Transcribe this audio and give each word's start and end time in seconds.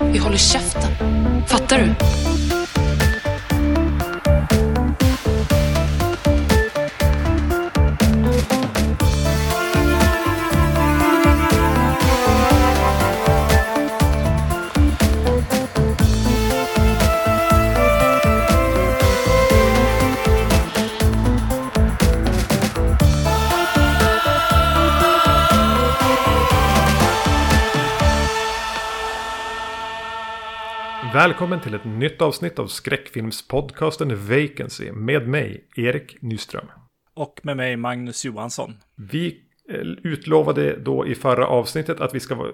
Vi 0.00 0.18
håller 0.18 0.36
käften. 0.36 0.92
Fattar 1.46 1.78
du? 1.78 1.94
Välkommen 31.22 31.60
till 31.60 31.74
ett 31.74 31.84
nytt 31.84 32.22
avsnitt 32.22 32.58
av 32.58 32.66
skräckfilmspodcasten 32.66 34.08
Vacancy 34.08 34.92
med 34.92 35.28
mig, 35.28 35.64
Erik 35.76 36.22
Nyström. 36.22 36.66
Och 37.14 37.40
med 37.42 37.56
mig 37.56 37.76
Magnus 37.76 38.24
Johansson. 38.24 38.74
Vi 38.96 39.40
eh, 39.68 39.80
utlovade 39.80 40.76
då 40.76 41.06
i 41.06 41.14
förra 41.14 41.46
avsnittet 41.46 42.00
att 42.00 42.14
vi 42.14 42.20
ska 42.20 42.52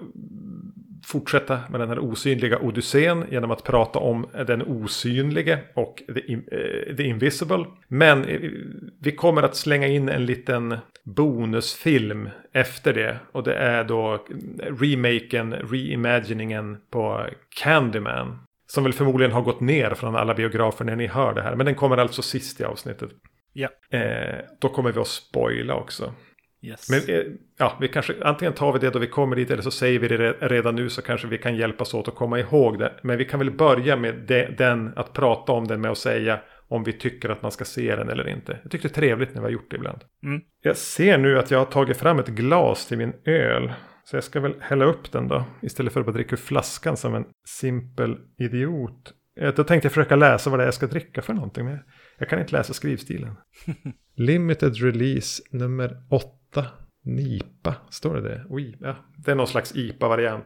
fortsätta 1.05 1.59
med 1.69 1.79
den 1.79 1.89
här 1.89 1.99
osynliga 1.99 2.59
odyssén 2.59 3.25
genom 3.31 3.51
att 3.51 3.63
prata 3.63 3.99
om 3.99 4.27
den 4.47 4.61
osynlige 4.61 5.59
och 5.75 6.03
the, 6.07 6.33
eh, 6.33 6.95
the 6.95 7.03
invisible. 7.03 7.65
Men 7.87 8.25
eh, 8.25 8.51
vi 8.99 9.11
kommer 9.11 9.43
att 9.43 9.55
slänga 9.55 9.87
in 9.87 10.09
en 10.09 10.25
liten 10.25 10.77
bonusfilm 11.03 12.29
efter 12.53 12.93
det. 12.93 13.19
Och 13.31 13.43
det 13.43 13.55
är 13.55 13.83
då 13.83 14.25
remaken, 14.59 15.53
reimaginingen 15.53 16.77
på 16.89 17.25
Candyman. 17.55 18.39
Som 18.73 18.83
väl 18.83 18.93
förmodligen 18.93 19.31
har 19.31 19.41
gått 19.41 19.61
ner 19.61 19.93
från 19.93 20.15
alla 20.15 20.33
biografer 20.33 20.85
när 20.85 20.95
ni 20.95 21.07
hör 21.07 21.33
det 21.33 21.41
här. 21.41 21.55
Men 21.55 21.65
den 21.65 21.75
kommer 21.75 21.97
alltså 21.97 22.21
sist 22.21 22.61
i 22.61 22.63
avsnittet. 22.63 23.09
Ja. 23.53 23.69
Eh, 23.91 24.35
då 24.61 24.69
kommer 24.69 24.91
vi 24.91 24.99
att 24.99 25.07
spoila 25.07 25.75
också. 25.75 26.13
Yes. 26.61 26.89
Men 26.89 27.15
eh, 27.15 27.23
ja, 27.57 27.77
vi 27.81 27.87
kanske 27.87 28.13
antingen 28.23 28.53
tar 28.53 28.73
vi 28.73 28.79
det 28.79 28.89
då 28.89 28.99
vi 28.99 29.07
kommer 29.07 29.35
dit 29.35 29.51
eller 29.51 29.61
så 29.61 29.71
säger 29.71 29.99
vi 29.99 30.07
det 30.07 30.17
re- 30.17 30.47
redan 30.47 30.75
nu 30.75 30.89
så 30.89 31.01
kanske 31.01 31.27
vi 31.27 31.37
kan 31.37 31.55
hjälpas 31.55 31.93
åt 31.93 32.07
att 32.07 32.15
komma 32.15 32.39
ihåg 32.39 32.79
det. 32.79 32.93
Men 33.03 33.17
vi 33.17 33.25
kan 33.25 33.39
väl 33.39 33.51
börja 33.51 33.95
med 33.95 34.15
det, 34.27 34.57
den, 34.57 34.93
att 34.95 35.13
prata 35.13 35.51
om 35.51 35.67
den 35.67 35.81
med 35.81 35.91
att 35.91 35.97
säga 35.97 36.39
om 36.67 36.83
vi 36.83 36.93
tycker 36.93 37.29
att 37.29 37.41
man 37.41 37.51
ska 37.51 37.65
se 37.65 37.95
den 37.95 38.09
eller 38.09 38.27
inte. 38.27 38.59
Jag 38.63 38.71
tyckte 38.71 38.87
det 38.87 38.91
är 38.91 38.95
trevligt 38.95 39.33
när 39.33 39.41
vi 39.41 39.45
har 39.45 39.51
gjort 39.51 39.71
det 39.71 39.75
ibland. 39.75 39.99
Mm. 40.23 40.41
Jag 40.61 40.77
ser 40.77 41.17
nu 41.17 41.39
att 41.39 41.51
jag 41.51 41.59
har 41.59 41.65
tagit 41.65 41.97
fram 41.97 42.19
ett 42.19 42.27
glas 42.27 42.87
till 42.87 42.97
min 42.97 43.13
öl. 43.25 43.73
Så 44.09 44.15
jag 44.17 44.23
ska 44.23 44.39
väl 44.39 44.55
hälla 44.59 44.85
upp 44.85 45.11
den 45.11 45.27
då. 45.27 45.45
Istället 45.61 45.93
för 45.93 45.99
att 45.99 46.05
bara 46.05 46.11
dricka 46.11 46.35
ur 46.35 46.37
flaskan 46.37 46.97
som 46.97 47.15
en 47.15 47.25
simpel 47.47 48.17
idiot. 48.37 49.13
Eh, 49.39 49.53
Då 49.53 49.63
tänkte 49.63 49.85
jag 49.85 49.93
försöka 49.93 50.15
läsa 50.15 50.49
vad 50.49 50.59
det 50.59 50.63
är 50.63 50.67
jag 50.67 50.73
ska 50.73 50.87
dricka 50.87 51.21
för 51.21 51.33
någonting. 51.33 51.65
Men 51.65 51.79
jag 52.17 52.29
kan 52.29 52.39
inte 52.39 52.51
läsa 52.51 52.73
skrivstilen. 52.73 53.35
Limited 54.15 54.75
release 54.75 55.43
nummer 55.51 55.97
8. 56.09 56.65
Nipa. 57.05 57.75
Står 57.89 58.15
det 58.15 58.21
det? 58.21 58.45
Oj, 58.49 58.77
ja. 58.79 58.95
Det 59.17 59.31
är 59.31 59.35
någon 59.35 59.47
slags 59.47 59.75
IPA-variant. 59.75 60.45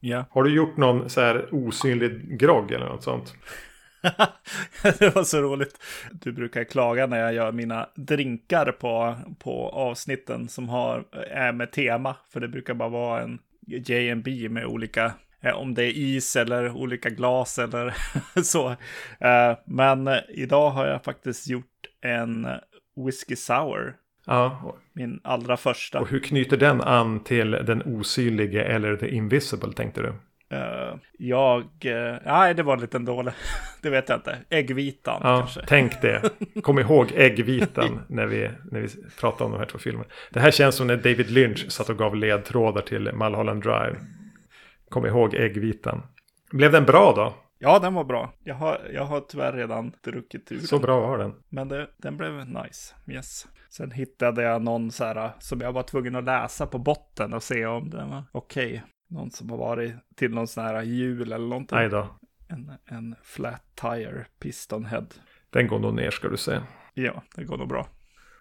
Ja. 0.00 0.24
Har 0.30 0.42
du 0.42 0.54
gjort 0.54 0.76
någon 0.76 1.08
så 1.10 1.20
här 1.20 1.48
osynlig 1.52 2.38
grogg 2.40 2.72
eller 2.72 2.86
något 2.86 3.02
sånt? 3.02 3.34
det 4.98 5.14
var 5.14 5.24
så 5.24 5.42
roligt. 5.42 5.78
Du 6.12 6.32
brukar 6.32 6.64
klaga 6.64 7.06
när 7.06 7.18
jag 7.18 7.34
gör 7.34 7.52
mina 7.52 7.88
drinkar 7.94 8.72
på, 8.72 9.16
på 9.38 9.68
avsnitten 9.68 10.48
som 10.48 10.68
har, 10.68 11.04
är 11.30 11.52
med 11.52 11.72
tema. 11.72 12.16
För 12.32 12.40
det 12.40 12.48
brukar 12.48 12.74
bara 12.74 12.88
vara 12.88 13.22
en 13.22 13.38
J&B 13.66 14.48
med 14.48 14.66
olika, 14.66 15.12
eh, 15.40 15.54
om 15.54 15.74
det 15.74 15.84
är 15.84 15.92
is 15.96 16.36
eller 16.36 16.70
olika 16.70 17.10
glas 17.10 17.58
eller 17.58 17.94
så. 18.42 18.70
Eh, 19.20 19.58
Men 19.64 20.10
idag 20.28 20.70
har 20.70 20.86
jag 20.86 21.04
faktiskt 21.04 21.48
gjort 21.48 21.86
en 22.00 22.46
whisky 23.06 23.36
sour. 23.36 23.96
Ja. 24.26 24.76
Min 24.92 25.20
allra 25.24 25.56
första. 25.56 26.00
Och 26.00 26.08
hur 26.08 26.20
knyter 26.20 26.56
den 26.56 26.80
an 26.80 27.24
till 27.24 27.50
den 27.50 27.82
osynlige 27.82 28.64
eller 28.64 28.96
the 28.96 29.08
invisible 29.08 29.72
tänkte 29.72 30.02
du? 30.02 30.12
Eh, 30.50 30.94
jag, 31.18 31.62
eh, 31.84 32.16
nej 32.24 32.54
det 32.54 32.62
var 32.62 32.74
en 32.74 32.80
liten 32.80 33.04
dålig, 33.04 33.32
det 33.82 33.90
vet 33.90 34.08
jag 34.08 34.18
inte. 34.18 34.38
Äggvitan 34.50 35.20
Ja, 35.24 35.38
kanske. 35.38 35.60
tänk 35.66 36.02
det. 36.02 36.30
Kom 36.62 36.78
ihåg 36.78 37.12
äggvitan 37.14 38.00
när 38.08 38.26
vi, 38.26 38.50
när 38.70 38.80
vi 38.80 38.88
pratar 39.20 39.44
om 39.44 39.50
de 39.52 39.58
här 39.58 39.66
två 39.66 39.78
filmerna. 39.78 40.08
Det 40.30 40.40
här 40.40 40.50
känns 40.50 40.74
som 40.74 40.86
när 40.86 40.96
David 40.96 41.30
Lynch 41.30 41.72
satt 41.72 41.88
och 41.88 41.98
gav 41.98 42.16
ledtrådar 42.16 42.82
till 42.82 43.12
Mulholland 43.12 43.62
Drive. 43.62 43.96
Kom 44.88 45.06
ihåg 45.06 45.34
äggvitan. 45.34 46.02
Blev 46.52 46.72
den 46.72 46.84
bra 46.84 47.12
då? 47.16 47.34
Ja, 47.58 47.78
den 47.78 47.94
var 47.94 48.04
bra. 48.04 48.32
Jag 48.44 48.54
har, 48.54 48.80
jag 48.92 49.04
har 49.04 49.20
tyvärr 49.20 49.52
redan 49.52 49.92
druckit 50.04 50.52
ur 50.52 50.58
Så 50.58 50.78
bra 50.78 51.00
var 51.00 51.18
den. 51.18 51.34
Men 51.48 51.68
det, 51.68 51.88
den 51.96 52.16
blev 52.16 52.32
nice. 52.32 52.94
Yes. 53.06 53.46
Sen 53.70 53.90
hittade 53.90 54.42
jag 54.42 54.62
någon 54.62 54.90
så 54.90 55.04
här 55.04 55.30
som 55.38 55.60
jag 55.60 55.72
var 55.72 55.82
tvungen 55.82 56.16
att 56.16 56.24
läsa 56.24 56.66
på 56.66 56.78
botten 56.78 57.32
och 57.32 57.42
se 57.42 57.66
om 57.66 57.90
den 57.90 58.10
var 58.10 58.24
okej. 58.32 58.82
Någon 59.08 59.30
som 59.30 59.50
har 59.50 59.56
varit 59.58 59.94
till 60.16 60.30
någon 60.30 60.46
sån 60.48 60.64
här 60.64 60.82
jul 60.82 61.32
eller 61.32 61.46
någonting. 61.46 61.78
Nej 61.78 61.88
då. 61.88 62.18
En, 62.48 62.72
en 62.86 63.14
flat 63.22 63.62
tire 63.74 64.26
piston 64.40 64.84
head. 64.84 65.06
Den 65.50 65.66
går 65.68 65.78
nog 65.78 65.94
ner 65.94 66.10
ska 66.10 66.28
du 66.28 66.36
se. 66.36 66.60
Ja, 66.94 67.22
det 67.36 67.44
går 67.44 67.56
nog 67.56 67.68
bra. 67.68 67.88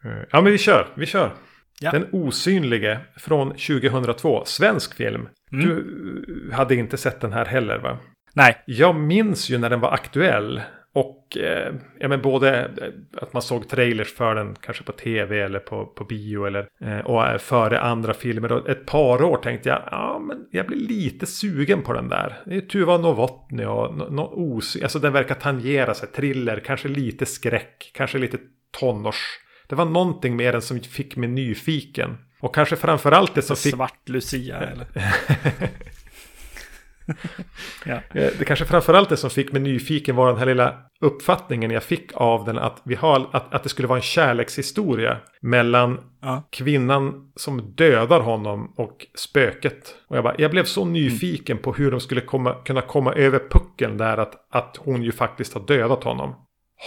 Eh, 0.04 0.12
Ja 0.32 0.42
men 0.42 0.52
vi 0.52 0.58
kör, 0.58 0.88
vi 0.96 1.06
kör. 1.06 1.34
Ja. 1.82 1.92
Den 1.92 2.06
osynlige 2.12 3.00
från 3.18 3.50
2002, 3.50 4.44
svensk 4.46 4.96
film. 4.96 5.28
Mm. 5.52 5.66
Du 5.66 6.50
hade 6.54 6.76
inte 6.76 6.98
sett 6.98 7.22
den 7.22 7.34
här 7.34 7.46
heller 7.46 7.78
va? 7.80 7.98
Nej, 8.34 8.64
Jag 8.66 8.96
minns 8.96 9.50
ju 9.50 9.58
när 9.58 9.70
den 9.70 9.80
var 9.80 9.92
aktuell. 9.92 10.62
Och 10.96 11.38
eh, 11.38 11.74
ja, 12.00 12.08
men 12.08 12.22
både 12.22 12.60
eh, 12.60 13.22
att 13.22 13.34
man 13.34 13.42
såg 13.42 13.70
trailers 13.70 14.14
för 14.14 14.36
den 14.36 14.56
kanske 14.62 14.84
på 14.84 14.92
tv 14.92 15.42
eller 15.42 15.60
på, 15.60 15.86
på 15.86 16.04
bio 16.04 16.46
eller 16.46 16.68
eh, 16.82 17.00
och 17.00 17.28
eh, 17.28 17.38
före 17.38 17.80
andra 17.80 18.14
filmer. 18.14 18.52
Och 18.52 18.70
ett 18.70 18.86
par 18.86 19.24
år 19.24 19.38
tänkte 19.38 19.70
jag, 19.70 19.82
ja 19.92 20.20
men 20.28 20.46
jag 20.52 20.68
blir 20.68 20.78
lite 20.78 21.26
sugen 21.26 21.82
på 21.82 21.94
den 21.94 22.10
där. 22.10 22.38
Det 22.46 22.56
är 22.56 22.62
Tuva 22.62 22.98
Novotny 22.98 23.66
och 23.66 23.98
no, 23.98 24.04
no, 24.12 24.58
os, 24.58 24.78
alltså 24.84 25.00
den 25.00 25.14
verkar 25.14 25.36
tangera 25.36 25.94
sig, 25.94 26.10
thriller, 26.10 26.60
kanske 26.66 26.88
lite 26.88 27.26
skräck, 27.26 27.92
kanske 27.94 28.18
lite 28.18 28.38
tonårs. 28.80 29.40
Det 29.68 29.76
var 29.76 29.86
någonting 29.86 30.36
med 30.36 30.54
den 30.54 30.62
som 30.62 30.80
fick 30.80 31.16
mig 31.16 31.30
nyfiken. 31.30 32.18
Och 32.40 32.56
kanske 32.56 32.76
framförallt 32.76 33.36
det 33.36 33.42
som 33.42 33.56
fick... 33.56 33.74
svart 33.74 34.10
Lucia 34.10 34.58
eller? 34.58 34.88
ja. 37.86 37.94
Eh, 37.96 38.32
Det 38.40 38.46
kanske 38.46 38.66
framförallt 38.66 39.10
det 39.10 39.18
som 39.18 39.30
fick 39.30 39.52
mig 39.52 39.62
nyfiken 39.62 40.16
var 40.16 40.28
den 40.28 40.38
här 40.38 40.46
lilla 40.46 40.74
uppfattningen 41.02 41.72
jag 41.72 41.84
fick 41.84 42.12
av 42.14 42.46
den. 42.46 42.58
Att, 42.58 42.82
vi 42.86 42.96
har, 42.96 43.30
att, 43.34 43.54
att 43.54 43.64
det 43.64 43.70
skulle 43.70 43.88
vara 43.88 43.98
en 44.00 44.02
kärlekshistoria 44.04 45.18
mellan 45.42 46.00
Ja. 46.22 46.44
kvinnan 46.52 47.32
som 47.36 47.76
dödar 47.76 48.20
honom 48.20 48.74
och 48.78 49.06
spöket. 49.16 49.96
Och 50.08 50.18
jag, 50.18 50.24
bara, 50.24 50.36
jag 50.38 50.52
blev 50.52 50.64
så 50.64 50.86
nyfiken 50.86 51.58
på 51.58 51.74
hur 51.74 51.92
de 51.92 52.00
skulle 52.00 52.22
komma, 52.22 52.54
kunna 52.66 52.82
komma 52.82 53.14
över 53.14 53.40
pucken 53.52 53.98
där 53.98 54.18
att, 54.18 54.34
att 54.52 54.78
hon 54.80 55.04
ju 55.04 55.12
faktiskt 55.12 55.54
har 55.54 55.62
dödat 55.62 56.04
honom. 56.04 56.36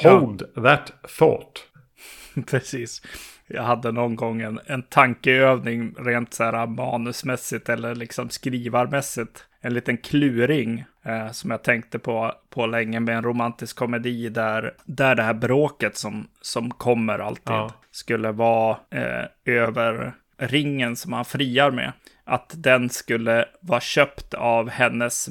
Ja. 0.02 0.10
Hold 0.18 0.54
that 0.54 0.92
thought. 1.18 1.64
Precis. 2.50 3.02
Jag 3.46 3.62
hade 3.62 3.92
någon 3.92 4.16
gång 4.16 4.40
en, 4.40 4.60
en 4.66 4.82
tankeövning 4.82 5.94
rent 5.98 6.34
så 6.34 6.44
här 6.44 6.66
manusmässigt 6.66 7.68
eller 7.68 7.94
liksom 7.94 8.30
skrivarmässigt. 8.30 9.44
En 9.60 9.74
liten 9.74 9.96
kluring 9.96 10.84
eh, 11.04 11.30
som 11.30 11.50
jag 11.50 11.62
tänkte 11.62 11.98
på, 11.98 12.32
på 12.50 12.66
länge 12.66 13.00
med 13.00 13.16
en 13.16 13.24
romantisk 13.24 13.76
komedi 13.76 14.28
där, 14.28 14.74
där 14.84 15.14
det 15.14 15.22
här 15.22 15.34
bråket 15.34 15.96
som, 15.96 16.28
som 16.40 16.70
kommer 16.70 17.18
alltid 17.18 17.42
Ja. 17.54 17.72
skulle 17.90 18.32
vara 18.32 18.76
eh, 18.90 19.24
över 19.54 20.12
ringen 20.38 20.96
som 20.96 21.12
han 21.12 21.24
friar 21.24 21.70
med. 21.70 21.92
Att 22.24 22.52
den 22.56 22.90
skulle 22.90 23.44
vara 23.60 23.80
köpt 23.80 24.34
av 24.34 24.70
hennes 24.70 25.28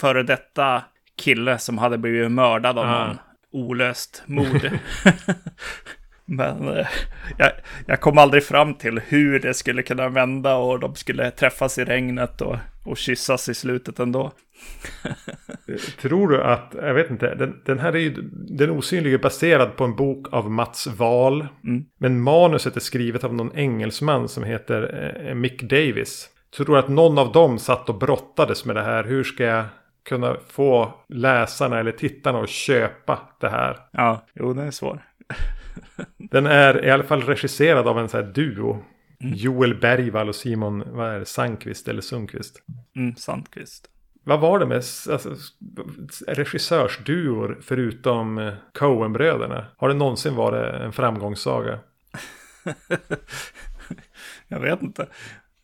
före 0.00 0.22
detta 0.22 0.82
kille 1.16 1.58
som 1.58 1.78
hade 1.78 1.98
blivit 1.98 2.30
mördad 2.30 2.78
av 2.78 2.86
Ja. 2.86 3.06
någon 3.06 3.18
olöst 3.50 4.22
mord. 4.26 4.70
Men 6.24 6.68
eh, 6.68 6.86
jag, 7.38 7.50
jag 7.86 8.00
kom 8.00 8.18
aldrig 8.18 8.44
fram 8.44 8.74
till 8.74 9.00
hur 9.06 9.40
det 9.40 9.54
skulle 9.54 9.82
kunna 9.82 10.08
vända 10.08 10.56
och 10.56 10.80
de 10.80 10.94
skulle 10.94 11.30
träffas 11.30 11.78
i 11.78 11.84
regnet 11.84 12.40
och, 12.40 12.56
och 12.84 12.96
kyssas 12.96 13.48
i 13.48 13.54
slutet 13.54 13.98
ändå. 13.98 14.32
Tror 16.00 16.28
du 16.28 16.42
att, 16.42 16.74
jag 16.82 16.94
vet 16.94 17.10
inte, 17.10 17.34
den, 17.34 17.62
den 17.64 17.78
här 17.78 17.92
är 17.92 17.98
ju, 17.98 18.10
den 18.32 18.70
osynlige 18.70 19.16
är 19.16 19.18
baserad 19.18 19.76
på 19.76 19.84
en 19.84 19.96
bok 19.96 20.26
av 20.32 20.50
Mats 20.50 20.86
Wahl. 20.86 21.46
Mm. 21.64 21.84
Men 21.98 22.20
manuset 22.20 22.76
är 22.76 22.80
skrivet 22.80 23.24
av 23.24 23.34
någon 23.34 23.56
engelsman 23.56 24.28
som 24.28 24.44
heter 24.44 25.12
eh, 25.26 25.34
Mick 25.34 25.62
Davis. 25.62 26.28
Tror 26.56 26.66
du 26.66 26.78
att 26.78 26.88
någon 26.88 27.18
av 27.18 27.32
dem 27.32 27.58
satt 27.58 27.88
och 27.88 27.98
brottades 27.98 28.64
med 28.64 28.76
det 28.76 28.82
här? 28.82 29.04
Hur 29.04 29.24
ska 29.24 29.44
jag 29.44 29.64
kunna 30.08 30.36
få 30.48 30.94
läsarna 31.08 31.78
eller 31.80 31.92
tittarna 31.92 32.40
att 32.40 32.48
köpa 32.48 33.18
det 33.40 33.48
här? 33.48 33.76
Ja, 33.92 34.26
jo, 34.34 34.52
det 34.52 34.62
är 34.62 34.70
svår. 34.70 35.02
Den 36.30 36.46
är 36.46 36.84
i 36.84 36.90
alla 36.90 37.04
fall 37.04 37.22
regisserad 37.22 37.88
av 37.88 37.98
en 37.98 38.08
sån 38.08 38.24
här 38.24 38.32
duo. 38.32 38.84
Joel 39.18 39.80
Bergvall 39.80 40.28
och 40.28 40.34
Simon 40.34 40.84
vad 40.86 41.10
är 41.10 41.18
det, 41.18 41.24
Sandqvist 41.24 41.88
eller 41.88 42.00
Sundqvist. 42.00 42.62
Mm, 42.96 43.16
Sandqvist. 43.16 43.90
vad 44.24 44.40
var 44.40 44.58
det 44.58 44.66
med 44.66 44.76
alltså, 44.76 45.34
regissörsduor 46.26 47.58
förutom 47.62 48.38
eh, 48.38 48.54
Coen-bröderna? 48.72 49.66
Har 49.76 49.88
det 49.88 49.94
någonsin 49.94 50.34
varit 50.34 50.74
en 50.74 50.92
framgångssaga? 50.92 51.78
jag 54.48 54.60
vet 54.60 54.82
inte. 54.82 55.06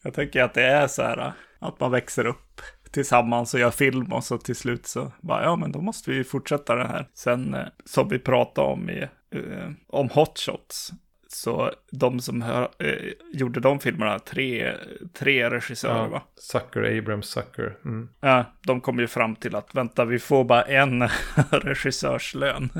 Jag 0.03 0.15
tänker 0.15 0.43
att 0.43 0.55
det 0.55 0.63
är 0.63 0.87
så 0.87 1.03
här 1.03 1.33
att 1.59 1.81
man 1.81 1.91
växer 1.91 2.27
upp 2.27 2.61
tillsammans 2.91 3.55
och 3.55 3.61
gör 3.61 3.71
film 3.71 4.13
och 4.13 4.25
så 4.25 4.39
till 4.39 4.57
slut 4.57 4.87
så 4.87 5.13
bara, 5.21 5.43
ja 5.43 5.57
men 5.57 5.73
då 5.73 5.81
måste 5.81 6.11
vi 6.11 6.25
fortsätta 6.25 6.75
den 6.75 6.87
här. 6.87 7.09
Sen 7.15 7.55
eh, 7.55 7.67
som 7.85 8.09
vi 8.09 8.19
pratade 8.19 8.69
om 8.69 8.91
i, 8.91 9.03
eh, 9.35 9.71
om 9.87 10.09
Hot 10.09 10.39
Shots, 10.39 10.93
så 11.33 11.73
de 11.91 12.21
som 12.21 12.43
hör, 12.43 12.69
eh, 12.79 13.13
gjorde 13.33 13.61
de 13.61 13.81
filmerna, 13.81 14.19
tre, 14.19 14.75
tre 15.13 15.51
regissörer 15.51 16.03
ja, 16.03 16.09
va? 16.09 16.23
Sucker, 16.37 16.99
Abrams, 16.99 17.27
Sucker. 17.27 17.77
Mm. 17.85 18.09
Ja, 18.21 18.45
de 18.67 18.81
kom 18.81 18.99
ju 18.99 19.07
fram 19.07 19.37
till 19.37 19.57
att 19.57 19.75
vänta, 19.75 20.05
vi 20.05 20.19
får 20.19 20.45
bara 20.45 20.63
en 20.63 21.09
regissörslön 21.51 22.71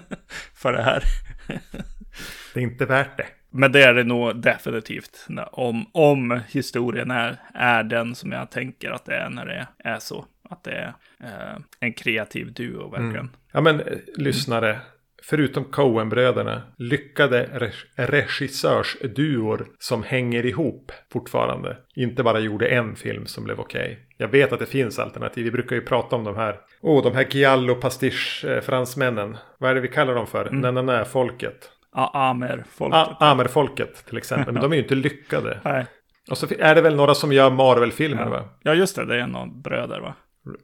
för 0.54 0.72
det 0.72 0.82
här. 0.82 1.02
det 2.54 2.60
är 2.60 2.64
inte 2.64 2.86
värt 2.86 3.16
det. 3.16 3.26
Men 3.50 3.72
det 3.72 3.82
är 3.82 3.94
det 3.94 4.04
nog 4.04 4.36
definitivt. 4.36 5.26
Om, 5.52 5.86
om 5.92 6.40
historien 6.48 7.10
är, 7.10 7.36
är 7.54 7.82
den 7.82 8.14
som 8.14 8.32
jag 8.32 8.50
tänker 8.50 8.90
att 8.90 9.04
det 9.04 9.14
är 9.14 9.30
när 9.30 9.46
det 9.46 9.68
är 9.78 9.98
så. 9.98 10.26
Att 10.50 10.64
det 10.64 10.72
är 10.72 10.92
eh, 11.20 11.58
en 11.80 11.92
kreativ 11.92 12.52
duo 12.52 12.90
verkligen. 12.90 13.16
Mm. 13.16 13.30
Ja 13.52 13.60
men 13.60 13.80
eh, 13.80 13.98
lyssnare. 14.16 14.80
Förutom 15.28 15.64
Coen-bröderna 15.64 16.62
lyckade 16.76 17.70
regissörsduor 17.96 19.66
som 19.78 20.02
hänger 20.02 20.46
ihop 20.46 20.92
fortfarande. 21.12 21.76
Inte 21.94 22.22
bara 22.22 22.38
gjorde 22.38 22.68
en 22.68 22.96
film 22.96 23.26
som 23.26 23.44
blev 23.44 23.60
okej. 23.60 23.82
Okay. 23.82 23.96
Jag 24.16 24.28
vet 24.28 24.52
att 24.52 24.58
det 24.58 24.66
finns 24.66 24.98
alternativ. 24.98 25.44
Vi 25.44 25.50
brukar 25.50 25.76
ju 25.76 25.82
prata 25.82 26.16
om 26.16 26.24
de 26.24 26.36
här. 26.36 26.60
Åh, 26.80 26.98
oh, 26.98 27.02
de 27.02 27.14
här 27.14 27.26
Giallo 27.30 27.74
pastisch-fransmännen. 27.74 29.36
Vad 29.58 29.70
är 29.70 29.74
det 29.74 29.80
vi 29.80 29.88
kallar 29.88 30.14
dem 30.14 30.26
för? 30.26 30.46
Mm. 30.46 30.60
Nanana-folket. 30.60 31.70
Amer-folket. 31.92 33.16
Amer-folket 33.20 34.06
till 34.06 34.18
exempel. 34.18 34.54
Men 34.54 34.62
de 34.62 34.72
är 34.72 34.76
ju 34.76 34.82
inte 34.82 34.94
lyckade. 34.94 35.60
Nej. 35.64 35.86
Och 36.30 36.38
så 36.38 36.46
är 36.58 36.74
det 36.74 36.80
väl 36.80 36.96
några 36.96 37.14
som 37.14 37.32
gör 37.32 37.50
Marvel-filmer 37.50 38.22
ja. 38.22 38.30
va? 38.30 38.44
Ja 38.62 38.74
just 38.74 38.96
det, 38.96 39.04
det 39.04 39.20
är 39.20 39.26
några 39.26 39.46
bröder 39.46 40.00
va? 40.00 40.14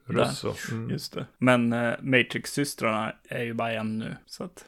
Russo. 0.07 0.55
Mm. 0.71 0.91
Just 0.91 1.15
det. 1.15 1.27
Men 1.39 1.73
uh, 1.73 1.95
Matrix-systrarna 2.01 3.13
är 3.29 3.43
ju 3.43 3.55
bara 3.55 3.73
en 3.73 3.99
nu. 3.99 4.17
Så 4.27 4.45
att... 4.45 4.65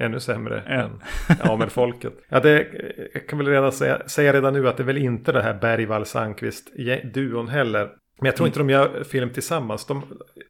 Ännu 0.00 0.20
sämre 0.20 0.62
ja. 0.66 0.72
än 0.72 1.02
Amer-folket. 1.40 2.12
Ja, 2.28 2.40
det 2.40 2.66
jag 3.14 3.28
kan 3.28 3.38
väl 3.38 3.48
redan 3.48 3.72
säga, 3.72 4.08
säga 4.08 4.32
redan 4.32 4.52
nu 4.52 4.68
att 4.68 4.76
det 4.76 4.82
är 4.82 4.86
väl 4.86 4.98
inte 4.98 5.32
det 5.32 5.42
här 5.42 5.54
Bergvall 5.54 6.06
Sandqvist 6.06 6.70
duon 7.14 7.48
heller. 7.48 7.90
Men 8.20 8.26
jag 8.26 8.36
tror 8.36 8.46
inte 8.46 8.58
de 8.58 8.70
gör 8.70 9.04
film 9.04 9.30
tillsammans 9.30 9.86
de, 9.86 10.02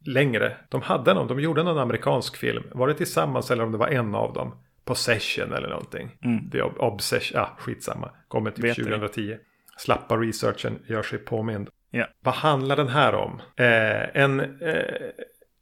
längre. 0.05 0.57
De 0.69 0.81
hade 0.81 1.13
någon, 1.13 1.27
de 1.27 1.39
gjorde 1.39 1.63
någon 1.63 1.77
amerikansk 1.77 2.37
film. 2.37 2.63
Var 2.71 2.87
det 2.87 2.93
tillsammans 2.93 3.51
eller 3.51 3.63
om 3.63 3.71
det 3.71 3.77
var 3.77 3.87
en 3.87 4.15
av 4.15 4.33
dem? 4.33 4.55
Possession 4.85 5.53
eller 5.53 5.69
någonting. 5.69 6.17
Mm. 6.23 6.49
The 6.49 6.61
Obsession, 6.61 7.39
ja 7.39 7.55
skitsamma. 7.59 8.11
Kommer 8.27 8.51
till 8.51 8.75
2010. 8.75 9.37
Slappa 9.77 10.17
researchen 10.17 10.79
gör 10.87 11.03
sig 11.03 11.19
påmind. 11.19 11.69
Ja. 11.91 12.07
Vad 12.23 12.33
handlar 12.33 12.75
den 12.75 12.87
här 12.87 13.15
om? 13.15 13.41
Eh, 13.55 14.21
en 14.21 14.39
eh, 14.39 14.83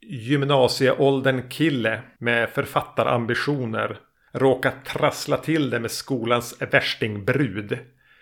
gymnasieåldern 0.01 1.50
kille 1.50 2.01
med 2.18 2.50
författarambitioner 2.50 3.97
råkar 4.33 4.71
trassla 4.85 5.38
till 5.38 5.69
det 5.69 5.79
med 5.79 5.91
skolans 5.91 6.62
värstingbrud. 6.71 7.79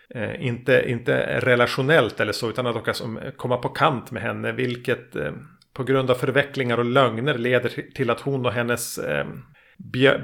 Eh, 0.09 0.45
inte, 0.45 0.83
inte 0.87 1.39
relationellt 1.39 2.19
eller 2.19 2.31
så 2.31 2.49
utan 2.49 2.67
att 2.67 2.95
som, 2.95 3.19
komma 3.37 3.57
på 3.57 3.69
kant 3.69 4.11
med 4.11 4.23
henne 4.23 4.51
vilket 4.51 5.15
eh, 5.15 5.31
på 5.73 5.83
grund 5.83 6.11
av 6.11 6.15
förvecklingar 6.15 6.77
och 6.77 6.85
lögner 6.85 7.37
leder 7.37 7.91
till 7.95 8.09
att 8.09 8.21
hon 8.21 8.45
och 8.45 8.51
hennes 8.51 8.97
eh, 8.97 9.25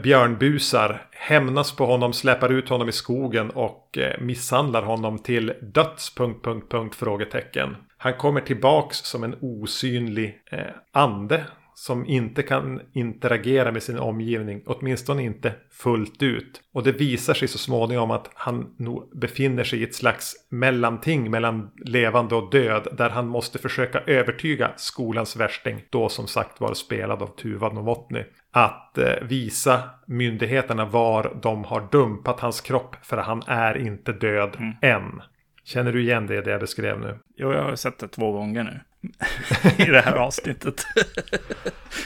björnbusar 0.03 1.06
hämnas 1.12 1.75
på 1.75 1.86
honom, 1.86 2.13
släpar 2.13 2.50
ut 2.50 2.69
honom 2.69 2.89
i 2.89 2.92
skogen 2.92 3.50
och 3.50 3.98
eh, 3.98 4.21
misshandlar 4.21 4.83
honom 4.83 5.19
till 5.19 5.53
döds... 5.62 6.15
Punkt, 6.15 6.44
punkt, 6.44 6.71
punkt, 6.71 6.95
frågetecken. 6.95 7.75
Han 7.98 8.13
kommer 8.13 8.42
tillbaks 8.42 8.98
som 8.98 9.24
en 9.24 9.36
osynlig 9.42 10.42
eh, 10.51 10.59
ande 10.92 11.45
som 11.81 12.06
inte 12.06 12.44
kan 12.44 12.81
interagera 12.94 13.71
med 13.71 13.83
sin 13.83 14.00
omgivning, 14.00 14.63
åtminstone 14.65 15.24
inte 15.24 15.53
fullt 15.71 16.24
ut. 16.24 16.62
Och 16.74 16.83
det 16.83 16.92
visar 16.92 17.33
sig 17.33 17.48
så 17.48 17.57
småningom 17.57 18.12
att 18.12 18.30
han 18.33 18.75
nog 18.77 19.19
befinner 19.19 19.63
sig 19.63 19.80
i 19.80 19.83
ett 19.83 19.95
slags 19.95 20.33
mellanting 20.50 21.31
mellan 21.31 21.71
levande 21.86 22.36
och 22.36 22.51
död, 22.51 22.88
där 22.98 23.09
han 23.09 23.27
måste 23.27 23.59
försöka 23.59 24.00
övertyga 24.00 24.71
skolans 24.77 25.36
värsting, 25.36 25.81
då 25.89 26.09
som 26.09 26.27
sagt 26.27 26.62
var 26.62 26.74
spelad 26.74 27.21
av 27.21 27.27
Tuva 27.27 27.69
Novotny, 27.69 28.24
att 28.51 28.98
eh, 28.98 29.13
visa 29.21 29.89
myndigheterna 30.06 30.86
var 30.86 31.38
de 31.42 31.63
har 31.63 31.88
dumpat 31.92 32.39
hans 32.39 32.62
kropp, 32.62 32.95
för 33.01 33.18
han 33.18 33.44
är 33.48 33.77
inte 33.77 34.12
död 34.12 34.56
mm. 34.59 34.74
än. 34.81 35.21
Känner 35.63 35.94
du 35.94 36.01
igen 36.01 36.27
det, 36.27 36.42
det 36.42 36.51
jag 36.51 36.59
beskrev 36.59 37.00
nu? 37.00 37.19
Jo, 37.36 37.53
jag 37.53 37.63
har 37.63 37.75
sett 37.75 38.00
det 38.00 38.07
två 38.07 38.31
gånger 38.31 38.63
nu. 38.63 38.80
I 39.86 39.86
det 39.86 40.01
här 40.01 40.15
avsnittet. 40.15 40.86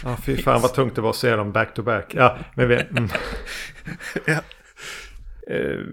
ja, 0.04 0.18
fy 0.26 0.38
fan 0.38 0.62
vad 0.62 0.74
tungt 0.74 0.96
det 0.96 1.02
var 1.02 1.10
att 1.10 1.16
se 1.16 1.36
dem 1.36 1.52
back 1.52 1.74
to 1.74 1.84
back. 1.84 2.14
Ja, 2.16 2.38
men 2.56 2.68
vi... 2.68 2.76
Mm. 2.76 3.08
ja. 4.26 4.40
Uh, 5.52 5.86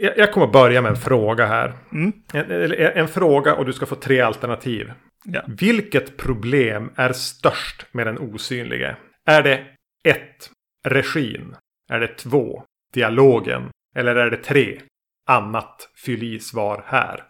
jag 0.00 0.32
kommer 0.32 0.46
börja 0.46 0.82
med 0.82 0.90
en 0.90 0.96
fråga 0.96 1.46
här. 1.46 1.72
Mm. 1.92 2.12
En, 2.32 2.72
en, 2.72 3.08
fråga 3.08 3.54
och 3.54 3.66
du 3.66 3.72
ska 3.72 3.86
få 3.86 3.94
tre 3.94 4.20
alternativ. 4.20 4.92
Ja. 5.24 5.42
Vilket 5.46 6.16
problem 6.16 6.90
är 6.94 7.12
störst 7.12 7.86
med 7.92 8.06
den 8.06 8.18
osynlige? 8.18 8.96
Är 9.26 9.42
det 9.42 9.66
1. 10.04 10.50
Regin? 10.84 11.56
Är 11.88 12.00
det 12.00 12.08
2. 12.08 12.64
Dialogen? 12.94 13.70
Eller 13.96 14.16
är 14.16 14.30
det 14.30 14.36
3. 14.36 14.80
annat 15.26 15.90
fyll 16.04 16.22
i 16.22 16.40
svar 16.40 16.84
här. 16.86 17.24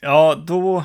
Ja, 0.00 0.44
då, 0.46 0.84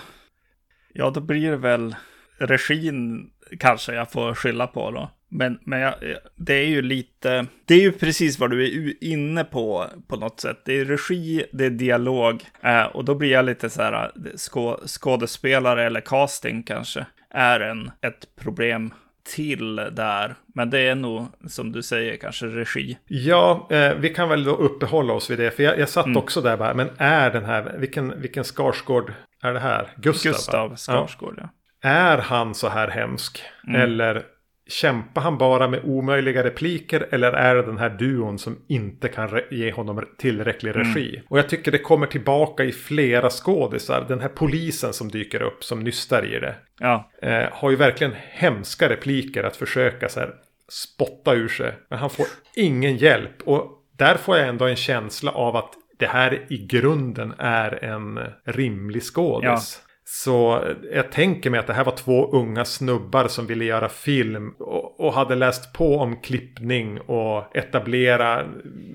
ja, 0.94 1.10
då 1.10 1.22
blir 1.22 1.52
det 1.52 1.58
väl 1.58 1.96
regin 2.38 3.32
kanske 3.60 3.94
jag 3.94 4.12
får 4.12 4.34
skylla 4.34 4.68
på 4.68 4.92
då. 4.92 5.12
Men, 5.30 5.60
men 5.62 5.80
jag, 5.80 5.94
det 6.36 6.54
är 6.54 6.68
ju 6.68 6.82
lite, 6.82 7.46
det 7.66 7.74
är 7.76 7.82
ju 7.82 7.92
precis 7.92 8.40
vad 8.40 8.52
du 8.52 8.64
är 8.66 9.04
inne 9.04 9.44
på 9.44 9.88
på 10.08 10.16
något 10.16 10.40
sätt. 10.40 10.62
Det 10.66 10.80
är 10.80 10.86
regi, 10.86 11.46
det 11.54 11.66
är 11.66 11.70
dialog 11.70 12.44
eh, 12.62 12.84
och 12.84 13.06
då 13.06 13.16
blir 13.16 13.32
jag 13.32 13.46
lite 13.46 13.70
så 13.70 13.82
här, 13.82 14.04
eh, 14.04 14.12
skå, 14.36 14.80
skådespelare 14.86 15.84
eller 15.84 16.02
casting 16.02 16.64
kanske 16.64 17.06
är 17.30 17.60
en, 17.60 17.92
ett 18.02 18.36
problem 18.36 18.94
till 19.26 19.76
där. 19.76 20.36
Men 20.56 20.70
det 20.70 20.80
är 20.80 20.96
nog, 20.96 21.28
som 21.48 21.72
du 21.72 21.84
säger, 21.84 22.18
kanske 22.18 22.46
regi. 22.46 22.98
Ja, 23.08 23.68
eh, 23.72 23.94
vi 23.94 24.10
kan 24.10 24.30
väl 24.30 24.44
då 24.44 24.56
uppehålla 24.56 25.14
oss 25.14 25.30
vid 25.30 25.40
det. 25.40 25.52
För 25.52 25.64
jag, 25.64 25.80
jag 25.80 25.90
satt 25.90 26.06
mm. 26.06 26.18
också 26.18 26.42
där 26.42 26.58
bara, 26.58 26.74
men 26.74 26.90
är 26.98 27.32
den 27.32 27.46
här, 27.46 27.76
vilken, 27.78 28.22
vilken 28.22 28.44
Skarsgård 28.44 29.14
är 29.44 29.54
det 29.54 29.60
här? 29.60 29.90
Gustav? 29.98 30.32
Gustav 30.32 30.76
Skarsgård, 30.76 31.36
ja. 31.38 31.50
ja. 31.82 31.90
Är 31.90 32.18
han 32.18 32.56
så 32.56 32.70
här 32.70 32.88
hemsk? 32.88 33.44
Mm. 33.68 33.82
Eller 33.82 34.24
Kämpar 34.68 35.22
han 35.22 35.38
bara 35.38 35.68
med 35.68 35.82
omöjliga 35.84 36.44
repliker 36.44 37.08
eller 37.12 37.32
är 37.32 37.56
det 37.56 37.62
den 37.62 37.78
här 37.78 37.90
duon 37.90 38.40
som 38.40 38.58
inte 38.68 39.08
kan 39.08 39.42
ge 39.52 39.72
honom 39.72 40.06
tillräcklig 40.18 40.76
mm. 40.76 40.88
regi? 40.88 41.10
Mm. 41.10 41.26
Och 41.30 41.38
jag 41.38 41.50
tycker 41.50 41.72
det 41.72 41.78
kommer 41.78 42.08
tillbaka 42.08 42.64
i 42.64 42.72
flera 42.72 43.30
skådisar. 43.30 44.06
Den 44.08 44.20
här 44.22 44.30
polisen 44.30 44.94
som 44.94 45.10
dyker 45.10 45.42
upp 45.42 45.64
som 45.64 45.80
nystar 45.80 46.26
i 46.26 46.40
det. 46.40 46.56
Ja. 46.80 47.12
Eh, 47.22 47.46
har 47.52 47.70
ju 47.70 47.76
verkligen 47.76 48.14
hemska 48.32 48.90
repliker 48.90 49.44
att 49.44 49.56
försöka 49.56 50.10
så 50.10 50.20
här 50.20 50.34
spotta 50.70 51.34
ur 51.34 51.48
sig. 51.48 51.74
Men 51.90 52.00
han 52.00 52.10
får 52.10 52.26
ingen 52.56 52.98
hjälp. 52.98 53.42
Och 53.46 53.72
där 53.98 54.16
får 54.16 54.38
jag 54.38 54.48
ändå 54.48 54.66
en 54.66 54.76
känsla 54.76 55.32
av 55.32 55.56
att 55.56 55.74
det 55.98 56.08
här 56.08 56.46
i 56.50 56.58
grunden 56.58 57.34
är 57.38 57.84
en 57.84 58.20
rimlig 58.44 59.04
skådis. 59.04 59.82
Ja. 59.82 59.85
Så 60.08 60.64
jag 60.92 61.12
tänker 61.12 61.50
mig 61.50 61.60
att 61.60 61.68
det 61.68 61.74
här 61.74 61.84
var 61.84 61.96
två 61.96 62.32
unga 62.32 62.66
snubbar 62.66 63.28
som 63.28 63.48
ville 63.48 63.66
göra 63.66 63.90
film 63.90 64.50
och, 64.60 65.00
och 65.00 65.14
hade 65.14 65.36
läst 65.36 65.74
på 65.74 65.98
om 65.98 66.22
klippning 66.22 67.00
och 67.00 67.56
etablera 67.56 68.46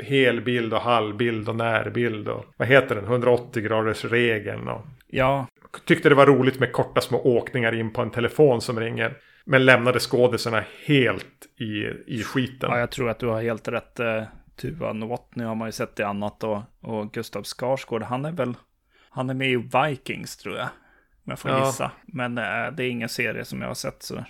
helbild 0.05 0.75
och 0.75 0.81
halvbild 0.81 1.49
och 1.49 1.57
närbild 1.57 2.29
och 2.29 2.45
vad 2.57 2.69
heter 2.69 2.95
den, 2.95 3.05
180 3.05 3.63
graders 3.63 4.05
regeln 4.05 4.69
och 4.69 4.81
ja. 5.07 5.47
tyckte 5.85 6.09
det 6.09 6.15
var 6.15 6.27
roligt 6.27 6.61
med 6.61 6.73
korta 6.73 7.01
små 7.01 7.21
åkningar 7.23 7.75
in 7.75 7.93
på 7.93 8.03
en 8.03 8.11
telefon 8.11 8.61
som 8.61 8.81
ringer. 8.81 9.17
Men 9.45 9.65
lämnade 9.65 9.99
skådisarna 9.99 10.65
helt 10.87 11.47
i, 11.57 11.87
i 12.07 12.23
skiten. 12.23 12.71
Ja, 12.71 12.79
jag 12.79 12.91
tror 12.91 13.11
att 13.11 13.19
du 13.19 13.27
har 13.27 13.43
helt 13.43 13.69
rätt. 13.69 14.01
Eh, 14.01 14.23
Tuva 14.57 14.93
Novotny 14.93 15.45
har 15.45 15.55
man 15.55 15.69
ju 15.69 15.73
sett 15.73 16.01
i 16.01 16.03
annat 16.03 16.45
och, 16.45 16.63
och 16.81 17.13
Gustav 17.13 17.43
Skarsgård, 17.43 18.03
han 18.03 18.25
är 18.25 18.33
väl 18.33 18.55
han 19.11 19.31
är 19.31 19.35
med 19.35 19.51
i 19.51 19.57
Vikings 19.57 20.37
tror 20.37 20.57
jag. 20.57 20.69
Om 21.31 21.33
jag 21.33 21.39
får 21.39 21.51
ja. 21.51 21.67
gissa. 21.67 21.91
Men 22.07 22.39
äh, 22.39 22.73
det 22.73 22.85
är 22.85 22.91
ingen 22.91 23.09
serie 23.09 23.45
som 23.45 23.61
jag 23.61 23.69
har 23.69 23.75
sett 23.75 24.03
sådär. 24.03 24.25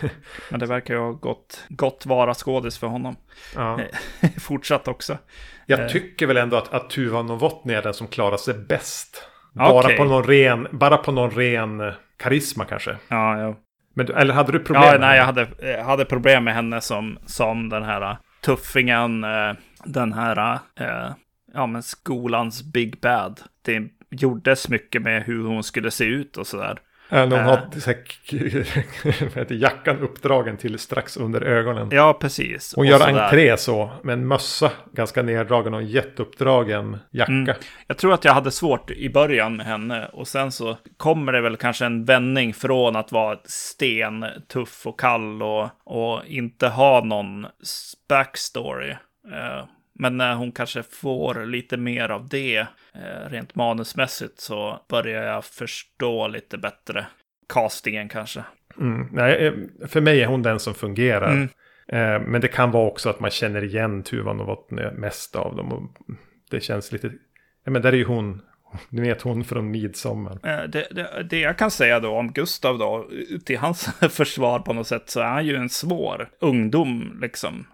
Men 0.50 0.60
det 0.60 0.66
verkar 0.66 0.94
ju 0.94 1.00
ha 1.00 1.12
gått, 1.12 1.64
gått 1.68 2.06
vara 2.06 2.34
skådis 2.34 2.78
för 2.78 2.86
honom. 2.86 3.16
Ja. 3.54 3.80
Fortsatt 4.40 4.88
också. 4.88 5.18
Jag 5.66 5.80
eh. 5.80 5.86
tycker 5.86 6.26
väl 6.26 6.36
ändå 6.36 6.56
att, 6.56 6.74
att 6.74 6.90
Tuva 6.90 7.22
Novotny 7.22 7.74
är 7.74 7.82
den 7.82 7.94
som 7.94 8.08
klarar 8.08 8.36
sig 8.36 8.54
bäst. 8.54 9.28
Bara, 9.52 9.78
okay. 9.78 9.96
på 9.96 10.04
någon 10.04 10.24
ren, 10.24 10.68
bara 10.70 10.96
på 10.96 11.12
någon 11.12 11.30
ren 11.30 11.92
karisma 12.16 12.64
kanske. 12.64 12.96
Ja, 13.08 13.40
ja. 13.40 13.56
Men, 13.94 14.14
eller 14.14 14.34
hade 14.34 14.52
du 14.52 14.58
problem? 14.58 14.84
Ja, 14.84 14.90
med 14.90 15.00
nej, 15.00 15.18
jag 15.18 15.24
hade, 15.24 15.48
jag 15.58 15.84
hade 15.84 16.04
problem 16.04 16.44
med 16.44 16.54
henne 16.54 16.80
som, 16.80 17.18
som 17.26 17.68
den 17.68 17.82
här 17.82 18.16
tuffingen, 18.44 19.24
eh, 19.24 19.52
den 19.84 20.12
här, 20.12 20.58
eh, 20.80 21.10
ja 21.54 21.66
men 21.66 21.82
skolans 21.82 22.62
Big 22.62 23.00
Bad. 23.00 23.40
Det 23.62 23.88
gjordes 24.10 24.68
mycket 24.68 25.02
med 25.02 25.22
hur 25.22 25.44
hon 25.44 25.62
skulle 25.62 25.90
se 25.90 26.04
ut 26.04 26.36
och 26.36 26.46
sådär. 26.46 26.78
När 27.08 27.20
hon 27.22 27.32
Äh. 27.32 27.42
har 27.42 27.80
så 27.80 27.90
här, 29.34 29.52
jackan 29.52 29.98
uppdragen 29.98 30.56
till 30.56 30.78
strax 30.78 31.16
under 31.16 31.40
ögonen. 31.40 31.88
Ja, 31.92 32.18
precis. 32.20 32.72
Hon 32.76 32.82
Och 32.82 32.90
gör 32.90 32.98
sådär. 32.98 33.22
entré 33.22 33.56
så, 33.56 33.90
med 34.02 34.12
en 34.12 34.26
mössa 34.26 34.70
ganska 34.92 35.22
neddragen 35.22 35.74
och 35.74 35.80
en 35.80 35.86
jätteuppdragen 35.86 36.98
jacka. 37.10 37.32
Mm. 37.32 37.54
Jag 37.86 37.98
tror 37.98 38.14
att 38.14 38.24
jag 38.24 38.32
hade 38.32 38.50
svårt 38.50 38.90
i 38.90 39.10
början 39.10 39.56
med 39.56 39.66
henne 39.66 40.06
och 40.12 40.28
sen 40.28 40.52
så 40.52 40.76
kommer 40.96 41.32
det 41.32 41.40
väl 41.40 41.56
kanske 41.56 41.86
en 41.86 42.04
vändning 42.04 42.54
från 42.54 42.96
att 42.96 43.12
vara 43.12 43.38
sten, 43.44 44.24
tuff 44.52 44.86
och 44.86 45.00
kall 45.00 45.42
och, 45.42 45.68
och 45.84 46.22
inte 46.26 46.68
ha 46.68 47.04
någon 47.04 47.46
backstory. 48.08 48.94
Men 49.98 50.16
när 50.16 50.34
hon 50.34 50.52
kanske 50.52 50.82
får 50.82 51.46
lite 51.46 51.76
mer 51.76 52.08
av 52.08 52.28
det 52.28 52.56
eh, 52.94 53.30
rent 53.30 53.54
manusmässigt 53.54 54.40
så 54.40 54.80
börjar 54.88 55.22
jag 55.22 55.44
förstå 55.44 56.28
lite 56.28 56.58
bättre 56.58 57.06
castingen 57.48 58.08
kanske. 58.08 58.44
Mm. 58.80 59.08
Nej, 59.12 59.46
eh, 59.46 59.52
för 59.88 60.00
mig 60.00 60.22
är 60.22 60.26
hon 60.26 60.42
den 60.42 60.60
som 60.60 60.74
fungerar. 60.74 61.30
Mm. 61.30 61.48
Eh, 61.88 62.28
Men 62.28 62.40
det 62.40 62.48
kan 62.48 62.70
vara 62.70 62.86
också 62.86 63.10
att 63.10 63.20
man 63.20 63.30
känner 63.30 63.64
igen 63.64 64.02
Tuvan 64.02 64.40
och 64.40 64.72
mest 64.92 65.36
av 65.36 65.56
dem. 65.56 65.72
Och 65.72 66.14
det 66.50 66.60
känns 66.60 66.92
lite... 66.92 67.12
Ja, 67.64 67.70
men 67.70 67.82
där 67.82 67.92
är 67.92 67.96
ju 67.96 68.04
hon... 68.04 68.42
Ni 68.88 69.02
vet 69.02 69.22
hon 69.22 69.44
från 69.44 69.70
Midsommar. 69.70 70.38
Det, 70.68 70.88
det, 70.90 71.26
det 71.30 71.40
jag 71.40 71.58
kan 71.58 71.70
säga 71.70 72.00
då 72.00 72.10
om 72.10 72.32
Gustav 72.32 72.78
då, 72.78 73.08
till 73.44 73.58
hans 73.58 73.84
försvar 74.10 74.58
på 74.58 74.72
något 74.72 74.86
sätt, 74.86 75.10
så 75.10 75.20
är 75.20 75.24
han 75.24 75.46
ju 75.46 75.56
en 75.56 75.68
svår 75.68 76.28
ungdom, 76.40 77.18
liksom, 77.22 77.66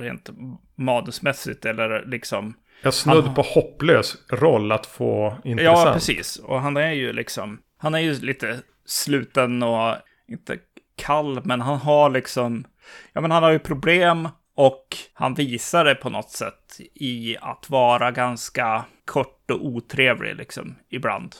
rent 0.00 0.30
manusmässigt, 0.76 1.64
eller 1.64 2.04
liksom, 2.06 2.54
Jag 2.82 2.94
snudd 2.94 3.24
Han- 3.24 3.34
på 3.34 3.42
hopplös 3.42 4.16
roll 4.30 4.72
att 4.72 4.86
få 4.86 5.36
intressant. 5.44 5.86
ja, 5.86 5.92
precis, 5.92 6.36
och 6.36 6.60
han 6.60 6.76
är 6.76 6.92
ju 6.92 7.12
liksom, 7.12 7.58
han 7.78 7.94
är 7.94 7.98
ju 7.98 8.14
lite 8.20 8.58
sluten 8.84 9.62
och 9.62 9.94
inte 10.28 10.58
kall, 10.96 11.40
men 11.44 11.60
han 11.60 11.78
har 11.78 12.10
liksom, 12.10 12.64
ja 13.12 13.20
men 13.20 13.30
han 13.30 13.42
har 13.42 13.50
ju 13.50 13.58
problem 13.58 14.28
och 14.54 14.86
han 15.12 15.34
visar 15.34 15.84
det 15.84 15.94
på 15.94 16.10
något 16.10 16.30
sätt 16.30 16.80
i 16.94 17.36
att 17.40 17.70
vara 17.70 18.10
ganska 18.10 18.84
kort 19.04 19.50
och 19.50 19.66
otrevlig 19.66 20.36
liksom 20.36 20.74
ibland. 20.90 21.34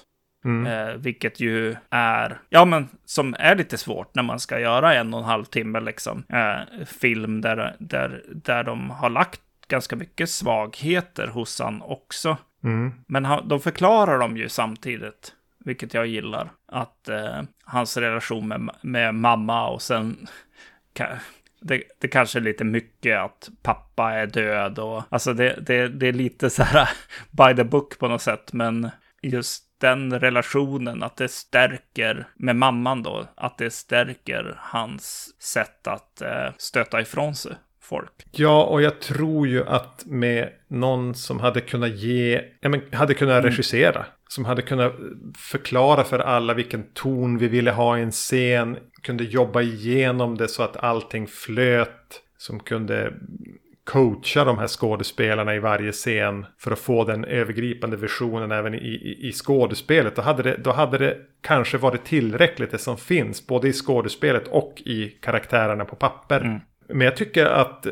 Mm. 0.44 0.66
Eh, 0.66 0.94
vilket 0.94 1.40
ju 1.40 1.76
är, 1.90 2.40
ja 2.48 2.64
men 2.64 2.88
som 3.04 3.36
är 3.38 3.56
lite 3.56 3.78
svårt 3.78 4.14
när 4.14 4.22
man 4.22 4.40
ska 4.40 4.60
göra 4.60 4.94
en 4.94 5.14
och 5.14 5.20
en 5.20 5.26
halv 5.26 5.44
timme 5.44 5.80
liksom. 5.80 6.24
Eh, 6.28 6.84
film 6.86 7.40
där, 7.40 7.76
där, 7.78 8.24
där 8.28 8.64
de 8.64 8.90
har 8.90 9.10
lagt 9.10 9.40
ganska 9.68 9.96
mycket 9.96 10.30
svagheter 10.30 11.26
hos 11.26 11.60
han 11.60 11.82
också. 11.82 12.36
Mm. 12.64 12.92
Men 13.06 13.24
han, 13.24 13.48
de 13.48 13.60
förklarar 13.60 14.18
dem 14.18 14.36
ju 14.36 14.48
samtidigt, 14.48 15.32
vilket 15.64 15.94
jag 15.94 16.06
gillar. 16.06 16.52
Att 16.72 17.08
eh, 17.08 17.42
hans 17.64 17.96
relation 17.96 18.48
med, 18.48 18.70
med 18.82 19.14
mamma 19.14 19.68
och 19.68 19.82
sen... 19.82 20.26
Det, 21.60 21.82
det 22.00 22.08
kanske 22.08 22.38
är 22.38 22.40
lite 22.40 22.64
mycket 22.64 23.18
att 23.18 23.48
pappa 23.62 24.12
är 24.12 24.26
död 24.26 24.78
och... 24.78 25.02
Alltså 25.08 25.34
det, 25.34 25.58
det, 25.66 25.88
det 25.88 26.06
är 26.06 26.12
lite 26.12 26.50
så 26.50 26.62
här 26.62 26.88
by 27.30 27.56
the 27.56 27.64
book 27.64 27.98
på 27.98 28.08
något 28.08 28.22
sätt. 28.22 28.52
Men 28.52 28.90
just 29.22 29.67
den 29.80 30.20
relationen, 30.20 31.02
att 31.02 31.16
det 31.16 31.28
stärker 31.28 32.28
med 32.36 32.56
mamman 32.56 33.02
då. 33.02 33.26
Att 33.34 33.58
det 33.58 33.70
stärker 33.70 34.54
hans 34.58 35.34
sätt 35.42 35.86
att 35.86 36.20
eh, 36.20 36.52
stöta 36.58 37.00
ifrån 37.00 37.34
sig 37.34 37.52
folk. 37.88 38.12
Ja, 38.30 38.64
och 38.64 38.82
jag 38.82 39.00
tror 39.00 39.48
ju 39.48 39.66
att 39.66 40.04
med 40.06 40.48
någon 40.68 41.14
som 41.14 41.40
hade 41.40 41.60
kunnat 41.60 41.90
ge, 41.90 42.42
ja, 42.60 42.68
men 42.68 42.82
hade 42.92 43.14
kunnat 43.14 43.44
regissera. 43.44 44.06
Som 44.28 44.44
hade 44.44 44.62
kunnat 44.62 44.92
förklara 45.36 46.04
för 46.04 46.18
alla 46.18 46.54
vilken 46.54 46.84
ton 46.94 47.38
vi 47.38 47.48
ville 47.48 47.70
ha 47.70 47.98
i 47.98 48.02
en 48.02 48.12
scen. 48.12 48.76
Kunde 49.02 49.24
jobba 49.24 49.62
igenom 49.62 50.36
det 50.36 50.48
så 50.48 50.62
att 50.62 50.76
allting 50.76 51.26
flöt. 51.26 52.22
Som 52.38 52.60
kunde 52.60 53.12
coacha 53.88 54.44
de 54.44 54.58
här 54.58 54.66
skådespelarna 54.66 55.54
i 55.54 55.58
varje 55.58 55.92
scen. 55.92 56.46
För 56.58 56.70
att 56.70 56.78
få 56.78 57.04
den 57.04 57.24
övergripande 57.24 57.96
visionen 57.96 58.52
även 58.52 58.74
i, 58.74 58.78
i, 58.78 59.28
i 59.28 59.32
skådespelet. 59.32 60.16
Då 60.16 60.22
hade, 60.22 60.42
det, 60.42 60.56
då 60.56 60.72
hade 60.72 60.98
det 60.98 61.16
kanske 61.40 61.78
varit 61.78 62.04
tillräckligt 62.04 62.70
det 62.70 62.78
som 62.78 62.96
finns. 62.96 63.46
Både 63.46 63.68
i 63.68 63.72
skådespelet 63.72 64.48
och 64.48 64.82
i 64.86 65.08
karaktärerna 65.08 65.84
på 65.84 65.96
papper. 65.96 66.60
Men 66.88 67.00
jag 67.00 67.16
tycker 67.16 67.46
att 67.46 67.86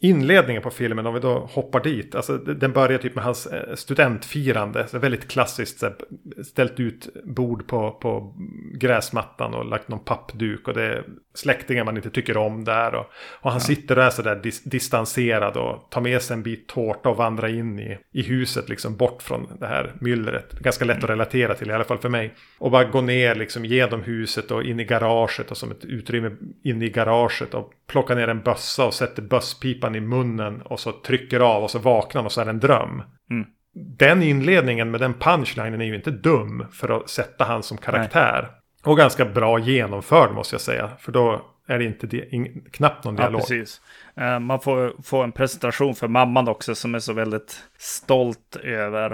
inledningen 0.00 0.62
på 0.62 0.70
filmen, 0.70 1.06
om 1.06 1.14
vi 1.14 1.20
då 1.20 1.38
hoppar 1.38 1.82
dit, 1.82 2.14
alltså 2.14 2.38
den 2.38 2.72
börjar 2.72 2.98
typ 2.98 3.14
med 3.14 3.24
hans 3.24 3.46
eh, 3.46 3.74
studentfirande. 3.74 4.86
Så 4.88 4.98
väldigt 4.98 5.28
klassiskt, 5.28 5.82
här, 5.82 5.94
ställt 6.42 6.80
ut 6.80 7.08
bord 7.24 7.66
på, 7.66 7.90
på 7.90 8.34
gräsmattan 8.74 9.54
och 9.54 9.64
lagt 9.64 9.88
någon 9.88 10.04
pappduk. 10.04 10.68
Och 10.68 10.74
det 10.74 11.04
släktingar 11.34 11.84
man 11.84 11.96
inte 11.96 12.10
tycker 12.10 12.36
om 12.36 12.64
där. 12.64 12.94
Och, 12.94 13.06
och 13.40 13.50
han 13.50 13.60
sitter 13.60 13.98
och 13.98 14.04
är 14.04 14.10
sådär 14.10 14.40
dis, 14.42 14.62
distanserad 14.64 15.56
och 15.56 15.90
tar 15.90 16.00
med 16.00 16.22
sig 16.22 16.34
en 16.34 16.42
bit 16.42 16.68
tårta 16.68 17.08
och 17.08 17.16
vandrar 17.16 17.48
in 17.48 17.78
i, 17.78 17.98
i 18.12 18.22
huset, 18.22 18.68
liksom 18.68 18.96
bort 18.96 19.22
från 19.22 19.48
det 19.60 19.66
här 19.66 19.92
myllret. 20.00 20.52
Ganska 20.52 20.84
lätt 20.84 21.04
att 21.04 21.10
relatera 21.10 21.54
till, 21.54 21.70
i 21.70 21.72
alla 21.72 21.84
fall 21.84 21.98
för 21.98 22.08
mig. 22.08 22.34
Och 22.58 22.70
bara 22.70 22.84
gå 22.84 23.00
ner 23.00 23.34
liksom 23.34 23.64
genom 23.64 24.02
huset 24.02 24.50
och 24.50 24.62
in 24.62 24.80
i 24.80 24.84
garaget 24.84 25.50
och 25.50 25.56
som 25.56 25.70
ett 25.70 25.84
utrymme 25.84 26.30
in 26.64 26.82
i 26.82 26.90
garaget 26.90 27.54
och 27.54 27.72
plockar 27.86 28.16
ner 28.16 28.28
en 28.28 28.42
bössa 28.42 28.86
och 28.86 28.94
sätter 28.94 29.22
bösspipan 29.22 29.94
i 29.94 30.00
munnen 30.00 30.62
och 30.62 30.80
så 30.80 30.92
trycker 30.92 31.40
av 31.40 31.62
och 31.62 31.70
så 31.70 31.78
vaknar 31.78 32.24
och 32.24 32.32
så 32.32 32.40
är 32.40 32.44
det 32.44 32.50
en 32.50 32.60
dröm. 32.60 33.02
Mm. 33.30 33.46
Den 33.74 34.22
inledningen 34.22 34.90
med 34.90 35.00
den 35.00 35.14
punchlinen 35.14 35.80
är 35.80 35.84
ju 35.84 35.94
inte 35.94 36.10
dum 36.10 36.66
för 36.72 36.96
att 36.96 37.10
sätta 37.10 37.44
han 37.44 37.62
som 37.62 37.78
karaktär. 37.78 38.48
Och 38.84 38.96
ganska 38.96 39.24
bra 39.24 39.58
genomförd 39.58 40.32
måste 40.32 40.54
jag 40.54 40.60
säga. 40.60 40.90
För 41.00 41.12
då 41.12 41.46
är 41.66 41.78
det 41.78 41.84
inte 41.84 42.06
di- 42.06 42.28
ing, 42.30 42.64
knappt 42.72 43.04
någon 43.04 43.14
Ja, 43.16 43.22
dialog. 43.22 43.40
precis. 43.40 43.80
Eh, 44.16 44.38
Man 44.38 44.60
får 44.60 45.02
få 45.02 45.22
en 45.22 45.32
presentation 45.32 45.94
för 45.94 46.08
mamman 46.08 46.48
också 46.48 46.74
som 46.74 46.94
är 46.94 46.98
så 46.98 47.12
väldigt 47.12 47.62
stolt 47.78 48.56
över 48.62 49.12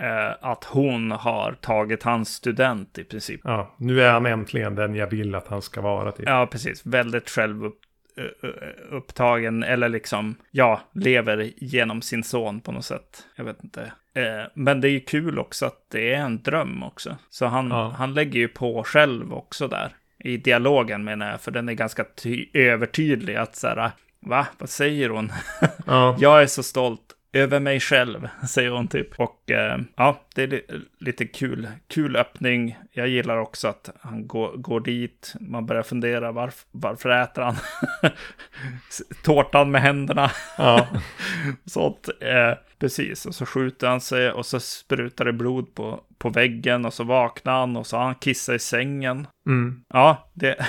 eh, 0.00 0.30
att 0.40 0.64
hon 0.64 1.10
har 1.10 1.52
tagit 1.60 2.02
hans 2.02 2.34
student 2.34 2.98
i 2.98 3.04
princip. 3.04 3.40
Ja, 3.44 3.74
nu 3.78 4.02
är 4.02 4.12
han 4.12 4.26
äntligen 4.26 4.74
den 4.74 4.94
jag 4.94 5.10
vill 5.10 5.34
att 5.34 5.48
han 5.48 5.62
ska 5.62 5.80
vara. 5.80 6.12
Typ. 6.12 6.28
Ja, 6.28 6.46
precis. 6.50 6.86
Väldigt 6.86 7.30
självupptagen 7.30 9.62
eller 9.62 9.88
liksom, 9.88 10.34
ja, 10.50 10.80
lever 10.92 11.50
genom 11.56 12.02
sin 12.02 12.24
son 12.24 12.60
på 12.60 12.72
något 12.72 12.84
sätt. 12.84 13.22
Jag 13.36 13.44
vet 13.44 13.64
inte. 13.64 13.92
Eh, 14.18 14.44
Men 14.54 14.80
det 14.80 14.88
är 14.88 14.90
ju 14.90 15.00
kul 15.00 15.38
också 15.38 15.66
att 15.66 15.86
det 15.90 16.14
är 16.14 16.18
en 16.20 16.42
dröm 16.42 16.82
också. 16.82 17.16
Så 17.30 17.46
han, 17.46 17.70
Ja. 17.70 17.94
han 17.98 18.14
lägger 18.14 18.40
ju 18.40 18.48
på 18.48 18.84
själv 18.84 19.32
också 19.32 19.68
där. 19.68 19.92
I 20.18 20.36
dialogen 20.36 21.04
menar 21.04 21.30
jag, 21.30 21.40
för 21.40 21.50
den 21.50 21.68
är 21.68 21.72
ganska 21.72 22.04
ty- 22.04 22.46
övertydlig 22.52 23.36
att 23.36 23.56
så 23.56 23.68
här, 23.68 23.90
va, 24.20 24.46
vad 24.58 24.68
säger 24.70 25.08
hon? 25.08 25.32
Ja. 25.86 26.16
Jag 26.20 26.42
är 26.42 26.46
så 26.46 26.62
stolt 26.62 27.14
över 27.32 27.60
mig 27.60 27.80
själv, 27.80 28.28
säger 28.48 28.70
hon 28.70 28.88
typ. 28.88 29.20
Och 29.20 29.50
eh, 29.50 29.78
ja, 29.96 30.22
det 30.34 30.42
är 30.42 30.46
li- 30.46 30.66
lite 30.98 31.24
kul, 31.26 31.68
kul 31.88 32.16
öppning. 32.16 32.78
Jag 32.92 33.08
gillar 33.08 33.36
också 33.38 33.68
att 33.68 33.90
han 34.00 34.26
går, 34.26 34.56
går 34.56 34.80
dit. 34.80 35.34
Man 35.40 35.66
börjar 35.66 35.82
fundera, 35.82 36.32
varf, 36.32 36.66
varför 36.70 37.08
äter 37.10 37.42
han 37.42 37.56
tårtan 39.24 39.70
med 39.70 39.82
händerna? 39.82 40.30
Ja. 40.58 40.86
Sånt. 41.66 42.08
Eh, 42.20 42.52
precis, 42.78 43.26
och 43.26 43.34
så 43.34 43.46
skjuter 43.46 43.88
han 43.88 44.00
sig 44.00 44.30
och 44.32 44.46
så 44.46 44.60
sprutar 44.60 45.24
det 45.24 45.32
blod 45.32 45.74
på, 45.74 46.00
på 46.18 46.28
väggen 46.30 46.84
och 46.84 46.94
så 46.94 47.04
vaknar 47.04 47.52
han 47.60 47.76
och 47.76 47.86
så 47.86 47.96
har 47.96 48.04
han 48.04 48.14
kissat 48.14 48.54
i 48.54 48.58
sängen. 48.58 49.26
Mm. 49.46 49.84
Ja, 49.88 50.30
det, 50.34 50.66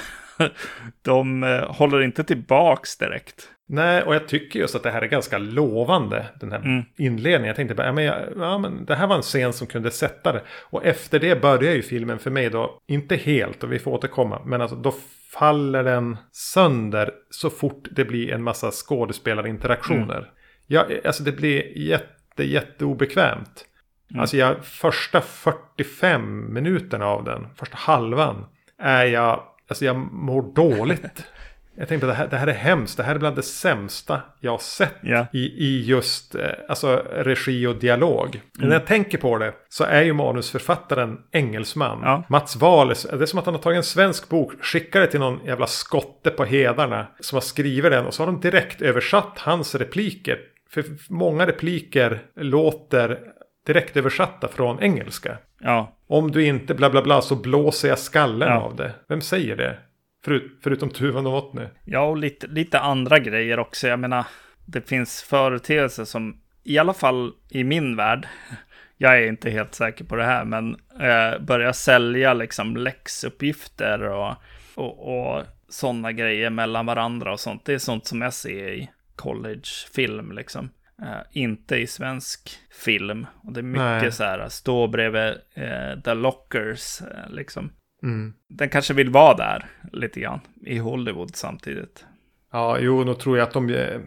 de 1.02 1.44
eh, 1.44 1.72
håller 1.76 2.02
inte 2.02 2.24
tillbaks 2.24 2.98
direkt. 2.98 3.50
Nej, 3.72 4.04
och 4.04 4.16
jag 4.16 4.28
tycker 4.28 4.60
just 4.60 4.76
att 4.76 4.84
det 4.84 4.92
här 4.92 5.02
är 5.02 5.08
ganska 5.08 5.38
lovande. 5.38 6.26
Den 6.40 6.52
här 6.52 6.60
Mm. 6.60 6.84
inledningen. 6.98 7.48
Jag 7.48 7.56
tänkte 7.56 7.76
bara, 7.76 7.86
ja 7.88 7.92
men, 7.94 8.04
jag, 8.04 8.16
ja 8.38 8.58
men 8.58 8.86
det 8.86 8.96
här 8.96 9.08
var 9.08 9.16
en 9.16 9.22
scen 9.22 9.54
som 9.54 9.68
kunde 9.68 9.92
sätta 9.92 10.32
det. 10.34 10.42
Och 10.70 10.86
efter 10.86 11.20
det 11.20 11.42
börjar 11.42 11.74
ju 11.74 11.82
filmen 11.82 12.20
för 12.20 12.32
mig 12.32 12.50
då, 12.50 12.80
inte 12.88 13.16
helt 13.16 13.64
och 13.64 13.72
vi 13.72 13.80
får 13.80 13.92
återkomma. 13.92 14.42
Men 14.46 14.62
alltså 14.62 14.76
då 14.76 14.94
faller 15.34 15.84
den 15.84 16.18
sönder 16.32 17.12
så 17.30 17.50
fort 17.50 17.88
det 17.92 18.06
blir 18.06 18.32
en 18.34 18.44
massa 18.44 18.72
skådespelarinteraktioner. 18.72 20.18
Mm. 20.18 20.30
Ja, 20.68 20.86
alltså 21.06 21.24
det 21.24 21.32
blir 21.32 21.78
jätte, 21.78 22.44
jätteobekvämt. 22.44 23.66
Mm. 24.12 24.20
Alltså 24.22 24.38
jag, 24.38 24.66
första 24.66 25.22
45 25.22 26.54
minuterna 26.54 27.06
av 27.06 27.24
den, 27.24 27.48
första 27.56 27.78
halvan, 27.78 28.46
är 28.82 29.06
jag, 29.06 29.44
alltså 29.68 29.86
jag 29.86 29.96
mår 30.14 30.54
dåligt. 30.56 31.24
Jag 31.80 31.88
tänkte 31.88 32.08
att 32.08 32.12
det 32.14 32.16
här, 32.18 32.28
det 32.28 32.38
här 32.38 32.48
är 32.48 32.54
hemskt. 32.54 32.98
Det 32.98 33.04
här 33.04 33.16
är 33.16 33.20
bland 33.20 33.36
det 33.36 33.44
sämsta 33.44 34.22
jag 34.40 34.52
har 34.52 34.58
sett 34.58 34.96
Ja. 35.02 35.26
i, 35.34 35.40
i 35.40 35.86
just 35.86 36.36
eh, 36.36 36.42
alltså, 36.70 37.06
regi 37.12 37.68
och 37.68 37.76
dialog. 37.76 38.42
När 38.60 38.72
jag 38.72 38.86
tänker 38.86 39.18
på 39.18 39.38
det 39.38 39.54
så 39.70 39.84
är 39.84 40.02
ju 40.02 40.14
manusförfattaren 40.14 41.18
engelsman. 41.32 42.00
Ja. 42.04 42.24
Mats 42.30 42.56
Wahl, 42.56 42.88
det 42.88 42.94
är 43.22 43.26
som 43.26 43.40
att 43.40 43.46
han 43.46 43.56
har 43.56 43.62
tagit 43.62 43.78
en 43.78 43.84
svensk 43.84 44.30
bok, 44.30 44.54
skickar 44.62 45.00
det 45.02 45.08
till 45.08 45.20
någon 45.20 45.40
jävla 45.46 45.68
skotte 45.68 46.30
på 46.30 46.46
hedarna 46.46 47.08
som 47.20 47.36
har 47.36 47.42
skrivit 47.42 47.92
den 47.92 48.06
och 48.06 48.14
så 48.14 48.22
har 48.24 48.28
de 48.28 48.40
direkt 48.42 48.82
översatt 48.82 49.34
hans 49.40 49.76
repliker. 49.76 50.38
För 50.72 50.84
många 51.10 51.48
repliker 51.48 52.20
låter 52.36 53.20
direkt 53.68 53.98
översatta 53.98 54.48
från 54.48 54.80
engelska. 54.84 55.38
Ja, 55.62 55.98
Om 56.08 56.32
du 56.32 56.46
inte 56.46 56.74
bla 56.74 56.90
bla 56.90 57.02
bla 57.02 57.22
så 57.22 57.36
blåser 57.36 57.88
jag 57.90 58.00
skallen 58.00 58.50
Ja. 58.50 58.60
av 58.60 58.76
det. 58.76 58.92
Vem 59.10 59.22
säger 59.22 59.56
det? 59.56 59.78
Förut, 60.26 60.60
förutom 60.64 60.90
Tuva 60.90 61.22
Novotny. 61.22 61.66
Ja, 61.86 62.02
och 62.02 62.18
lite, 62.18 62.48
lite 62.48 62.80
andra 62.80 63.20
grejer 63.20 63.60
också. 63.60 63.88
Jag 63.88 64.00
menar, 64.00 64.26
det 64.66 64.90
finns 64.90 65.24
företeelser 65.24 66.06
som, 66.06 66.42
i 66.64 66.78
alla 66.78 66.94
fall 66.94 67.34
i 67.50 67.64
min 67.64 67.96
värld, 67.96 68.28
jag 68.98 69.18
är 69.18 69.28
inte 69.28 69.50
helt 69.50 69.76
säker 69.76 70.06
på 70.06 70.16
det 70.16 70.26
här, 70.26 70.46
men 70.46 70.76
eh, 71.00 71.40
börjar 71.40 71.72
sälja 71.72 72.34
liksom 72.34 72.78
läxuppgifter 72.78 74.02
och, 74.02 74.36
och, 74.76 75.36
och 75.36 75.44
sådana 75.70 76.12
grejer 76.12 76.50
mellan 76.50 76.86
varandra 76.86 77.34
och 77.34 77.40
sånt. 77.40 77.66
Det 77.66 77.74
är 77.74 77.78
sånt 77.78 78.06
som 78.06 78.22
jag 78.22 78.34
ser 78.34 78.70
i 78.70 78.90
collegefilm 79.16 80.32
liksom. 80.32 80.70
Eh, 81.02 81.22
inte 81.32 81.76
i 81.76 81.88
svensk 81.88 82.50
film. 82.72 83.28
Och 83.44 83.54
det 83.54 83.60
är 83.60 83.64
mycket 83.64 84.02
Nej. 84.02 84.12
så 84.12 84.24
här, 84.24 84.50
stå 84.50 84.88
bredvid 84.88 85.34
eh, 85.54 86.02
The 86.04 86.14
Lockers, 86.14 87.02
eh, 87.02 87.30
liksom. 87.30 87.72
Mm. 88.04 88.34
Den 88.48 88.70
kanske 88.70 88.94
vill 88.94 89.10
vara 89.10 89.36
där 89.38 89.66
lite 89.92 90.20
grann 90.20 90.40
i 90.66 90.78
Hollywood 90.78 91.36
samtidigt. 91.36 92.06
Ja, 92.52 92.78
jo, 92.80 93.04
nu 93.04 93.14
tror 93.14 93.38
jag 93.38 93.48
att 93.48 93.54
de, 93.54 93.70
eh, 93.70 94.00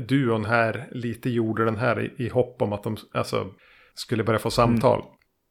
duon 0.00 0.44
här 0.44 0.88
lite 0.90 1.30
gjorde 1.30 1.64
den 1.64 1.76
här 1.76 2.00
i, 2.00 2.24
i 2.24 2.28
hopp 2.28 2.62
om 2.62 2.72
att 2.72 2.82
de 2.82 2.96
alltså, 3.12 3.46
skulle 3.94 4.24
börja 4.24 4.38
få 4.38 4.50
samtal. 4.50 5.02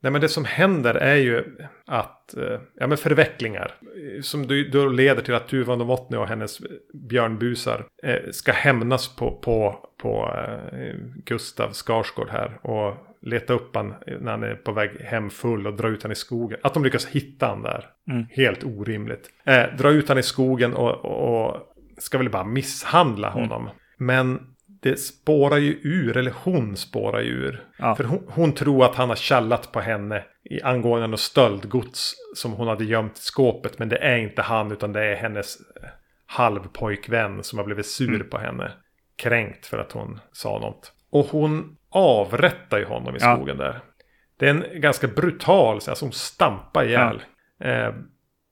Nej, 0.01 0.12
men 0.12 0.22
det 0.22 0.30
som 0.30 0.46
händer 0.46 0.96
är 0.96 1.15
ju 1.15 1.44
att, 1.86 2.38
eh, 2.38 2.60
ja 2.75 2.88
men 2.88 2.98
förvecklingar. 2.98 3.75
eh, 3.82 4.22
Som 4.22 4.48
då, 4.48 4.56
då 4.72 4.88
leder 4.88 5.22
till 5.22 5.34
att 5.34 5.48
Tuva 5.48 5.75
Novotny 5.75 6.18
och 6.18 6.27
hennes 6.27 6.60
björnbusar 6.94 7.86
eh, 8.03 8.32
ska 8.32 8.51
hämnas 8.51 9.15
på, 9.15 9.32
på, 9.32 9.86
på 9.98 10.36
eh, 10.72 10.96
Gustav 11.25 11.72
Skarsgård 11.74 12.30
här. 12.30 12.60
Och 12.62 13.08
leta 13.24 13.53
upp 13.53 13.75
han 13.75 13.94
när 14.22 14.32
han 14.32 14.44
är 14.44 14.56
på 14.56 14.72
väg 14.72 15.01
hem 15.01 15.30
full 15.30 15.68
och 15.68 15.74
dra 15.74 15.88
ut 15.88 16.03
han 16.03 16.12
i 16.12 16.15
skogen. 16.15 16.60
Att 16.63 16.74
de 16.74 16.84
lyckas 16.84 17.06
hitta 17.06 17.48
han 17.48 17.62
där. 17.62 17.86
Mm. 18.12 18.25
Helt 18.32 18.63
orimligt. 18.63 19.30
Eh, 19.46 19.63
dra 19.77 19.92
ut 19.92 20.10
han 20.10 20.18
i 20.18 20.24
skogen 20.24 20.74
och, 20.74 21.06
och, 21.06 21.46
och 21.46 21.74
ska 21.98 22.18
väl 22.18 22.30
bara 22.30 22.44
misshandla 22.44 23.30
honom. 23.30 23.70
Men 23.98 24.39
det 24.82 25.00
spårar 25.00 25.58
ju 25.58 25.80
ur, 25.84 26.18
eller 26.18 26.34
hon 26.44 26.77
spårar 26.77 27.22
ju 27.22 27.30
ur. 27.30 27.63
Ja. 27.77 27.96
För 27.96 28.03
hon, 28.03 28.24
hon 28.27 28.53
tror 28.53 28.86
att 28.86 28.96
han 28.96 29.10
har 29.10 29.30
kallat 29.30 29.72
på 29.72 29.80
henne 29.80 30.24
i 30.44 30.62
angående 30.62 31.08
något 31.08 31.20
stöldgods 31.20 32.13
som 32.36 32.53
hon 32.53 32.68
hade 32.68 32.86
gömt 32.86 33.18
i 33.18 33.22
skåpet. 33.22 33.80
Men 33.80 33.89
det 33.89 33.98
är 33.98 34.18
inte 34.18 34.42
han 34.42 34.72
utan 34.72 34.94
det 34.94 35.06
är 35.06 35.15
hennes 35.15 35.56
eh, 35.56 35.89
halvpojkvän 36.25 37.44
som 37.44 37.60
har 37.60 37.65
blivit 37.65 37.86
sur 37.86 38.24
på 38.24 38.38
henne. 38.38 38.72
Kränkt 39.15 39.65
för 39.65 39.77
att 39.77 39.92
hon 39.92 40.20
sa 40.32 40.60
något. 40.60 40.92
Och 41.10 41.25
hon 41.25 41.77
avrättar 41.93 42.77
ju 42.77 42.85
honom 42.85 43.15
i 43.15 43.17
Ja. 43.21 43.35
skogen 43.35 43.57
där. 43.57 43.79
Det 44.38 44.45
är 44.45 44.50
en 44.50 44.81
ganska 44.81 45.07
brutal, 45.07 45.75
alltså 45.75 46.05
hon 46.05 46.12
stampar 46.12 46.85
ihjäl. 46.85 47.21
Eh, 47.63 47.93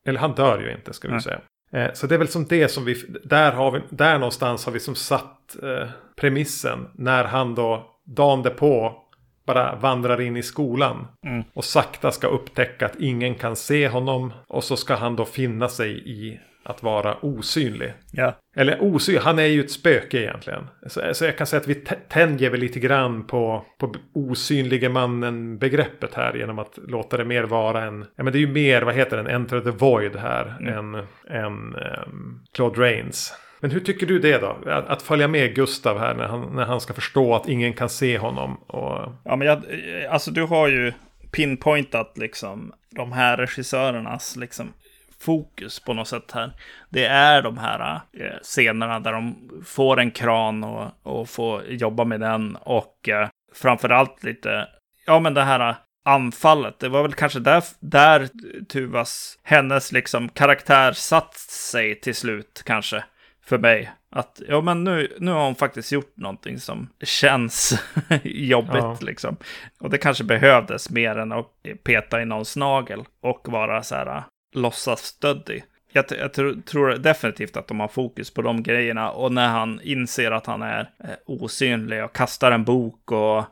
eller 0.05 0.19
han 0.19 0.31
dör 0.35 0.59
ju 0.59 0.71
inte 0.71 0.93
ska 0.93 1.07
vi 1.07 1.13
Nej. 1.13 1.21
säga. 1.21 1.39
Eh, 1.73 1.93
så 1.93 2.07
det 2.07 2.15
är 2.15 2.19
väl 2.19 2.27
som 2.27 2.45
det 2.45 2.67
som 2.67 2.85
vi, 2.85 2.95
där, 3.23 3.51
har 3.51 3.71
vi, 3.71 3.81
där 3.89 4.17
någonstans 4.19 4.65
har 4.65 4.73
vi 4.73 4.79
som 4.79 4.95
satt 4.95 5.55
eh, 5.63 5.89
premissen. 6.15 6.87
När 6.95 7.23
han 7.23 7.55
då 7.55 7.99
dagen 8.05 8.43
därpå 8.43 8.97
bara 9.45 9.75
vandrar 9.75 10.21
in 10.21 10.37
i 10.37 10.43
skolan. 10.43 11.07
Mm. 11.25 11.43
Och 11.53 11.65
sakta 11.65 12.11
ska 12.11 12.27
upptäcka 12.27 12.85
att 12.85 12.95
ingen 12.99 13.35
kan 13.35 13.55
se 13.55 13.87
honom. 13.87 14.33
Och 14.47 14.63
så 14.63 14.77
ska 14.77 14.95
han 14.95 15.15
då 15.15 15.25
finna 15.25 15.67
sig 15.67 16.09
i 16.09 16.39
att 16.63 16.83
vara 16.83 17.15
osynlig. 17.21 17.93
Ja, 18.11 18.35
Eller 18.55 18.83
osynlig, 18.83 19.21
han 19.21 19.39
är 19.39 19.45
ju 19.45 19.59
ett 19.59 19.71
spöke 19.71 20.17
egentligen. 20.17 20.67
Så, 20.87 21.01
så 21.13 21.25
jag 21.25 21.37
kan 21.37 21.47
säga 21.47 21.59
att 21.59 21.67
vi 21.67 21.75
tänjer 22.09 22.49
väl 22.49 22.59
lite 22.59 22.79
grann 22.79 23.27
på, 23.27 23.65
på 23.79 23.93
osynlige 24.13 24.89
mannen 24.89 25.57
begreppet 25.57 26.13
här. 26.13 26.33
Genom 26.33 26.59
att 26.59 26.79
låta 26.87 27.17
det 27.17 27.25
mer 27.25 27.43
vara 27.43 27.83
en, 27.83 28.05
ja 28.15 28.23
men 28.23 28.33
det 28.33 28.39
är 28.39 28.41
ju 28.41 28.51
mer, 28.51 28.81
vad 28.81 28.95
heter 28.95 29.17
den, 29.17 29.27
Enter 29.27 29.59
the 29.59 29.71
Void 29.71 30.15
här. 30.15 30.57
Än, 30.67 30.95
än 31.29 31.75
ehm, 31.75 32.39
Claude 32.53 32.81
Rains. 32.81 33.33
Men 33.59 33.71
hur 33.71 33.79
tycker 33.79 34.05
du 34.05 34.19
det 34.19 34.37
då? 34.37 34.57
Att, 34.65 34.87
att 34.87 35.01
följa 35.01 35.27
med 35.27 35.55
Gustav 35.55 35.99
här 35.99 36.15
när 36.15 36.27
han, 36.27 36.55
när 36.55 36.65
han 36.65 36.81
ska 36.81 36.93
förstå 36.93 37.35
att 37.35 37.49
ingen 37.49 37.73
kan 37.73 37.89
se 37.89 38.17
honom. 38.17 38.55
Och, 38.67 39.13
ja 39.23 39.35
men 39.35 39.47
jag, 39.47 39.63
alltså 40.09 40.31
du 40.31 40.43
har 40.43 40.67
ju 40.67 40.93
pinpointat 41.31 42.17
liksom 42.17 42.73
de 42.89 43.11
här 43.11 43.37
regissörernas 43.37 44.35
liksom 44.35 44.73
fokus 45.21 45.79
på 45.79 45.93
något 45.93 46.07
sätt 46.07 46.31
här. 46.31 46.51
Det 46.89 47.05
är 47.05 47.41
de 47.41 47.57
här 47.57 48.01
eh, 48.13 48.39
scenerna 48.41 48.99
där 48.99 49.11
de 49.11 49.49
får 49.65 49.99
en 49.99 50.11
kran 50.11 50.63
och, 50.63 50.91
och 51.03 51.29
får 51.29 51.63
jobba 51.65 52.05
med 52.05 52.19
den 52.19 52.55
och 52.55 53.09
eh, 53.09 53.29
framförallt 53.53 54.23
lite, 54.23 54.67
ja 55.05 55.19
men 55.19 55.33
det 55.33 55.43
här 55.43 55.75
anfallet, 56.05 56.79
det 56.79 56.89
var 56.89 57.01
väl 57.01 57.13
kanske 57.13 57.39
där, 57.39 57.63
där 57.79 58.27
Tuvas, 58.69 59.39
hennes 59.43 59.91
liksom 59.91 60.29
karaktär 60.29 60.91
satt 60.91 61.35
sig 61.35 62.01
till 62.01 62.15
slut 62.15 62.61
kanske 62.65 63.03
för 63.43 63.57
mig. 63.57 63.91
Att 64.15 64.41
ja, 64.47 64.61
men 64.61 64.83
nu, 64.83 65.15
nu 65.19 65.31
har 65.31 65.45
hon 65.45 65.55
faktiskt 65.55 65.91
gjort 65.91 66.17
någonting 66.17 66.59
som 66.59 66.89
känns 67.03 67.83
jobbigt 68.23 68.75
Ja. 68.75 68.97
liksom. 69.01 69.37
Och 69.79 69.89
det 69.89 69.97
kanske 69.97 70.23
behövdes 70.23 70.89
mer 70.89 71.17
än 71.17 71.31
att 71.31 71.47
peta 71.83 72.21
i 72.21 72.25
någons 72.25 72.57
nagel 72.57 73.03
och 73.21 73.47
vara 73.49 73.83
så 73.83 73.95
här 73.95 74.07
äh, 74.17 74.23
låtsasstöddig. 74.51 75.63
Jag, 75.93 76.05
jag 76.09 76.31
tr- 76.31 76.63
tror 76.63 76.89
definitivt 76.89 77.57
att 77.57 77.67
de 77.67 77.79
har 77.79 77.87
fokus 77.87 78.33
på 78.33 78.41
de 78.41 78.63
grejerna 78.63 79.11
och 79.11 79.31
när 79.31 79.47
han 79.47 79.79
inser 79.83 80.31
att 80.31 80.45
han 80.45 80.61
är 80.61 80.79
eh, 80.79 81.09
osynlig 81.25 82.03
och 82.03 82.15
kastar 82.15 82.51
en 82.51 82.63
bok 82.63 83.11
och 83.11 83.45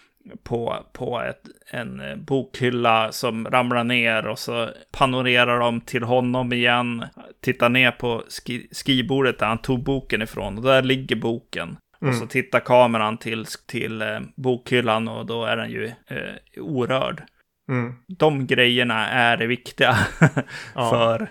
på, 0.43 0.85
på 0.93 1.21
ett, 1.21 1.41
en 1.71 1.99
eh, 1.99 2.15
bokhylla 2.15 3.11
som 3.11 3.45
ramlar 3.45 3.83
ner 3.83 4.27
och 4.27 4.39
så 4.39 4.69
panorerar 4.91 5.59
de 5.59 5.81
till 5.81 6.03
honom 6.03 6.53
igen. 6.53 7.05
Tittar 7.41 7.69
ner 7.69 7.91
på 7.91 8.23
ski, 8.29 8.67
skrivbordet 8.71 9.39
där 9.39 9.47
han 9.47 9.57
tog 9.57 9.83
boken 9.83 10.21
ifrån 10.21 10.57
och 10.57 10.63
där 10.63 10.81
ligger 10.81 11.15
boken. 11.15 11.77
Och 12.01 12.15
så 12.15 12.27
tittar 12.27 12.59
kameran 12.59 13.17
till, 13.17 13.45
till 13.45 14.01
eh, 14.01 14.19
bokhyllan 14.35 15.07
och 15.07 15.25
då 15.25 15.45
är 15.45 15.57
den 15.57 15.71
ju 15.71 15.85
eh, 15.85 16.63
orörd. 16.63 17.23
Mm, 17.69 17.93
De 18.07 18.47
grejerna 18.47 19.09
är 19.09 19.37
det 19.37 19.47
viktiga 19.47 19.97
Ja. 20.75 20.89
för 20.89 21.27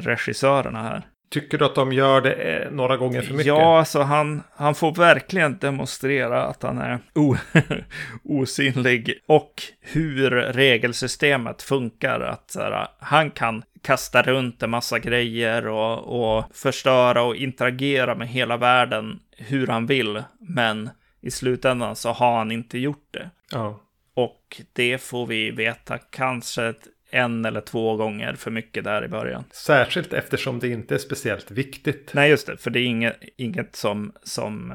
regissörerna 0.00 0.82
här. 0.82 1.02
tycker 1.30 1.58
du 1.58 1.64
att 1.64 1.74
de 1.74 1.92
gör 1.92 2.20
det 2.20 2.32
eh, 2.32 2.70
några 2.70 2.96
gånger 2.96 3.22
för 3.22 3.32
mycket? 3.34 3.46
Ja, 3.46 3.78
alltså 3.78 4.00
han, 4.02 4.42
han 4.56 4.74
får 4.74 4.94
verkligen 4.94 5.58
demonstrera 5.58 6.44
att 6.44 6.62
han 6.62 6.78
är 6.78 6.98
osynlig 8.24 9.14
och 9.26 9.62
hur 9.80 10.30
regelsystemet 10.30 11.62
funkar. 11.62 12.20
Att 12.20 12.56
här, 12.58 12.88
han 13.00 13.30
kan 13.30 13.62
kasta 13.82 14.22
runt 14.22 14.62
en 14.62 14.70
massa 14.70 14.98
grejer 14.98 15.66
och, 15.66 15.98
och 16.38 16.44
förstöra 16.56 17.22
och 17.22 17.36
interagera 17.36 18.14
med 18.14 18.28
hela 18.28 18.56
världen 18.56 19.20
hur 19.36 19.66
han 19.66 19.86
vill. 19.86 20.22
Men 20.40 20.90
i 21.22 21.30
slutändan 21.30 21.96
så 21.96 22.12
har 22.12 22.38
han 22.38 22.50
inte 22.50 22.78
gjort 22.78 23.08
det. 23.10 23.30
Ja. 23.52 23.80
Och 24.14 24.60
det 24.72 24.98
får 24.98 25.26
vi 25.26 25.50
veta 25.50 25.98
kanske 25.98 26.74
en 27.10 27.44
eller 27.44 27.60
två 27.60 27.96
gånger 27.96 28.34
för 28.34 28.50
mycket 28.50 28.84
där 28.84 29.04
i 29.04 29.08
början. 29.08 29.44
Särskilt 29.50 30.12
eftersom 30.12 30.58
det 30.58 30.68
inte 30.68 30.94
är 30.94 30.98
speciellt 30.98 31.50
viktigt. 31.50 32.10
Nej, 32.14 32.30
just 32.30 32.46
det, 32.46 32.56
för 32.56 32.70
det 32.70 32.80
är 32.80 32.84
inget, 32.84 33.16
inget 33.36 33.76
som... 33.76 34.12
som 34.22 34.72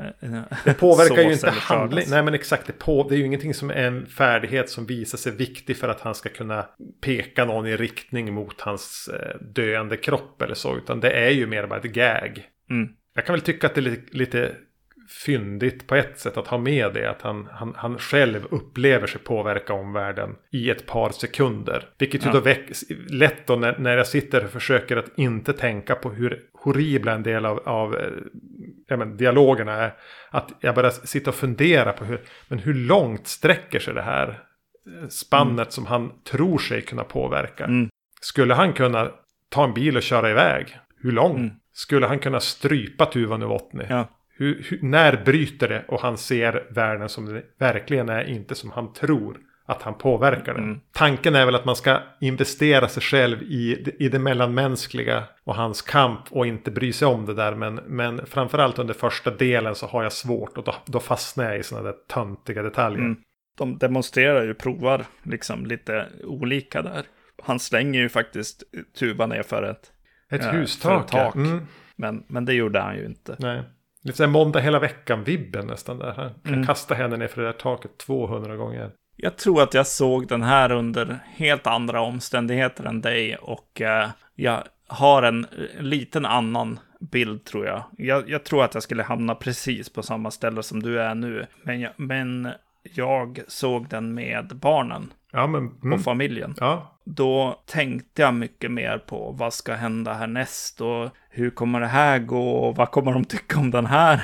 Det 0.65 0.73
påverkar 0.73 1.21
ju 1.21 1.31
inte 1.33 1.49
handling. 1.49 2.05
Nej 2.09 2.23
men 2.23 2.33
exakt. 2.33 2.67
Det, 2.67 2.73
på, 2.73 3.07
det 3.09 3.15
är 3.15 3.17
ju 3.17 3.25
ingenting 3.25 3.53
som 3.53 3.69
är 3.69 3.75
en 3.75 4.05
färdighet 4.05 4.69
som 4.69 4.85
visar 4.85 5.17
sig 5.17 5.31
viktig 5.31 5.77
för 5.77 5.89
att 5.89 6.01
han 6.01 6.15
ska 6.15 6.29
kunna 6.29 6.65
peka 7.01 7.45
någon 7.45 7.67
i 7.67 7.77
riktning 7.77 8.33
mot 8.33 8.61
hans 8.61 9.09
eh, 9.13 9.41
döende 9.41 9.97
kropp 9.97 10.41
eller 10.41 10.55
så. 10.55 10.77
Utan 10.77 10.99
det 10.99 11.11
är 11.11 11.29
ju 11.29 11.47
mer 11.47 11.67
bara 11.67 11.79
ett 11.79 11.85
gag. 11.85 12.43
Mm. 12.69 12.89
Jag 13.15 13.25
kan 13.25 13.33
väl 13.33 13.41
tycka 13.41 13.67
att 13.67 13.75
det 13.75 13.79
är 13.79 13.83
lite, 13.83 14.17
lite 14.17 14.55
fyndigt 15.09 15.87
på 15.87 15.95
ett 15.95 16.19
sätt 16.19 16.37
att 16.37 16.47
ha 16.47 16.57
med 16.57 16.93
det. 16.93 17.09
Att 17.09 17.21
han, 17.21 17.47
han, 17.51 17.73
han 17.77 17.97
själv 17.97 18.45
upplever 18.49 19.07
sig 19.07 19.21
påverka 19.21 19.73
omvärlden 19.73 20.35
i 20.51 20.69
ett 20.69 20.85
par 20.85 21.09
sekunder. 21.09 21.89
Vilket 21.97 22.25
ju 22.25 22.29
då 22.31 22.39
väcks 22.39 22.83
lätt 23.09 23.47
då 23.47 23.55
när, 23.55 23.77
när 23.77 23.97
jag 23.97 24.07
sitter 24.07 24.43
och 24.45 24.51
försöker 24.51 24.97
att 24.97 25.09
inte 25.17 25.53
tänka 25.53 25.95
på 25.95 26.09
hur 26.09 26.41
horribla 26.53 27.11
en 27.11 27.23
del 27.23 27.45
av, 27.45 27.59
av 27.65 27.95
eh, 27.95 28.09
ja, 28.87 28.97
men, 28.97 29.17
dialogerna 29.17 29.73
är. 29.73 29.93
Att 30.29 30.51
jag 30.59 30.75
börjar 30.75 30.89
sitta 30.91 31.29
och 31.29 31.35
fundera 31.35 31.93
på 31.93 32.05
hur, 32.05 32.21
men 32.47 32.59
hur 32.59 32.73
långt 32.73 33.27
sträcker 33.27 33.79
sig 33.79 33.93
det 33.93 34.01
här 34.01 34.27
eh, 34.29 35.07
spannet 35.07 35.71
som 35.71 35.85
han 35.85 36.11
tror 36.23 36.57
sig 36.57 36.81
kunna 36.81 37.03
påverka. 37.03 37.63
Mm. 37.63 37.89
Skulle 38.21 38.53
han 38.53 38.73
kunna 38.73 39.11
ta 39.49 39.63
en 39.63 39.73
bil 39.73 39.97
och 39.97 40.03
köra 40.03 40.29
iväg? 40.31 40.77
Hur 41.01 41.11
lång 41.11 41.35
Mm. 41.37 41.51
skulle 41.73 42.07
han 42.07 42.19
kunna 42.19 42.39
strypa 42.39 43.05
Tuva 43.05 43.37
Novotny? 43.37 43.83
Ja. 43.89 44.07
Hur, 44.37 44.65
hur, 44.69 44.79
när 44.81 45.23
bryter 45.25 45.67
det 45.67 45.85
och 45.87 46.01
han 46.01 46.17
ser 46.17 46.67
världen 46.69 47.09
som 47.09 47.25
det 47.25 47.43
verkligen 47.59 48.09
är, 48.09 48.23
inte 48.29 48.55
som 48.55 48.71
han 48.71 48.93
tror 48.93 49.37
att 49.67 49.81
han 49.81 49.97
påverkar 49.97 50.53
den. 50.53 50.63
Mm. 50.63 50.79
Tanken 50.91 51.35
är 51.35 51.45
väl 51.45 51.55
att 51.55 51.65
man 51.65 51.75
ska 51.75 51.99
investera 52.21 52.87
sig 52.87 53.03
själv 53.03 53.43
i, 53.43 53.93
i 53.99 54.09
det 54.09 54.19
mellanmänskliga 54.19 55.23
och 55.43 55.55
hans 55.55 55.81
kamp 55.81 56.19
och 56.29 56.47
inte 56.47 56.71
bry 56.71 56.93
sig 56.93 57.07
om 57.07 57.25
det 57.25 57.33
där. 57.33 57.55
Men, 57.55 57.75
men 57.75 58.25
framförallt 58.25 58.79
under 58.79 58.93
första 58.93 59.31
delen 59.31 59.75
så 59.75 59.87
har 59.87 60.03
jag 60.03 60.11
svårt 60.11 60.57
och 60.57 60.63
då, 60.63 60.75
då 60.85 60.99
fastnar 60.99 61.45
jag 61.45 61.59
i 61.59 61.63
sådana 61.63 61.87
där 61.87 61.95
töntiga 62.07 62.61
detaljer. 62.61 62.99
Mm. 62.99 63.17
De 63.57 63.77
demonstrerar 63.77 64.43
ju, 64.43 64.53
provar 64.53 65.05
liksom 65.23 65.65
lite 65.65 66.05
olika 66.23 66.81
där. 66.81 67.03
Han 67.43 67.59
slänger 67.59 68.01
ju 68.01 68.09
faktiskt 68.09 68.63
Tuva 68.99 69.25
ner 69.25 69.43
för 69.43 69.63
ett, 69.63 69.91
Ett 70.29 70.43
Ja, 70.43 70.51
hustak. 70.51 70.91
för 70.91 71.05
ett 71.05 71.23
tak. 71.23 71.35
Mm, 71.35 71.67
men, 71.95 72.23
men 72.27 72.45
det 72.45 72.53
gjorde 72.53 72.79
han 72.79 72.95
ju 72.95 73.05
inte. 73.05 73.35
nej. 73.39 73.63
Lite 74.05 74.17
såhär 74.17 74.29
måndag 74.29 74.59
hela 74.59 74.79
veckan-vibben 74.79 75.67
nästan 75.67 75.99
där. 75.99 76.13
Han 76.17 76.29
kan 76.43 76.53
Mm. 76.53 76.65
kasta 76.65 76.95
henne 76.95 77.17
ner 77.17 77.27
för 77.27 77.41
det 77.41 77.47
där 77.47 77.53
taket 77.53 77.97
200 77.97 78.55
gånger. 78.55 78.91
Jag 79.15 79.37
tror 79.37 79.61
att 79.63 79.73
jag 79.73 79.87
såg 79.87 80.27
den 80.27 80.43
här 80.43 80.71
under 80.71 81.19
helt 81.35 81.67
andra 81.67 82.01
omständigheter 82.01 82.83
än 82.83 83.01
dig 83.01 83.35
och 83.35 83.81
eh, 83.81 84.09
jag 84.35 84.63
har 84.87 85.23
en 85.23 85.47
liten 85.79 86.25
annan 86.25 86.79
bild 86.99 87.43
tror 87.45 87.65
jag. 87.65 87.83
jag. 87.97 88.29
Jag 88.29 88.43
tror 88.43 88.63
att 88.63 88.73
jag 88.73 88.83
skulle 88.83 89.03
hamna 89.03 89.35
precis 89.35 89.89
på 89.89 90.03
samma 90.03 90.31
ställe 90.31 90.63
som 90.63 90.83
du 90.83 91.01
är 91.01 91.15
nu. 91.15 91.45
Men 91.63 91.79
jag, 91.81 91.91
men 91.95 92.49
jag 92.95 93.39
såg 93.47 93.89
den 93.89 94.13
med 94.13 94.55
barnen 94.61 95.13
Ja, 95.35 95.47
men... 95.47 95.67
och 95.67 95.85
Mm, 95.85 95.99
familjen. 95.99 96.55
ja, 96.59 96.99
Då 97.05 97.63
tänkte 97.65 98.21
jag 98.21 98.33
mycket 98.33 98.71
mer 98.71 98.97
på 98.97 99.31
vad 99.31 99.53
ska 99.53 99.73
hända 99.73 100.13
härnäst 100.13 100.81
och 100.81 101.09
hur 101.29 101.49
kommer 101.49 101.79
det 101.79 101.87
här 101.87 102.19
gå 102.19 102.51
och 102.51 102.75
vad 102.75 102.91
kommer 102.91 103.11
de 103.13 103.25
tycka 103.25 103.59
om 103.59 103.71
den 103.71 103.85
här 103.85 104.21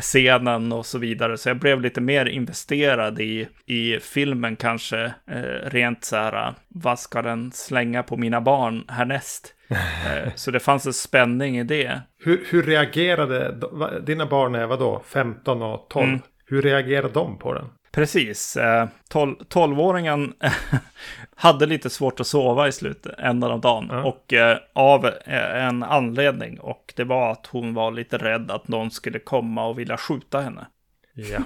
scenen 0.00 0.72
och 0.72 0.86
så 0.86 0.98
vidare. 0.98 1.38
Så 1.38 1.48
jag 1.48 1.58
blev 1.58 1.80
lite 1.80 2.00
mer 2.00 2.26
investerad 2.26 3.20
i, 3.20 3.48
i 3.66 3.98
filmen 4.00 4.56
kanske, 4.56 5.04
eh, 5.30 5.70
rent 5.70 6.04
så 6.04 6.16
här, 6.16 6.54
vad 6.68 6.98
ska 6.98 7.22
den 7.22 7.52
slänga 7.52 8.02
på 8.02 8.16
mina 8.16 8.40
barn 8.40 8.84
härnäst? 8.88 9.54
Eh, 10.06 10.32
så 10.34 10.50
det 10.50 10.60
fanns 10.60 10.86
en 10.86 10.92
spänning 10.92 11.58
i 11.58 11.64
det. 11.64 12.00
Hur, 12.24 12.44
hur 12.50 12.62
reagerade 12.62 13.54
dina 14.06 14.26
barn 14.26 14.54
är 14.54 14.66
vadå? 14.66 15.02
15 15.06 15.62
och 15.62 15.86
12? 15.90 16.08
Mm. 16.08 16.20
Hur 16.46 16.62
reagerade 16.62 17.14
de 17.14 17.38
på 17.38 17.54
den? 17.54 17.64
Precis. 17.94 18.56
Eh, 18.56 18.88
tol- 19.08 19.44
12-åringen 19.48 20.32
hade 21.36 21.66
lite 21.66 21.90
svårt 21.90 22.20
att 22.20 22.26
sova 22.26 22.68
i 22.68 22.72
slutet, 22.72 23.18
änden 23.18 23.50
av 23.50 23.60
dagen. 23.60 23.88
Ja. 23.90 24.02
Och 24.04 24.32
eh, 24.32 24.58
av 24.72 25.06
eh, 25.06 25.66
en 25.66 25.82
anledning. 25.82 26.60
Och 26.60 26.92
det 26.96 27.04
var 27.04 27.32
att 27.32 27.46
hon 27.46 27.74
var 27.74 27.90
lite 27.90 28.18
rädd 28.18 28.50
att 28.50 28.68
någon 28.68 28.90
skulle 28.90 29.18
komma 29.18 29.66
och 29.66 29.78
vilja 29.78 29.96
skjuta 29.96 30.40
henne. 30.40 30.66
Ja, 31.14 31.38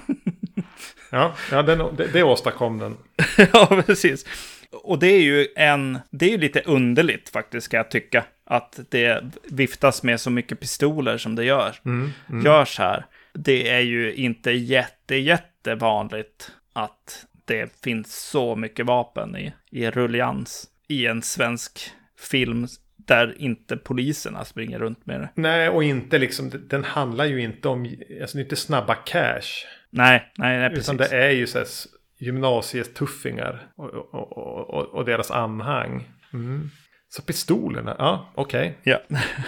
ja, 1.11 1.33
ja 1.51 1.61
den, 1.61 1.95
det, 1.95 2.07
det 2.13 2.23
åstadkom 2.23 2.77
den. 2.77 2.97
ja, 3.53 3.83
precis. 3.85 4.25
Och 4.71 4.99
det 4.99 5.07
är 5.07 5.21
ju 5.21 5.47
en, 5.55 5.99
det 6.09 6.25
är 6.25 6.29
ju 6.29 6.37
lite 6.37 6.61
underligt 6.65 7.29
faktiskt, 7.29 7.65
ska 7.65 7.77
jag 7.77 7.91
tycka. 7.91 8.25
Att 8.45 8.79
det 8.89 9.23
viftas 9.43 10.03
med 10.03 10.19
så 10.19 10.29
mycket 10.29 10.59
pistoler 10.59 11.17
som 11.17 11.35
det 11.35 11.43
gör. 11.43 11.75
Mm, 11.85 12.11
mm. 12.29 12.45
görs 12.45 12.79
här. 12.79 13.05
Det 13.33 13.69
är 13.69 13.79
ju 13.79 14.13
inte 14.13 14.51
jätte, 14.51 15.15
jättevanligt 15.63 16.51
att 16.73 17.25
det 17.45 17.81
finns 17.83 18.29
så 18.29 18.55
mycket 18.55 18.85
vapen 18.85 19.35
i, 19.37 19.53
i 19.71 19.89
rullians 19.91 20.67
i 20.87 21.05
en 21.07 21.21
svensk 21.21 21.91
film 22.19 22.67
där 22.97 23.35
inte 23.37 23.77
poliserna 23.77 24.45
springer 24.45 24.79
runt 24.79 25.05
med 25.05 25.21
det. 25.21 25.29
Nej, 25.35 25.69
och 25.69 25.83
inte 25.83 26.17
liksom, 26.17 26.51
den 26.69 26.83
handlar 26.83 27.25
ju 27.25 27.41
inte 27.41 27.67
om, 27.67 27.83
alltså 28.21 28.37
det 28.37 28.41
är 28.41 28.43
inte 28.43 28.55
snabba 28.55 28.95
cash. 28.95 29.65
Nej, 29.89 30.31
nej, 30.37 30.59
nej, 30.59 30.69
precis. 30.69 30.85
Utan 30.85 30.97
det 30.97 31.07
är 31.17 31.29
ju 31.29 31.47
så 31.47 31.57
här 31.57 31.65
s- 31.65 31.87
gymnasietuffingar 32.19 33.67
och, 33.75 33.89
och, 33.93 34.37
och, 34.73 34.85
och, 34.85 35.05
deras 35.05 35.31
anhang. 35.31 36.09
Mm. 36.33 36.69
Så 37.09 37.21
pistolerna, 37.21 37.95
ja 37.99 38.31
okej. 38.35 38.77
Ja, 38.83 38.99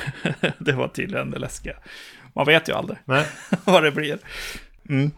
det 0.60 0.72
var 0.72 0.88
tydligen 0.88 1.32
det 1.32 1.40
läskiga. 1.40 1.76
Man 2.36 2.46
vet 2.46 2.70
ju 2.70 2.74
aldrig 2.74 3.00
Nej. 3.06 3.26
vad 3.66 3.84
det 3.84 3.92
blir. 3.92 4.18
Mm. 4.90 5.12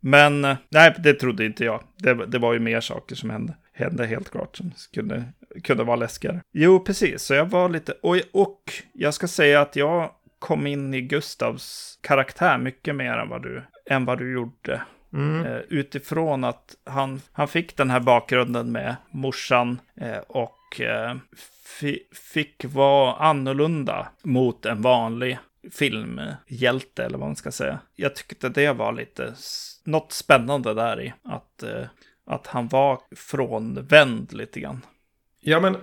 Men 0.00 0.40
nej, 0.68 0.94
det 0.98 1.14
trodde 1.14 1.44
inte 1.44 1.64
jag. 1.64 1.82
Det, 1.96 2.26
det 2.26 2.38
var 2.38 2.52
ju 2.52 2.58
mer 2.58 2.80
saker 2.80 3.16
som 3.16 3.30
hände. 3.30 3.54
Hände 3.72 4.06
helt 4.06 4.30
klart 4.30 4.56
som 4.56 4.72
kunde, 4.94 5.24
kunde 5.64 5.84
vara 5.84 5.96
läskigare. 5.96 6.42
Jo, 6.52 6.80
precis. 6.80 7.22
Så 7.22 7.34
jag 7.34 7.46
var 7.46 7.68
lite... 7.68 7.92
Och, 7.92 8.16
och 8.32 8.72
jag 8.92 9.14
ska 9.14 9.28
säga 9.28 9.60
att 9.60 9.76
jag 9.76 10.10
kom 10.38 10.66
in 10.66 10.94
i 10.94 11.00
Gustavs 11.00 11.98
karaktär 12.00 12.58
mycket 12.58 12.96
mer 12.96 13.12
än 13.12 13.28
vad 13.28 13.42
du, 13.42 13.62
än 13.86 14.04
vad 14.04 14.18
du 14.18 14.32
gjorde. 14.32 14.82
Mm. 15.12 15.46
Eh, 15.46 15.60
utifrån 15.68 16.44
att 16.44 16.76
han, 16.84 17.20
han 17.32 17.48
fick 17.48 17.76
den 17.76 17.90
här 17.90 18.00
bakgrunden 18.00 18.72
med 18.72 18.96
morsan 19.10 19.80
eh, 19.96 20.18
och 20.28 20.80
eh, 20.80 21.16
fi, 21.66 21.98
fick 22.32 22.64
vara 22.64 23.14
annorlunda 23.14 24.08
mot 24.22 24.66
en 24.66 24.82
vanlig 24.82 25.38
filmhjälte 25.72 27.04
eller 27.04 27.18
vad 27.18 27.28
man 27.28 27.36
ska 27.36 27.50
säga. 27.50 27.78
Jag 27.96 28.16
tyckte 28.16 28.48
det 28.48 28.72
var 28.72 28.92
lite 28.92 29.34
något 29.84 30.12
spännande 30.12 30.74
där 30.74 31.00
i 31.00 31.12
att, 31.24 31.62
eh, 31.62 31.84
att 32.26 32.46
han 32.46 32.68
var 32.68 32.98
frånvänd 33.16 34.32
lite 34.32 34.60
grann. 34.60 34.80
Ja 35.40 35.60
men, 35.60 35.76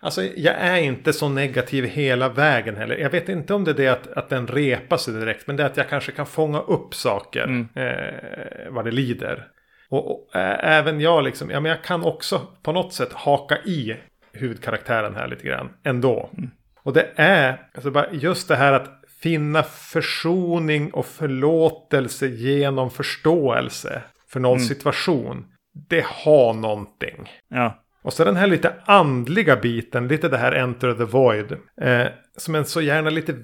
alltså 0.00 0.22
jag 0.24 0.54
är 0.54 0.76
inte 0.76 1.12
så 1.12 1.28
negativ 1.28 1.84
hela 1.84 2.28
vägen 2.28 2.76
heller. 2.76 2.96
Jag 2.96 3.10
vet 3.10 3.28
inte 3.28 3.54
om 3.54 3.64
det 3.64 3.70
är 3.70 3.74
det 3.74 3.88
att, 3.88 4.06
att 4.12 4.28
den 4.28 4.46
repar 4.46 4.96
sig 4.96 5.14
direkt. 5.14 5.46
Men 5.46 5.56
det 5.56 5.62
är 5.62 5.66
att 5.66 5.76
jag 5.76 5.88
kanske 5.88 6.12
kan 6.12 6.26
fånga 6.26 6.60
upp 6.60 6.94
saker 6.94 7.44
Mm. 7.44 7.68
eh, 7.74 8.70
vad 8.70 8.84
det 8.84 8.90
lider. 8.90 9.48
Och, 9.88 10.10
och 10.10 10.30
ä- 10.36 10.58
även 10.62 11.00
jag 11.00 11.24
liksom, 11.24 11.50
ja 11.50 11.60
men 11.60 11.70
jag 11.70 11.84
kan 11.84 12.02
också 12.04 12.46
på 12.62 12.72
något 12.72 12.92
sätt 12.94 13.12
haka 13.12 13.58
i 13.58 13.96
huvudkaraktären 14.32 15.14
här 15.14 15.28
lite 15.28 15.46
grann 15.46 15.68
ändå. 15.84 16.30
Och 16.86 16.92
det 16.92 17.12
är 17.16 17.68
alltså 17.74 17.90
bara 17.90 18.12
just 18.12 18.48
det 18.48 18.56
här 18.56 18.72
att 18.72 18.90
finna 19.22 19.62
försoning 19.62 20.90
och 20.90 21.06
förlåtelse 21.06 22.26
genom 22.26 22.90
förståelse 22.90 24.02
för 24.28 24.40
någon 24.40 24.60
situation. 24.60 25.44
Det 25.88 26.04
har 26.06 26.54
någonting. 26.54 27.30
Ja, 27.48 27.84
Och 28.02 28.12
så 28.12 28.24
den 28.24 28.36
här 28.36 28.46
lite 28.46 28.72
andliga 28.84 29.56
biten, 29.56 30.08
lite 30.08 30.28
det 30.28 30.36
här 30.36 30.52
Enter 30.52 30.94
the 30.94 31.04
Void. 31.04 31.52
Eh, 31.80 32.06
som 32.36 32.54
en 32.54 32.64
så 32.64 32.80
gärna 32.80 33.10
lite 33.10 33.34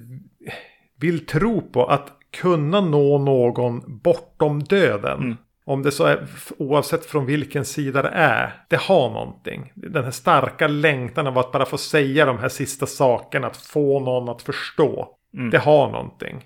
vill 1.01 1.27
tro 1.27 1.61
på 1.61 1.87
att 1.87 2.09
kunna 2.41 2.81
nå 2.81 3.19
någon 3.19 4.01
bortom 4.03 4.63
döden. 4.63 5.21
Mm. 5.21 5.37
Om 5.65 5.83
det 5.83 5.91
så 5.91 6.05
är 6.05 6.27
oavsett 6.59 7.07
från 7.07 7.27
vilken 7.27 7.65
sida 7.65 8.03
det 8.03 8.09
är. 8.09 8.65
Det 8.69 8.81
har 8.81 9.11
någonting. 9.11 9.73
Den 9.75 10.05
här 10.05 10.11
starka 10.11 10.69
längtan 10.69 11.27
av 11.27 11.39
att 11.39 11.53
bara 11.53 11.65
få 11.67 11.79
säga 11.79 12.27
de 12.27 12.39
här 12.39 12.49
sista 12.49 12.87
sakerna. 12.87 13.47
Att 13.47 13.57
få 13.57 14.01
någon 14.01 14.29
att 14.29 14.43
förstå. 14.43 15.09
Mm. 15.35 15.51
Det 15.51 15.59
har 15.59 15.91
någonting. 15.91 16.45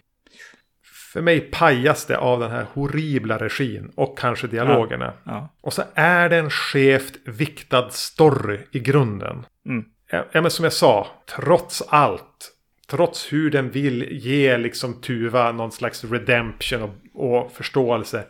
För 1.12 1.22
mig 1.22 1.40
pajas 1.40 2.06
det 2.06 2.18
av 2.18 2.40
den 2.40 2.50
här 2.50 2.66
horribla 2.74 3.38
regin 3.38 3.92
och 3.94 4.18
kanske 4.18 4.46
dialogerna. 4.46 5.12
ja, 5.24 5.48
Och 5.60 5.72
så 5.72 5.82
är 5.94 6.28
det 6.28 6.36
en 6.36 6.50
skevt 6.50 7.14
viktad 7.24 7.90
story 7.90 8.58
i 8.70 8.78
grunden. 8.80 9.46
mm, 9.66 9.84
Ja, 10.10 10.24
ja, 10.32 10.40
men 10.40 10.50
som 10.50 10.64
jag 10.64 10.72
sa, 10.72 11.06
trots 11.36 11.82
allt. 11.88 12.52
Trots 12.88 13.32
hur 13.32 13.50
den 13.50 13.70
vill 13.70 14.08
ge 14.10 14.58
liksom 14.58 15.00
Tuva 15.00 15.52
någon 15.52 15.72
slags 15.72 16.04
redemption 16.04 16.82
och, 16.82 16.90
och 17.14 17.52
förståelse. 17.52 18.24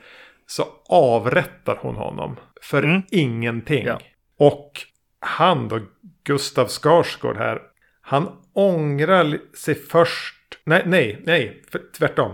Så 0.46 0.64
avrättar 0.88 1.78
hon 1.82 1.96
honom. 1.96 2.36
För 2.62 2.82
Mm. 2.82 3.02
ingenting. 3.10 3.86
Ja. 3.86 4.00
Och 4.38 4.72
han 5.20 5.68
då, 5.68 5.80
Gustav 6.24 6.66
Skarsgård 6.68 7.36
här. 7.36 7.62
Han 8.00 8.28
ångrar 8.52 9.38
sig 9.56 9.74
först. 9.74 10.58
Nej, 10.64 10.82
nej, 10.86 11.22
nej. 11.26 11.62
För, 11.70 11.80
tvärtom. 11.98 12.32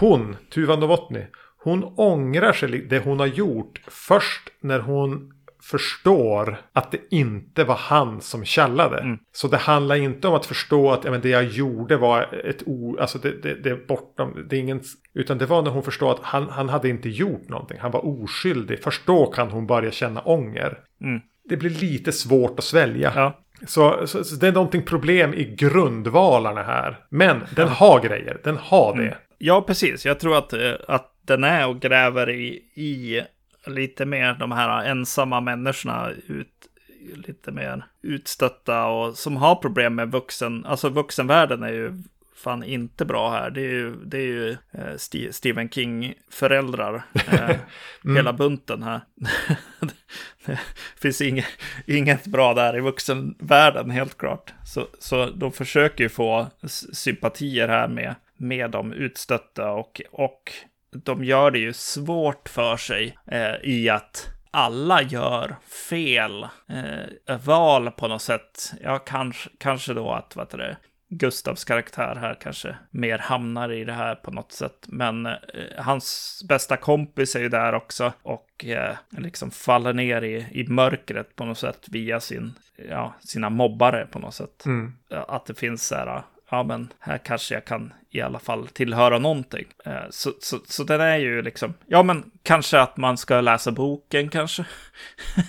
Hon, 0.00 0.36
Tuva 0.54 0.76
Novotny. 0.76 1.22
Hon 1.58 1.84
ångrar 1.96 2.52
sig 2.52 2.68
det 2.78 2.98
hon 2.98 3.18
har 3.18 3.26
gjort. 3.26 3.80
Först 3.88 4.48
när 4.60 4.80
hon 4.80 5.32
förstår 5.70 6.56
att 6.72 6.90
det 6.92 6.98
inte 7.10 7.64
var 7.64 7.74
han 7.74 8.20
som 8.20 8.44
tjallade. 8.44 8.98
Mm. 8.98 9.18
Så 9.32 9.48
det 9.48 9.56
handlar 9.56 9.94
inte 9.96 10.28
om 10.28 10.34
att 10.34 10.46
förstå 10.46 10.90
att 10.90 11.04
ja, 11.04 11.10
men 11.10 11.20
det 11.20 11.28
jag 11.28 11.44
gjorde 11.44 11.96
var 11.96 12.40
ett 12.44 12.62
o... 12.66 12.96
Alltså 13.00 13.18
det, 13.18 13.42
det, 13.42 13.54
det 13.54 13.70
är 13.70 13.86
bortom... 13.88 14.46
Det 14.50 14.56
är 14.56 14.60
ingen... 14.60 14.82
Utan 15.14 15.38
det 15.38 15.46
var 15.46 15.62
när 15.62 15.70
hon 15.70 15.82
förstod 15.82 16.08
att 16.10 16.20
han, 16.22 16.48
han 16.48 16.68
hade 16.68 16.88
inte 16.88 17.08
gjort 17.08 17.48
någonting. 17.48 17.78
Han 17.80 17.90
var 17.90 18.06
oskyldig. 18.06 18.82
Först 18.82 19.06
då 19.06 19.26
kan 19.26 19.50
hon 19.50 19.66
börja 19.66 19.90
känna 19.90 20.20
ånger. 20.20 20.78
mm, 21.00 21.20
Det 21.48 21.56
blir 21.56 21.70
lite 21.70 22.12
svårt 22.12 22.58
att 22.58 22.64
svälja. 22.64 23.12
ja, 23.14 23.40
Så, 23.66 24.06
så, 24.06 24.24
så 24.24 24.36
det 24.36 24.48
är 24.48 24.52
någonting 24.52 24.82
problem 24.82 25.34
i 25.34 25.44
grundvalarna 25.44 26.62
här. 26.62 26.98
Men 27.08 27.40
den 27.56 27.68
har 27.68 28.00
grejer. 28.00 28.40
Den 28.44 28.56
har 28.56 28.96
det. 28.96 29.02
Mm. 29.02 29.14
Ja, 29.38 29.62
precis. 29.62 30.06
Jag 30.06 30.20
tror 30.20 30.36
att, 30.38 30.52
eh, 30.52 30.72
att 30.88 31.10
den 31.26 31.44
är 31.44 31.68
och 31.68 31.80
gräver 31.80 32.30
i, 32.30 32.46
i 32.74 33.22
lite 33.66 34.04
mer 34.04 34.34
de 34.34 34.52
här 34.52 34.84
ensamma 34.84 35.40
människorna 35.40 36.10
ut, 36.26 36.68
lite 37.14 37.52
mer 37.52 37.84
utstötta 38.02 38.86
och 38.86 39.18
som 39.18 39.36
har 39.36 39.54
problem 39.56 39.94
med 39.94 40.10
vuxen, 40.10 40.66
alltså 40.66 40.88
vuxenvärlden 40.88 41.62
är 41.62 41.72
ju 41.72 42.02
fan 42.44 42.64
inte 42.64 43.04
bra 43.04 43.30
här. 43.30 43.50
Det 43.50 43.60
är 43.60 43.70
ju, 43.70 43.96
det 44.04 44.18
är 44.18 44.26
ju 44.26 44.50
eh, 44.50 44.94
St 44.94 45.32
Stephen 45.32 45.70
King-föräldrar. 45.70 47.02
Eh, 47.32 47.56
mm. 48.04 48.16
Hela 48.16 48.32
bunten 48.32 48.82
här. 48.82 49.00
det 50.46 50.58
finns 50.96 51.20
inget, 51.20 51.46
inget 51.86 52.26
bra 52.26 52.54
där 52.54 52.76
i 52.76 52.80
vuxenvärlden, 52.80 53.90
helt 53.90 54.18
klart. 54.18 54.54
Så, 54.64 54.86
så 54.98 55.26
de 55.26 55.52
försöker 55.52 56.04
ju 56.04 56.08
få 56.08 56.46
sympatier 56.92 57.68
här 57.68 57.88
med, 57.88 58.14
med 58.36 58.70
de 58.70 58.92
utstötta 58.92 59.70
och, 59.70 60.00
och 60.10 60.52
de 60.98 61.24
gör 61.24 61.50
det 61.50 61.58
ju 61.58 61.72
svårt 61.72 62.48
för 62.48 62.76
sig 62.76 63.18
eh, 63.26 63.54
i 63.62 63.88
att 63.88 64.30
alla 64.50 65.02
gör 65.02 65.56
fel 65.90 66.42
eh, 66.68 67.38
val 67.44 67.90
på 67.90 68.08
något 68.08 68.22
sätt. 68.22 68.72
Ja, 68.82 68.98
kanske, 68.98 69.50
kanske 69.58 69.94
då 69.94 70.12
att, 70.12 70.36
vad 70.36 70.58
det, 70.58 70.76
Gustavs 71.08 71.64
karaktär 71.64 72.16
här 72.20 72.36
kanske 72.40 72.76
mer 72.90 73.18
hamnar 73.18 73.72
i 73.72 73.84
det 73.84 73.92
här 73.92 74.14
på 74.14 74.30
något 74.30 74.52
sätt. 74.52 74.86
Men 74.88 75.26
eh, 75.26 75.34
hans 75.78 76.40
bästa 76.48 76.76
kompis 76.76 77.36
är 77.36 77.40
ju 77.40 77.48
där 77.48 77.74
också 77.74 78.12
och 78.22 78.64
eh, 78.64 78.96
liksom 79.10 79.50
faller 79.50 79.92
ner 79.92 80.22
i, 80.22 80.46
i 80.52 80.68
mörkret 80.68 81.36
på 81.36 81.44
något 81.44 81.58
sätt 81.58 81.86
via 81.90 82.20
sin, 82.20 82.54
ja, 82.88 83.14
sina 83.20 83.50
mobbare 83.50 84.06
på 84.06 84.18
något 84.18 84.34
sätt. 84.34 84.66
Mm. 84.66 84.92
Att 85.10 85.46
det 85.46 85.54
finns 85.54 85.86
så 85.86 85.94
här, 85.94 86.22
ja 86.50 86.62
men 86.62 86.92
här 86.98 87.18
kanske 87.18 87.54
jag 87.54 87.64
kan 87.64 87.92
i 88.10 88.20
alla 88.20 88.38
fall 88.38 88.68
tillhöra 88.68 89.18
någonting. 89.18 89.64
Eh, 89.84 89.92
så, 90.10 90.30
så, 90.40 90.58
så 90.66 90.84
den 90.84 91.00
är 91.00 91.16
ju 91.16 91.42
liksom, 91.42 91.74
ja 91.86 92.02
men 92.02 92.30
kanske 92.42 92.80
att 92.80 92.96
man 92.96 93.16
ska 93.16 93.40
läsa 93.40 93.72
boken 93.72 94.28
kanske. 94.28 94.64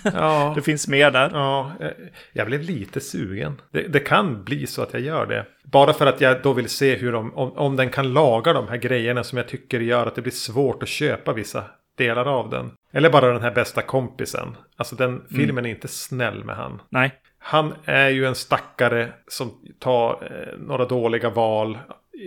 Ja. 0.04 0.52
det 0.56 0.62
finns 0.62 0.88
mer 0.88 1.10
där. 1.10 1.30
Ja, 1.32 1.72
eh, 1.80 1.90
jag 2.32 2.46
blev 2.46 2.62
lite 2.62 3.00
sugen. 3.00 3.60
Det, 3.70 3.82
det, 3.82 4.00
kan 4.00 4.44
bli 4.44 4.66
så 4.66 4.82
att 4.82 4.92
jag 4.92 5.02
gör 5.02 5.26
det. 5.26 5.46
Bara 5.62 5.92
för 5.92 6.06
att 6.06 6.20
jag 6.20 6.42
då 6.42 6.52
vill 6.52 6.68
se 6.68 6.96
hur 6.96 7.12
de, 7.12 7.34
om, 7.34 7.52
om 7.52 7.76
den 7.76 7.90
kan 7.90 8.12
laga 8.12 8.52
de 8.52 8.68
här 8.68 8.76
grejerna 8.76 9.24
som 9.24 9.38
jag 9.38 9.48
tycker 9.48 9.80
gör 9.80 10.06
att 10.06 10.14
det 10.14 10.22
blir 10.22 10.32
svårt 10.32 10.82
att 10.82 10.88
köpa 10.88 11.32
vissa 11.32 11.64
delar 11.96 12.26
av 12.26 12.50
den. 12.50 12.70
Eller 12.92 13.10
bara 13.10 13.32
den 13.32 13.42
här 13.42 13.50
bästa 13.50 13.82
kompisen. 13.82 14.56
Alltså 14.76 14.96
den 14.96 15.22
filmen 15.28 15.50
mm. 15.50 15.64
är 15.66 15.70
inte 15.70 15.88
snäll 15.88 16.44
med 16.44 16.56
han. 16.56 16.82
Nej. 16.88 17.12
Han 17.48 17.74
är 17.84 18.08
ju 18.08 18.26
en 18.26 18.34
stackare 18.34 19.12
som 19.28 19.54
tar 19.78 20.12
eh, 20.12 20.58
några 20.58 20.84
dåliga 20.84 21.30
val 21.30 21.78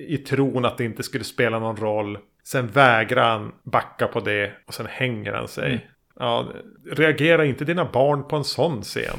i 0.08 0.18
tron 0.18 0.66
att 0.66 0.78
det 0.78 0.84
inte 0.84 1.04
skulle 1.04 1.24
spela 1.24 1.60
någon 1.60 1.78
roll. 1.78 2.18
Sen 2.44 2.68
vägrar 2.68 3.30
han 3.30 3.52
backa 3.64 4.08
på 4.08 4.20
det 4.20 4.52
och 4.68 4.74
sen 4.74 4.86
hänger 4.86 5.34
han 5.34 5.48
sig. 5.48 5.72
Mm. 5.72 5.80
Ja, 6.20 6.52
reagerar 6.92 7.44
inte 7.44 7.66
dina 7.66 7.86
barn 7.86 8.28
på 8.28 8.36
en 8.36 8.44
sån 8.44 8.82
scen? 8.82 9.18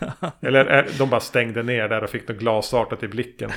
Eller 0.40 0.64
är, 0.64 0.88
de 0.98 1.10
bara 1.10 1.20
stängde 1.20 1.62
ner 1.62 1.88
där 1.88 2.04
och 2.04 2.10
fick 2.10 2.28
något 2.28 2.38
glasartat 2.38 3.02
i 3.02 3.08
blicken. 3.08 3.50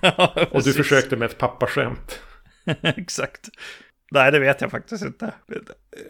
ja, 0.00 0.34
och 0.50 0.62
du 0.62 0.72
försökte 0.72 1.16
med 1.16 1.30
ett 1.30 1.38
pappaskämt. 1.38 2.20
Exakt. 2.82 3.48
Nej, 4.10 4.32
det 4.32 4.38
vet 4.38 4.60
jag 4.60 4.70
faktiskt 4.70 5.04
inte. 5.04 5.32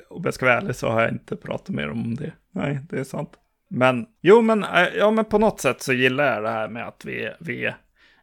Om 0.08 0.22
jag 0.24 0.34
ska 0.34 0.46
vara 0.46 0.56
ärlig 0.56 0.76
så 0.76 0.88
har 0.88 1.02
jag 1.02 1.10
inte 1.10 1.36
pratat 1.36 1.66
dem 1.66 1.90
om 1.90 2.14
det. 2.14 2.32
Nej, 2.52 2.80
det 2.90 3.00
är 3.00 3.04
sant. 3.04 3.38
Men 3.68 4.06
jo, 4.20 4.42
men, 4.42 4.64
eh, 4.64 4.88
ja, 4.96 5.10
men 5.10 5.24
på 5.24 5.38
något 5.38 5.60
sätt 5.60 5.82
så 5.82 5.92
gillar 5.92 6.34
jag 6.34 6.42
det 6.42 6.50
här 6.50 6.68
med 6.68 6.88
att 6.88 7.04
vi, 7.04 7.30
vi 7.40 7.72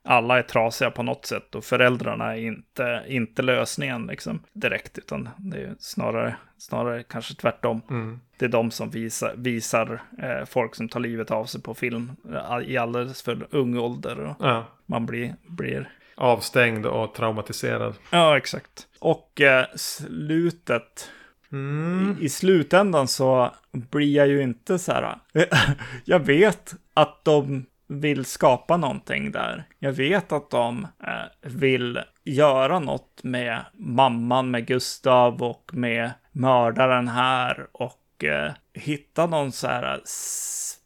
alla 0.04 0.38
är 0.38 0.44
trasiga 0.44 0.92
på 0.92 1.04
något 1.04 1.26
sätt 1.26 1.56
och 1.56 1.64
föräldrarna 1.64 2.36
är 2.36 2.38
inte, 2.38 3.04
inte 3.08 3.42
lösningen 3.42 4.08
liksom, 4.08 4.40
direkt, 4.54 4.98
utan 4.98 5.30
det 5.38 5.58
är 5.58 5.76
snarare, 5.80 6.36
snarare 6.58 7.04
kanske 7.04 7.36
tvärtom. 7.36 7.82
Mm. 7.90 8.20
Det 8.38 8.46
är 8.46 8.50
de 8.50 8.72
som 8.72 8.90
visar, 8.90 9.34
visar 9.38 10.02
eh, 10.22 10.46
folk 10.46 10.76
som 10.76 10.90
tar 10.90 11.00
livet 11.00 11.32
av 11.32 11.46
sig 11.46 11.62
på 11.62 11.74
film 11.74 12.12
eh, 12.34 12.60
i 12.70 12.78
alldeles 12.78 13.22
för 13.22 13.48
ung 13.52 13.78
ålder. 13.78 14.20
Och 14.20 14.36
ja. 14.40 14.66
Man 14.86 15.06
blir, 15.06 15.36
blir 15.48 15.90
avstängd 16.16 16.86
och 16.86 17.14
traumatiserad. 17.14 17.96
Ja, 18.10 18.38
exakt. 18.38 18.88
Och 19.00 19.42
eh, 19.42 19.66
slutet 19.76 21.10
Mm. 21.56 22.18
I, 22.20 22.26
I, 22.26 22.30
slutändan 22.30 23.08
så 23.08 23.52
blir 23.72 24.16
jag 24.16 24.28
ju 24.28 24.42
inte 24.42 24.80
så 24.80 24.92
här. 24.92 25.16
jag 26.06 26.20
vet 26.20 26.76
att 26.94 27.26
de 27.26 27.66
vill 27.88 28.26
skapa 28.26 28.78
någonting 28.78 29.32
där. 29.32 29.64
Jag 29.80 29.92
vet 29.92 30.32
att 30.32 30.50
de 30.50 30.88
eh, 31.04 31.50
vill 31.52 32.00
göra 32.24 32.80
något 32.80 33.24
med 33.24 33.66
mamman, 33.74 34.52
med 34.52 34.68
Gustav 34.68 35.44
och 35.44 35.72
med 35.74 36.12
mördaren 36.32 37.08
här 37.08 37.68
och 37.72 38.24
eh, 38.24 38.52
hitta 38.74 39.26
någon 39.26 39.52
så 39.52 39.68
här 39.68 40.02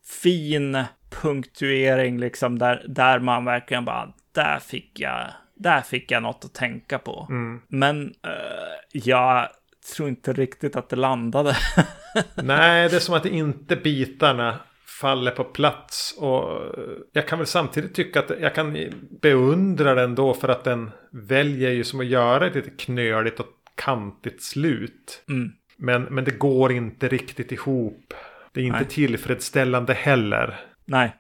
fin 0.05 0.84
punktuering 1.21 2.19
liksom 2.19 2.60
där, 2.60 2.86
där 2.88 3.19
man 3.19 3.45
verkligen 3.45 3.86
bara, 3.86 4.13
där 4.32 4.60
fick 4.60 4.99
jag, 4.99 5.27
där 5.55 5.82
fick 5.82 6.12
jag 6.12 6.23
något 6.23 6.45
att 6.45 6.53
tänka 6.53 6.99
på. 6.99 7.27
Mm. 7.29 7.62
Men 7.67 8.13
eh, 8.23 9.01
jag 9.03 9.47
tror 9.96 10.10
inte 10.10 10.34
riktigt 10.34 10.76
att 10.76 10.89
det 10.89 10.96
landade. 10.96 11.58
Nej, 12.36 12.89
det 12.89 12.96
är 12.96 13.00
som 13.00 13.15
att 13.15 13.26
inte 13.26 13.76
bitarna 13.76 14.60
faller 15.02 15.32
på 15.32 15.44
plats. 15.44 16.15
Och 16.18 16.76
jag 17.12 17.28
kan 17.28 17.39
väl 17.39 17.48
samtidigt 17.48 17.96
tycka 17.96 18.20
att 18.20 18.32
jag 18.42 18.56
kan 18.56 18.78
beundra 19.22 19.96
den 19.96 20.15
då 20.15 20.34
för 20.34 20.48
att 20.48 20.63
den 20.63 20.92
väljer 21.12 21.72
ju 21.72 21.84
som 21.84 22.00
att 22.00 22.06
göra 22.06 22.48
ett 22.48 22.56
lite 22.56 22.70
knöligt 22.70 23.39
och 23.39 23.48
kantigt 23.76 24.44
slut. 24.44 25.24
Mm. 25.30 25.52
Men, 25.78 26.04
men 26.04 26.24
det 26.24 26.32
går 26.32 26.72
inte 26.72 27.08
riktigt 27.08 27.52
ihop. 27.52 28.13
Det 28.54 28.62
är 28.62 28.65
inte 28.65 28.80
Nej. 28.80 28.88
tillfredsställande 28.88 29.94
heller. 29.94 30.60
Nej. 30.86 31.15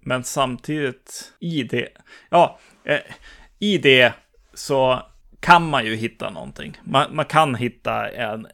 Men 0.00 0.24
samtidigt 0.24 1.32
i 1.40 1.62
det. 1.62 1.88
Ja, 2.30 2.58
eh, 2.84 3.00
i 3.58 3.78
det 3.78 4.12
så 4.54 5.02
kan 5.44 5.70
man 5.70 5.84
ju 5.84 5.94
hitta 5.94 6.30
någonting. 6.30 6.78
Man, 6.84 7.16
man 7.16 7.24
kan 7.24 7.54
hitta 7.54 8.10
en, 8.10 8.46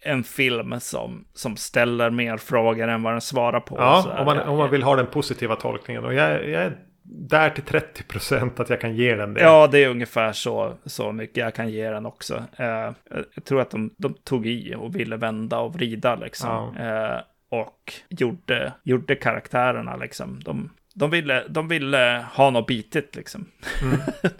en 0.00 0.24
film 0.24 0.80
som, 0.80 1.24
som 1.34 1.56
ställer 1.56 2.10
mer 2.10 2.36
frågor 2.36 2.88
än 2.88 3.02
vad 3.02 3.12
den 3.12 3.20
svarar 3.20 3.60
på. 3.60 3.76
Ja, 3.78 4.16
om 4.18 4.24
man, 4.24 4.38
om 4.38 4.58
man 4.58 4.70
vill 4.70 4.82
ha 4.82 4.96
den 4.96 5.06
positiva 5.06 5.56
tolkningen. 5.56 6.04
Och 6.04 6.14
jag, 6.14 6.48
jag 6.48 6.62
är 6.62 6.76
där 7.02 7.50
till 7.50 7.64
30 7.64 8.02
procent 8.02 8.60
att 8.60 8.70
jag 8.70 8.80
kan 8.80 8.96
ge 8.96 9.14
den 9.14 9.34
det. 9.34 9.40
Ja, 9.40 9.66
det 9.66 9.84
är 9.84 9.88
ungefär 9.88 10.32
så, 10.32 10.74
så 10.84 11.12
mycket 11.12 11.36
jag 11.36 11.54
kan 11.54 11.70
ge 11.70 11.90
den 11.90 12.06
också. 12.06 12.44
Eh, 12.56 12.92
jag 13.34 13.44
tror 13.44 13.60
att 13.60 13.70
de, 13.70 13.94
de, 13.96 14.14
tog 14.14 14.46
i 14.46 14.74
och 14.74 14.96
ville 14.96 15.16
vända 15.16 15.58
och 15.58 15.74
vrida 15.74 16.14
liksom. 16.14 16.74
Ja. 16.78 16.84
Eh, 16.84 17.20
och 17.50 17.92
gjorde, 18.08 18.72
gjorde 18.82 19.14
karaktärerna 19.14 19.96
liksom. 19.96 20.40
De, 20.44 20.70
de 20.94 21.10
ville, 21.10 21.44
de 21.48 21.68
ville 21.68 22.24
ha 22.32 22.50
något 22.50 22.66
bitigt 22.66 23.16
liksom. 23.16 23.48
Mm. 23.82 23.98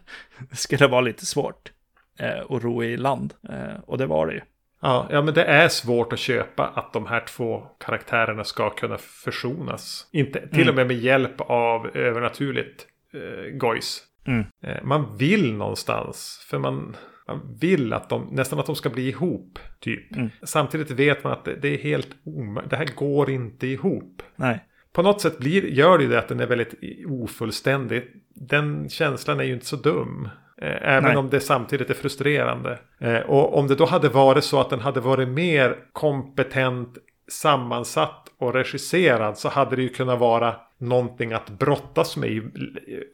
det 0.51 0.57
skulle 0.57 0.87
vara 0.87 1.01
lite 1.01 1.27
svårt 1.27 1.73
och 2.47 2.63
ro 2.63 2.85
i 2.85 2.97
land. 2.97 3.35
Eh, 3.49 3.81
och 3.87 3.99
det 3.99 4.07
var 4.07 4.27
det 4.27 4.33
ju. 4.33 4.41
Ja, 4.81 5.09
ja, 5.11 5.23
men 5.23 5.35
det 5.35 5.45
är 5.45 5.69
svårt 5.69 6.13
att 6.13 6.19
köpa 6.19 6.67
att 6.67 6.93
de 6.93 7.07
här 7.07 7.21
två 7.21 7.67
karaktärerna 7.79 8.45
ska 8.45 8.71
kunna 8.71 8.99
försonas. 8.99 10.09
Inte, 10.13 10.49
till 10.49 10.63
mm. 10.63 10.69
och 10.69 10.75
med 10.75 10.87
med 10.87 10.97
hjälp 10.97 11.41
av 11.41 11.97
övernaturligt 11.97 12.87
eh, 13.15 13.57
gojs. 13.57 14.03
Mm. 14.27 14.45
Eh, 14.63 14.83
man 14.83 15.17
vill 15.17 15.55
någonstans, 15.55 16.47
för 16.51 16.59
man, 16.59 16.97
man 17.29 17.57
vill 17.61 17.93
att 17.93 18.09
de, 18.09 18.29
nästan 18.33 18.59
att 18.59 18.67
de 18.67 18.77
ska 18.77 18.91
bli 18.91 19.09
ihop. 19.09 19.59
Typ. 19.81 20.17
Mm. 20.17 20.31
Samtidigt 20.43 20.91
vet 20.91 21.25
man 21.25 21.33
att 21.33 21.45
det, 21.45 21.55
det 21.55 21.69
är 21.69 21.79
helt 21.79 22.11
omöjligt. 22.25 22.71
Det 22.71 22.77
här 22.77 22.89
går 22.97 23.31
inte 23.31 23.67
ihop. 23.67 24.23
Nej. 24.37 24.65
På 24.93 25.03
något 25.03 25.21
sätt 25.21 25.39
blir, 25.39 25.65
gör 25.65 25.99
det 25.99 26.05
ju 26.05 26.11
det 26.11 26.19
att 26.19 26.29
den 26.29 26.41
är 26.41 26.47
väldigt 26.47 26.75
ofullständig. 27.07 28.05
Den 28.35 28.89
känslan 28.89 29.41
är 29.41 29.45
ju 29.45 29.53
inte 29.55 29.67
så 29.67 29.77
dum. 29.77 30.29
Eh, 30.63 30.97
även 30.97 31.05
Nej. 31.05 31.17
om 31.17 31.31
det 31.31 31.41
samtidigt 31.41 31.91
är 31.91 31.95
frustrerande. 31.95 32.79
Eh, 33.01 33.19
och 33.19 33.59
om 33.59 33.67
det 33.67 33.75
då 33.75 33.85
hade 33.85 34.09
varit 34.09 34.45
så 34.45 34.61
att 34.61 34.71
den 34.71 34.81
hade 34.81 35.01
varit 35.01 35.29
mer 35.29 35.77
kompetent 35.93 36.99
sammansatt 37.29 38.33
och 38.39 38.55
regisserad 38.55 39.39
så 39.39 39.49
hade 39.49 39.77
det 39.77 39.83
ju 39.83 39.89
kunnat 39.89 40.19
vara 40.19 40.57
någonting 40.79 41.33
att 41.33 41.51
brottas 41.51 42.17
med 42.17 42.51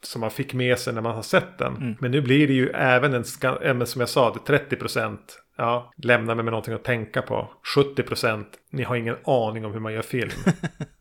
som 0.03 0.21
man 0.21 0.31
fick 0.31 0.55
med 0.55 0.79
sig 0.79 0.95
när 0.95 1.01
man 1.01 1.15
har 1.15 1.23
sett 1.23 1.59
den. 1.59 1.77
Mm. 1.77 1.97
Men 2.01 2.11
nu 2.11 2.21
blir 2.21 2.47
det 2.47 2.55
ju 2.55 2.69
även 2.69 3.15
en, 3.15 3.25
även 3.63 3.87
som 3.87 4.01
jag 4.01 4.09
sa, 4.09 4.37
30 4.47 4.77
procent. 4.77 5.41
Ja, 5.57 5.93
lämna 5.97 6.35
mig 6.35 6.45
med 6.45 6.53
någonting 6.53 6.75
att 6.75 6.85
tänka 6.85 7.23
på. 7.23 7.51
70 7.75 8.03
procent, 8.03 8.49
ni 8.71 8.83
har 8.83 8.97
ingen 8.97 9.17
aning 9.25 9.65
om 9.65 9.73
hur 9.73 9.81
man 9.81 9.93
gör 9.93 10.03
film. 10.03 10.31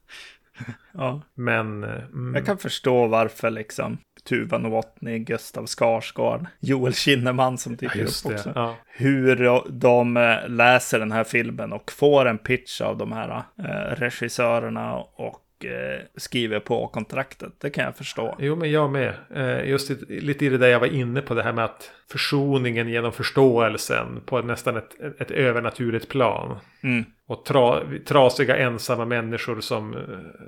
ja. 0.94 1.22
Men... 1.34 1.84
Eh, 1.84 2.04
mm. 2.04 2.36
Jag 2.36 2.46
kan 2.46 2.58
förstå 2.58 3.08
varför 3.08 3.50
liksom 3.50 3.98
Tuva 4.24 4.58
Novotny, 4.58 5.20
Gustav 5.20 5.66
Skarsgård, 5.66 6.46
Joel 6.60 6.94
Kinnaman 6.94 7.58
som 7.58 7.76
dyker 7.76 8.00
ja, 8.00 8.06
upp 8.06 8.34
också. 8.34 8.52
Ja. 8.56 8.76
Hur 8.88 9.62
de 9.70 10.18
eh, 10.18 10.50
läser 10.50 11.00
den 11.00 11.12
här 11.12 11.24
filmen 11.24 11.74
och 11.74 11.92
får 11.92 12.26
en 12.26 12.38
pitch 12.38 12.82
av 12.82 12.98
de 12.98 13.12
här 13.12 13.44
eh, 13.58 13.96
regissörerna 13.96 14.96
och 14.96 15.43
och 15.66 15.70
eh, 15.72 16.00
skriver 16.18 16.60
på 16.60 16.88
kontraktet. 16.88 17.54
Det 17.62 17.70
kan 17.70 17.84
jag 17.84 17.96
förstå. 17.96 18.36
Jo, 18.40 18.56
men 18.56 18.72
jag 18.72 18.90
med. 18.92 19.14
Eh, 19.36 19.70
just 19.70 19.92
i- 19.92 20.20
lite 20.20 20.46
i 20.46 20.50
det 20.50 20.58
där 20.58 20.68
jag 20.68 20.80
var 20.80 20.88
inne 20.88 21.22
på, 21.22 21.34
det 21.34 21.44
här 21.44 21.54
med 21.54 21.66
att 21.66 21.92
försoningen 22.12 22.90
genom 22.90 23.12
förståelsen 23.12 24.22
på 24.26 24.42
nästan 24.42 24.78
ett, 24.78 25.22
ett 25.22 25.32
övernaturligt 25.32 26.10
plan. 26.10 26.58
Mm. 26.84 27.06
Och 27.28 27.46
tra, 27.46 27.82
trasiga 28.06 28.58
ensamma 28.58 29.06
människor 29.06 29.62
som 29.62 29.94
eh, 29.94 30.00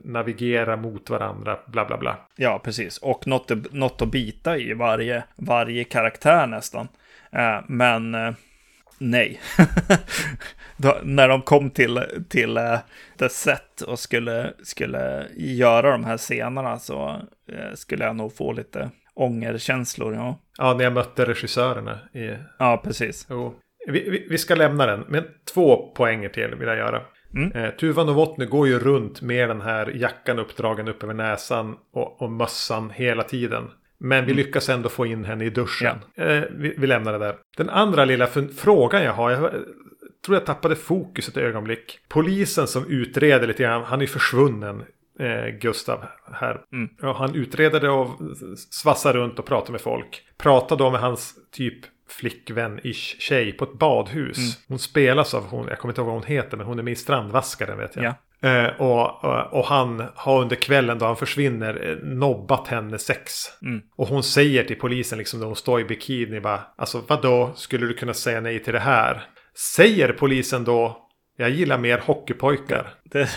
navigerar 0.04 0.78
mot 0.78 1.10
varandra, 1.10 1.60
bla 1.68 1.86
bla 1.86 1.98
bla. 1.98 2.18
Ja, 2.36 2.62
precis. 2.64 2.98
Och 2.98 3.28
något, 3.28 3.52
att- 3.52 3.74
något 3.74 4.02
att 4.02 4.12
bita 4.12 4.58
i 4.58 4.74
varje, 4.74 5.24
varje 5.36 5.84
karaktär 5.84 6.48
nästan. 6.48 6.88
Eh, 7.32 7.60
men 7.68 8.16
nej. 9.00 9.42
Då, 10.78 10.98
när 11.04 11.28
de 11.28 11.42
kom 11.42 11.70
till, 11.70 12.04
till 12.30 12.58
eh, 12.58 12.78
The 13.20 13.30
Set 13.30 13.82
och 13.82 14.00
skulle, 14.00 14.54
skulle 14.64 15.28
göra 15.36 15.92
de 15.92 16.04
här 16.04 16.18
scenerna 16.18 16.80
så 16.80 17.10
eh, 17.52 17.74
skulle 17.76 18.06
jag 18.06 18.16
nog 18.16 18.36
få 18.38 18.52
lite 18.52 18.90
ångerkänslor. 19.14 20.14
Ja, 20.14 20.40
Ja, 20.58 20.74
när 20.74 20.84
jag 20.84 20.94
mötte 20.94 21.26
regissörerna. 21.26 22.00
I, 22.14 22.38
ja 22.60 22.82
precis. 22.84 23.28
jo. 23.30 23.56
Vi, 23.88 24.10
vi, 24.10 24.28
vi 24.30 24.38
ska 24.38 24.56
lämna 24.56 24.86
den, 24.86 25.06
men 25.08 25.24
två 25.54 25.92
poänger 25.96 26.30
till 26.30 26.56
vill 26.56 26.68
jag 26.68 26.78
göra. 26.78 27.02
Mm. 27.36 27.52
Eh, 27.52 27.70
Tuva 27.72 28.04
Novotny 28.04 28.46
går 28.46 28.68
ju 28.68 28.80
runt 28.80 29.22
med 29.22 29.50
den 29.50 29.62
här 29.62 29.92
jackan 29.96 30.40
uppdragen 30.40 30.88
upp 30.88 31.04
över 31.04 31.14
näsan 31.14 31.76
och, 31.94 32.22
och 32.22 32.32
mössan 32.32 32.90
hela 32.90 33.24
tiden. 33.24 33.64
Men 33.98 34.26
vi 34.26 34.34
lyckas 34.34 34.70
ändå 34.70 34.90
få 34.90 35.06
in 35.06 35.26
henne 35.26 35.46
i 35.46 35.50
duschen. 35.50 35.98
Eh, 36.16 36.42
vi, 36.52 36.76
vi 36.78 36.88
lämnar 36.88 37.12
det 37.12 37.20
där. 37.20 37.36
Den 37.58 37.70
andra 37.70 38.06
lilla 38.06 38.28
frågan 38.58 39.04
jag 39.04 39.14
har, 39.14 39.32
jag 39.32 39.52
tror 40.26 40.36
jag 40.36 40.46
tappade 40.46 40.76
fokus 40.76 41.28
ett 41.28 41.38
ögonblick. 41.38 42.00
Polisen 42.08 42.68
som 42.68 42.86
utreder 42.88 43.48
lite 43.48 43.64
grann, 43.64 43.84
han 43.84 44.02
är 44.02 44.08
försvunnen. 44.08 44.84
Eh, 45.20 45.48
Gustav 45.48 46.06
här. 46.34 46.62
Mm. 46.74 46.90
Ja, 47.02 47.14
han 47.14 47.36
utreder 47.36 47.80
det 47.80 47.90
och 47.90 48.20
svassar 48.72 49.14
runt 49.14 49.40
och 49.40 49.46
pratar 49.46 49.72
med 49.72 49.82
folk. 49.82 50.22
Pratar 50.38 50.76
då 50.76 50.92
med 50.92 51.02
hans 51.02 51.34
typ 51.52 51.86
flickvän-ish 52.22 53.20
tjej 53.20 53.52
på 53.52 53.64
ett 53.64 53.74
badhus. 53.74 54.38
Mm. 54.38 54.50
Hon 54.68 54.80
spelas 54.80 55.34
av 55.34 55.48
hon, 55.48 55.68
jag 55.68 55.80
kommer 55.80 55.92
inte 55.92 56.02
ihåg 56.02 56.08
vad 56.08 56.16
hon 56.16 56.28
heter, 56.28 56.58
men 56.58 56.66
hon 56.66 56.80
är 56.80 56.84
med 56.84 56.92
i 56.92 56.96
Strandvaskaren 56.96 57.78
vet 57.78 57.96
jag. 57.96 58.06
Ja. 58.06 58.16
Eh, 58.50 58.82
och, 58.82 59.24
och, 59.24 59.60
och 59.60 59.66
han 59.66 60.04
har 60.16 60.42
under 60.42 60.56
kvällen 60.56 61.00
då 61.00 61.06
han 61.06 61.16
försvinner 61.16 61.90
eh, 61.90 62.08
nobbat 62.08 62.68
henne 62.68 62.98
sex. 62.98 63.32
Mm. 63.62 63.82
Och 63.96 64.08
hon 64.08 64.24
säger 64.24 64.64
till 64.64 64.80
polisen 64.80 65.18
liksom 65.18 65.40
när 65.40 65.48
hon 65.48 65.56
står 65.56 65.82
i 65.82 65.86
bikini 65.86 66.40
bara. 66.40 66.62
Alltså 66.76 67.04
vadå, 67.08 67.52
skulle 67.56 67.86
du 67.86 67.94
kunna 67.94 68.14
säga 68.14 68.42
nej 68.42 68.64
till 68.64 68.74
det 68.74 68.80
här? 68.80 69.24
Säger 69.58 70.14
polisen 70.14 70.64
då. 70.64 71.02
Jag 71.38 71.50
gillar 71.50 71.78
mer 71.78 71.98
hockeypojkar. 71.98 72.94
Det, 73.04 73.30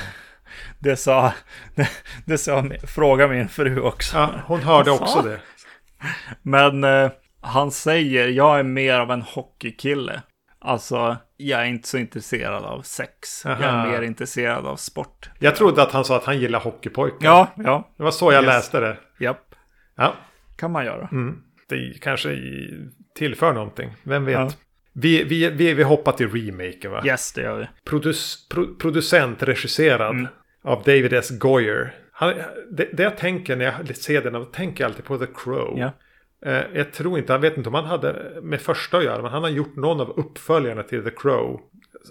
det 0.78 0.96
sa, 0.96 1.32
det, 1.74 1.88
det 2.26 2.38
sa 2.38 2.64
fråga 2.86 3.28
min 3.28 3.48
fru 3.48 3.80
också. 3.80 4.16
Ja, 4.16 4.30
hon 4.46 4.60
hörde 4.60 4.90
också 4.90 5.06
sa? 5.06 5.22
det. 5.22 5.40
Men 6.42 6.84
eh, 6.84 7.10
han 7.40 7.70
säger, 7.70 8.28
jag 8.28 8.58
är 8.58 8.62
mer 8.62 8.94
av 8.98 9.10
en 9.10 9.22
hockeykille. 9.22 10.22
Alltså, 10.60 11.16
jag 11.36 11.60
är 11.60 11.64
inte 11.64 11.88
så 11.88 11.98
intresserad 11.98 12.64
av 12.64 12.82
sex. 12.82 13.42
Jag 13.44 13.62
Aha. 13.62 13.86
är 13.86 13.90
mer 13.90 14.02
intresserad 14.02 14.66
av 14.66 14.76
sport. 14.76 15.30
Jag 15.38 15.56
trodde 15.56 15.82
att 15.82 15.92
han 15.92 16.04
sa 16.04 16.16
att 16.16 16.24
han 16.24 16.38
gillar 16.40 16.60
hockeypojkar. 16.60 17.16
Ja, 17.28 17.48
ja, 17.56 17.90
Det 17.96 18.02
var 18.02 18.10
så 18.10 18.32
jag 18.32 18.44
Yes. 18.44 18.46
läste 18.54 18.80
det. 18.80 18.96
japp. 19.20 19.54
Ja, 19.96 20.14
Kan 20.56 20.72
man 20.72 20.84
göra. 20.84 21.08
mm. 21.12 21.42
det 21.68 22.00
kanske 22.02 22.38
tillför 23.14 23.52
någonting. 23.52 23.90
Vem 24.02 24.24
vet. 24.24 24.34
Ja. 24.34 24.50
Vi, 25.00 25.24
vi, 25.24 25.50
vi, 25.50 25.74
vi 25.74 25.82
hoppar 25.82 26.12
till 26.12 26.28
remaken 26.28 26.90
va? 26.90 27.02
Yes, 27.06 27.32
det 27.32 27.42
gör 27.42 27.58
vi. 27.58 27.68
Produc, 27.84 28.48
pro, 28.50 28.74
producent, 28.74 29.42
regisserad 29.42 30.10
Mm. 30.10 30.26
av 30.64 30.82
David 30.82 31.12
S. 31.12 31.30
Goyer. 31.30 31.94
Han, 32.12 32.34
det, 32.70 32.88
det 32.92 33.02
jag 33.02 33.16
tänker 33.16 33.56
när 33.56 33.64
jag 33.64 33.96
ser 33.96 34.22
den, 34.22 34.34
jag 34.34 34.52
tänker 34.52 34.84
alltid 34.84 35.04
på 35.04 35.18
The 35.18 35.26
Crow. 35.34 35.78
Ja. 35.78 35.90
Eh, 36.46 36.62
jag 36.74 36.92
tror 36.92 37.18
inte, 37.18 37.32
jag 37.32 37.40
vet 37.40 37.56
inte 37.56 37.68
om 37.68 37.74
han 37.74 37.84
hade 37.84 38.38
med 38.42 38.60
första 38.60 38.96
att 38.98 39.04
göra, 39.04 39.22
men 39.22 39.30
han 39.30 39.42
har 39.42 39.50
gjort 39.50 39.76
någon 39.76 40.00
av 40.00 40.10
uppföljarna 40.10 40.82
till 40.82 41.04
The 41.04 41.10
Crow. 41.10 41.60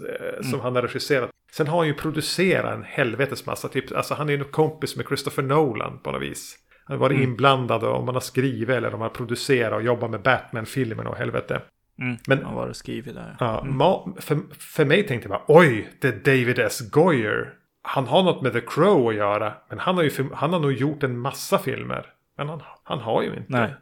eh, 0.08 0.42
Som 0.50 0.60
han 0.60 0.74
har 0.74 0.82
regisserat. 0.82 1.30
Sen 1.52 1.66
har 1.66 1.78
han 1.78 1.86
ju 1.86 1.94
producerat 1.94 2.74
en 2.74 2.82
helvetes 2.84 3.46
massa. 3.46 3.68
Typ, 3.68 3.92
alltså 3.96 4.14
han 4.14 4.28
är 4.28 4.32
ju 4.32 4.44
kompis 4.44 4.96
med 4.96 5.06
Christopher 5.06 5.42
Nolan 5.42 5.98
på 6.02 6.10
något 6.12 6.22
vis. 6.22 6.56
Han 6.84 6.96
har 6.96 7.00
varit 7.08 7.20
inblandad 7.20 7.84
och 7.84 7.96
om 7.98 8.04
man 8.06 8.14
har 8.14 8.20
skrivit 8.20 8.68
eller 8.68 8.94
om 8.94 8.98
man 9.00 9.08
har 9.08 9.14
producerat 9.14 9.72
och 9.72 9.82
jobbat 9.82 10.10
med 10.10 10.22
Batman-filmen 10.22 11.06
och 11.06 11.16
helvete. 11.16 11.60
Mm. 12.00 12.16
Men- 12.26 12.44
Vad 12.44 12.54
var 12.54 12.68
det 12.68 12.74
skrivit 12.74 13.14
där? 13.14 13.36
Ja, 13.40 13.62
ma- 13.66 14.20
för, 14.20 14.38
för 14.58 14.84
mig 14.84 15.06
tänkte 15.06 15.28
jag 15.28 15.40
bara 15.40 15.58
oj, 15.58 15.88
det 16.00 16.08
är 16.08 16.12
David 16.12 16.58
S. 16.58 16.90
Goyer. 16.90 17.52
Han 17.82 18.06
har 18.06 18.22
något 18.22 18.42
med 18.42 18.52
The 18.52 18.60
Crow 18.60 19.08
att 19.08 19.14
göra. 19.14 19.52
Men 19.68 19.78
han 19.78 19.96
har 19.96 20.02
ju 20.02 20.10
han 20.34 20.52
har 20.52 20.60
nog 20.60 20.72
gjort 20.72 21.02
en 21.02 21.18
massa 21.18 21.58
filmer. 21.58 22.06
Men 22.36 22.48
han, 22.48 22.62
han 22.84 22.98
har 22.98 23.22
ju 23.22 23.28
inte. 23.28 23.44
Nej. 23.52 23.74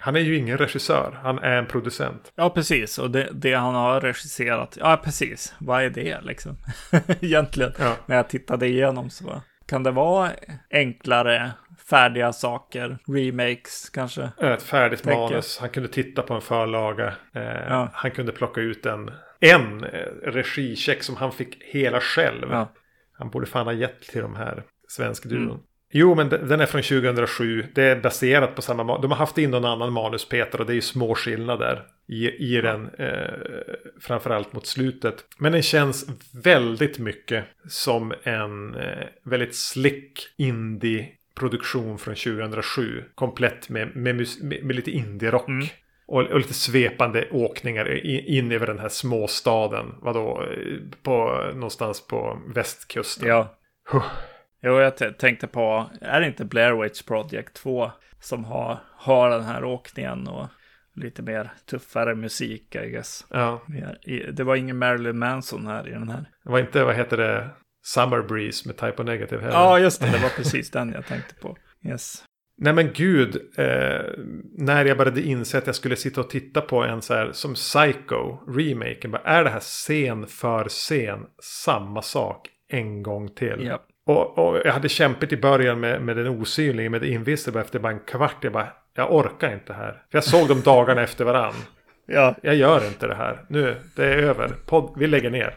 Han 0.00 0.16
är 0.16 0.20
ju 0.20 0.36
ingen 0.36 0.58
regissör. 0.58 1.18
Han 1.22 1.38
är 1.38 1.56
en 1.56 1.66
producent. 1.66 2.32
Ja, 2.34 2.50
precis. 2.50 2.98
Och 2.98 3.10
det, 3.10 3.28
det 3.32 3.54
han 3.54 3.74
har 3.74 4.00
regisserat. 4.00 4.76
Ja, 4.80 5.00
precis. 5.04 5.54
Vad 5.58 5.82
är 5.82 5.90
det 5.90 6.20
liksom? 6.22 6.56
Egentligen. 7.20 7.72
Ja. 7.78 7.96
När 8.06 8.16
jag 8.16 8.28
tittade 8.28 8.66
igenom 8.66 9.10
så 9.10 9.42
kan 9.66 9.82
det 9.82 9.90
vara 9.90 10.30
enklare, 10.70 11.50
färdiga 11.90 12.32
saker, 12.32 12.98
remakes 13.06 13.90
kanske? 13.90 14.30
Ett 14.40 14.62
färdigt 14.62 15.02
Tänker. 15.02 15.20
manus. 15.20 15.58
Han 15.60 15.68
kunde 15.70 15.88
titta 15.88 16.22
på 16.22 16.34
en 16.34 16.40
förlaga. 16.40 17.06
Eh, 17.34 17.42
Ja. 17.68 17.90
Han 17.92 18.10
kunde 18.10 18.32
plocka 18.32 18.60
ut 18.60 18.86
en, 18.86 19.10
en 19.40 19.84
eh, 19.84 20.06
regicheck 20.22 21.02
som 21.02 21.16
han 21.16 21.32
fick 21.32 21.62
hela 21.64 22.00
själv. 22.00 22.48
Ja. 22.50 22.72
Han 23.12 23.30
borde 23.30 23.46
fan 23.46 23.66
ha 23.66 23.72
gett 23.72 24.00
till 24.02 24.22
de 24.22 24.36
här 24.36 24.62
svenskduon. 24.88 25.42
Mm. 25.42 25.58
Jo, 25.92 26.14
men 26.14 26.28
den 26.28 26.60
är 26.60 26.66
från 26.66 26.82
2007. 26.82 27.66
Det 27.74 27.82
är 27.82 28.00
baserat 28.00 28.54
på 28.54 28.62
samma. 28.62 28.98
De 28.98 29.10
har 29.10 29.18
haft 29.18 29.38
in 29.38 29.50
någon 29.50 29.64
annan 29.64 29.92
manus, 29.92 30.28
Peter, 30.28 30.60
och 30.60 30.66
det 30.66 30.72
är 30.72 30.74
ju 30.74 30.80
små 30.80 31.14
skillnader 31.14 31.82
i, 32.08 32.28
i 32.56 32.60
den. 32.60 32.88
Eh, 32.98 33.30
framförallt 34.00 34.52
mot 34.52 34.66
slutet. 34.66 35.24
Men 35.38 35.52
den 35.52 35.62
känns 35.62 36.06
väldigt 36.44 36.98
mycket 36.98 37.44
som 37.68 38.14
en 38.22 38.74
eh, 38.74 39.06
väldigt 39.24 39.56
slick 39.56 40.34
indie 40.36 41.08
produktion 41.38 41.98
från 41.98 42.14
2007. 42.14 43.04
Komplett 43.14 43.68
med, 43.68 43.96
med, 43.96 44.16
med, 44.16 44.64
med 44.64 44.76
lite 44.76 44.90
indie-rock. 44.90 45.48
Mm. 45.48 45.66
Och, 46.06 46.22
och 46.22 46.38
lite 46.38 46.54
svepande 46.54 47.28
åkningar 47.30 48.06
in 48.06 48.52
över 48.52 48.66
den 48.66 48.78
här 48.78 48.88
småstaden. 48.88 49.94
Vadå? 50.02 50.44
På, 51.02 51.42
någonstans 51.54 52.06
på 52.06 52.38
västkusten. 52.54 53.28
Ja. 53.28 53.58
Huh. 53.92 54.04
Jo, 54.62 54.80
jag 54.80 55.18
tänkte 55.18 55.46
på, 55.46 55.90
är 56.00 56.20
det 56.20 56.26
inte 56.26 56.44
Blair 56.44 56.82
Witch 56.82 57.02
Project 57.02 57.54
2 57.54 57.90
som 58.20 58.44
har, 58.44 58.78
har 58.96 59.30
den 59.30 59.44
här 59.44 59.64
åkningen 59.64 60.28
och 60.28 60.46
lite 60.94 61.22
mer 61.22 61.50
tuffare 61.70 62.14
musik, 62.14 62.74
I 62.74 62.90
guess. 62.90 63.26
Ja, 63.30 63.62
Det 64.32 64.44
var 64.44 64.56
ingen 64.56 64.78
Marilyn 64.78 65.18
Manson 65.18 65.66
här 65.66 65.88
i 65.88 65.90
den 65.90 66.08
här. 66.08 66.24
det 66.44 66.50
var 66.50 66.58
inte, 66.58 66.84
vad 66.84 66.94
heter 66.94 67.16
det, 67.16 67.48
Summer 67.94 68.22
Breeze 68.22 68.68
med 68.68 68.76
Type 68.76 69.02
of 69.02 69.06
Negative 69.06 69.42
heller. 69.42 69.56
Ja, 69.56 69.78
just 69.78 70.00
det. 70.00 70.10
Det 70.10 70.18
var 70.18 70.28
precis 70.28 70.70
den 70.70 70.92
jag 70.92 71.06
tänkte 71.06 71.34
på. 71.34 71.56
Yes. 71.86 72.24
Nej 72.60 72.72
men 72.72 72.90
gud, 72.92 73.36
eh, 73.56 74.00
när 74.58 74.84
jag 74.84 74.96
började 74.96 75.22
inse 75.22 75.58
att 75.58 75.66
jag 75.66 75.74
skulle 75.74 75.96
sitta 75.96 76.20
och 76.20 76.30
titta 76.30 76.60
på 76.60 76.84
en 76.84 77.02
så 77.02 77.14
här 77.14 77.32
som 77.32 77.54
Psycho, 77.54 78.38
remaken, 78.48 79.10
bara, 79.10 79.22
är 79.22 79.44
det 79.44 79.50
här 79.50 79.60
scen 79.60 80.26
för 80.26 80.68
scen 80.68 81.26
samma 81.42 82.02
sak 82.02 82.48
en 82.68 83.02
gång 83.02 83.28
till? 83.28 83.66
Ja. 83.66 83.84
Och, 84.06 84.38
och 84.38 84.60
jag 84.64 84.72
hade 84.72 84.88
kämpat 84.88 85.32
i 85.32 85.36
början 85.36 85.80
med, 85.80 86.02
med 86.02 86.16
den 86.16 86.28
osynliga, 86.28 86.90
med 86.90 87.00
det 87.00 87.08
invisible 87.08 87.60
efter 87.60 87.78
bara 87.78 87.92
en 87.92 88.00
kvart. 88.00 88.36
Jag 88.44 88.52
bara, 88.52 88.68
jag 88.94 89.14
orkar 89.14 89.52
inte 89.52 89.72
här. 89.72 89.92
För 89.92 90.18
jag 90.18 90.24
såg 90.24 90.48
dem 90.48 90.60
dagarna 90.60 91.02
efter 91.02 91.24
varann. 91.24 91.54
Ja. 92.06 92.34
Jag 92.42 92.54
gör 92.54 92.86
inte 92.86 93.06
det 93.06 93.14
här. 93.14 93.44
Nu, 93.48 93.76
det 93.96 94.04
är 94.04 94.18
över. 94.18 94.48
Podd, 94.66 94.94
vi 94.96 95.06
lägger 95.06 95.30
ner. 95.30 95.54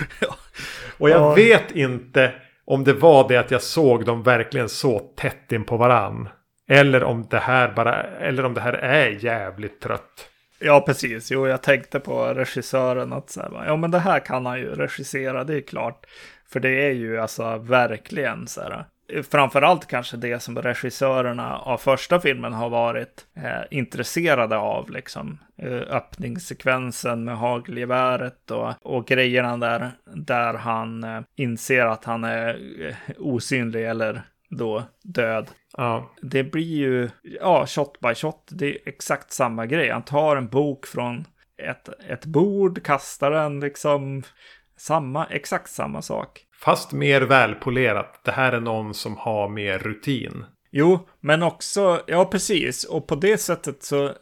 Och 0.98 1.10
jag 1.10 1.20
Ja. 1.20 1.34
vet 1.34 1.70
inte 1.70 2.32
om 2.64 2.84
det 2.84 2.92
var 2.92 3.28
det 3.28 3.36
att 3.36 3.50
jag 3.50 3.62
såg 3.62 4.04
dem 4.04 4.22
verkligen 4.22 4.68
så 4.68 4.98
tätt 4.98 5.52
in 5.52 5.64
på 5.64 5.76
varann. 5.76 6.28
Eller 6.68 7.04
om 7.04 7.26
det 7.30 7.38
här 7.38 7.72
bara, 7.72 8.02
eller 8.02 8.44
om 8.44 8.54
det 8.54 8.60
här 8.60 8.72
är 8.72 9.10
jävligt 9.10 9.80
trött. 9.80 10.28
Ja, 10.58 10.80
precis. 10.80 11.30
Jo, 11.30 11.46
jag 11.48 11.62
tänkte 11.62 12.00
på 12.00 12.24
regissören 12.24 13.12
att 13.12 13.30
så 13.30 13.40
här, 13.40 13.64
ja, 13.66 13.76
men 13.76 13.90
det 13.90 13.98
här 13.98 14.20
kan 14.20 14.46
han 14.46 14.58
ju 14.60 14.66
regissera, 14.74 15.44
det 15.44 15.54
är 15.54 15.60
klart. 15.60 16.06
För 16.52 16.60
det 16.60 16.86
är 16.86 16.92
ju 16.92 17.18
alltså 17.20 17.58
verkligen 17.58 18.46
så 18.46 18.60
här. 18.60 18.84
Framförallt 19.30 19.86
kanske 19.86 20.16
det 20.16 20.42
som 20.42 20.58
regissörerna 20.58 21.58
av 21.58 21.78
första 21.78 22.20
filmen 22.20 22.52
har 22.52 22.68
varit 22.68 23.26
eh, 23.36 23.62
intresserade 23.70 24.56
av, 24.56 24.90
liksom. 24.90 25.38
Eh, 25.58 25.72
öppningssekvensen 25.72 27.24
med 27.24 27.38
hagelgeväret 27.38 28.50
och, 28.50 28.74
och 28.82 29.06
grejerna 29.06 29.56
där, 29.56 29.90
där 30.14 30.54
han 30.54 31.04
eh, 31.04 31.20
inser 31.36 31.86
att 31.86 32.04
han 32.04 32.24
är 32.24 32.48
eh, 32.88 32.94
osynlig 33.18 33.86
eller 33.86 34.22
då 34.50 34.82
död 35.02 35.50
Ja, 35.76 36.10
det 36.22 36.44
blir 36.44 36.76
ju, 36.76 37.10
ja, 37.22 37.66
shot 37.66 38.00
by 38.00 38.14
shot. 38.14 38.48
Det 38.50 38.66
är 38.66 38.88
exakt 38.88 39.32
samma 39.32 39.66
grej. 39.66 39.90
Han 39.90 40.02
tar 40.02 40.36
en 40.36 40.48
bok 40.48 40.86
från 40.86 41.24
ett, 41.62 41.88
ett 42.08 42.24
bord, 42.24 42.82
kastar 42.82 43.30
den 43.30 43.60
liksom. 43.60 44.22
Samma, 44.76 45.26
exakt 45.26 45.70
samma 45.70 46.02
sak. 46.02 46.46
Fast 46.64 46.92
mer 46.92 47.20
välpolerat. 47.22 48.20
Det 48.24 48.32
här 48.32 48.52
är 48.52 48.60
någon 48.60 48.94
som 48.94 49.16
har 49.16 49.48
mer 49.48 49.78
rutin. 49.78 50.44
Jo, 50.70 51.08
men 51.20 51.42
också, 51.42 52.02
ja 52.06 52.24
precis. 52.24 52.84
Och 52.84 53.06
på 53.06 53.14
det 53.14 53.38
sättet 53.38 53.82
så, 53.82 54.12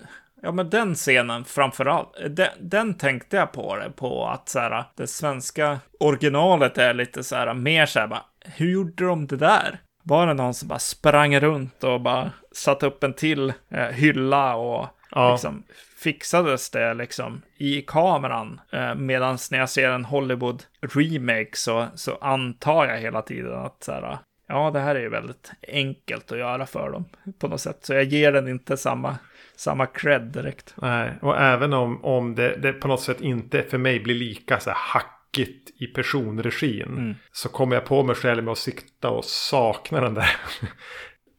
ja 0.42 0.52
men 0.52 0.70
den 0.70 0.94
scenen 0.94 1.44
framförallt, 1.44 2.08
den, 2.30 2.48
den 2.60 2.94
tänkte 2.94 3.36
jag 3.36 3.52
på 3.52 3.76
det, 3.76 3.90
på 3.90 4.26
att 4.26 4.48
så 4.48 4.58
här, 4.58 4.84
det 4.96 5.06
svenska 5.06 5.78
originalet 6.00 6.78
är 6.78 6.94
lite 6.94 7.24
så 7.24 7.36
här, 7.36 7.54
mer 7.54 7.86
så 7.86 8.00
här, 8.00 8.06
bara, 8.06 8.24
hur 8.44 8.70
gjorde 8.70 9.04
de 9.04 9.26
det 9.26 9.36
där? 9.36 9.80
Var 10.02 10.26
det 10.26 10.34
någon 10.34 10.54
som 10.54 10.68
bara 10.68 10.78
sprang 10.78 11.40
runt 11.40 11.84
och 11.84 12.00
bara 12.00 12.30
satte 12.52 12.86
upp 12.86 13.04
en 13.04 13.14
till 13.14 13.52
eh, 13.70 13.86
hylla 13.86 14.54
och 14.54 14.86
Ja. 15.12 15.32
liksom 15.32 15.62
fixades 16.02 16.70
det 16.70 16.94
liksom 16.94 17.42
i 17.56 17.82
kameran. 17.82 18.60
Eh, 18.72 18.94
Medan 18.94 19.38
när 19.50 19.58
jag 19.58 19.70
ser 19.70 19.90
en 19.90 20.04
Hollywood 20.04 20.62
remake 20.94 21.50
så, 21.52 21.86
så 21.94 22.16
antar 22.20 22.86
jag 22.86 22.98
hela 22.98 23.22
tiden 23.22 23.54
att 23.54 23.84
så 23.84 23.92
här, 23.92 24.18
ja, 24.48 24.70
det 24.70 24.80
här 24.80 24.94
är 24.94 25.00
ju 25.00 25.08
väldigt 25.08 25.52
enkelt 25.68 26.32
att 26.32 26.38
göra 26.38 26.66
för 26.66 26.90
dem 26.90 27.04
på 27.38 27.48
något 27.48 27.60
sätt. 27.60 27.78
Så 27.80 27.94
jag 27.94 28.04
ger 28.04 28.32
den 28.32 28.48
inte 28.48 28.76
samma, 28.76 29.16
samma 29.56 29.86
cred 29.86 30.22
direkt. 30.22 30.74
Nej, 30.76 31.12
och 31.22 31.40
även 31.40 31.72
om, 31.72 32.04
om 32.04 32.34
det, 32.34 32.56
det 32.56 32.72
på 32.72 32.88
något 32.88 33.02
sätt 33.02 33.20
inte 33.20 33.62
för 33.62 33.78
mig 33.78 34.00
blir 34.00 34.14
lika 34.14 34.60
så 34.60 34.70
här 34.70 34.78
hackigt 34.78 35.70
i 35.80 35.86
personregin. 35.86 37.14
Så 37.32 37.48
kommer 37.48 37.76
jag 37.76 37.84
på 37.84 38.02
mig 38.02 38.14
själv 38.14 38.44
med 38.44 38.52
att 38.52 38.58
sitta 38.58 39.10
och 39.10 39.24
sakna 39.24 40.00
den 40.00 40.14
där 40.14 40.36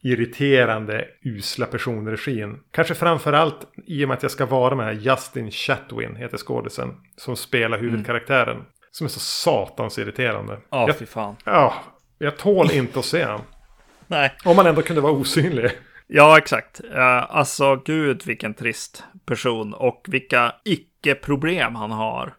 irriterande, 0.02 1.08
usla 1.22 1.66
personregin. 1.66 2.60
Kanske 2.72 2.96
framförallt 2.96 3.68
i 3.88 4.04
och 4.04 4.08
med 4.08 4.18
att 4.18 4.24
jag 4.24 4.32
ska 4.32 4.46
vara 4.46 4.76
med 4.76 4.86
här 4.86 4.94
Justin 4.94 5.52
Chatwin, 5.52 6.16
heter 6.16 6.38
skådisen, 6.38 6.90
som 7.18 7.36
spelar 7.36 7.78
huvudkaraktären. 7.80 8.66
Som 8.92 9.06
är 9.06 9.10
så 9.10 9.20
satans 9.20 10.00
irriterande. 10.00 10.60
Ja, 10.70 10.88
jag, 10.88 10.98
fy 10.98 11.06
fan. 11.06 11.36
ja, 11.46 11.74
jag 12.18 12.38
tål 12.38 12.72
inte 12.72 13.00
att 13.00 13.06
se 13.06 13.26
honom. 13.26 13.42
Nej. 14.08 14.34
Om 14.46 14.56
man 14.56 14.68
ändå 14.68 14.82
kunde 14.82 15.02
vara 15.02 15.14
osynlig. 15.14 15.72
Ja, 16.08 16.38
exakt. 16.38 16.82
Uh, 16.96 17.36
alltså, 17.36 17.76
gud 17.76 18.26
vilken 18.26 18.54
trist 18.54 19.04
person 19.26 19.74
och 19.74 20.06
vilka 20.08 20.56
icke-problem 20.66 21.76
han 21.76 21.92
har 21.92 22.34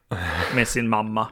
med 0.54 0.68
sin 0.68 0.88
mamma. 0.88 1.28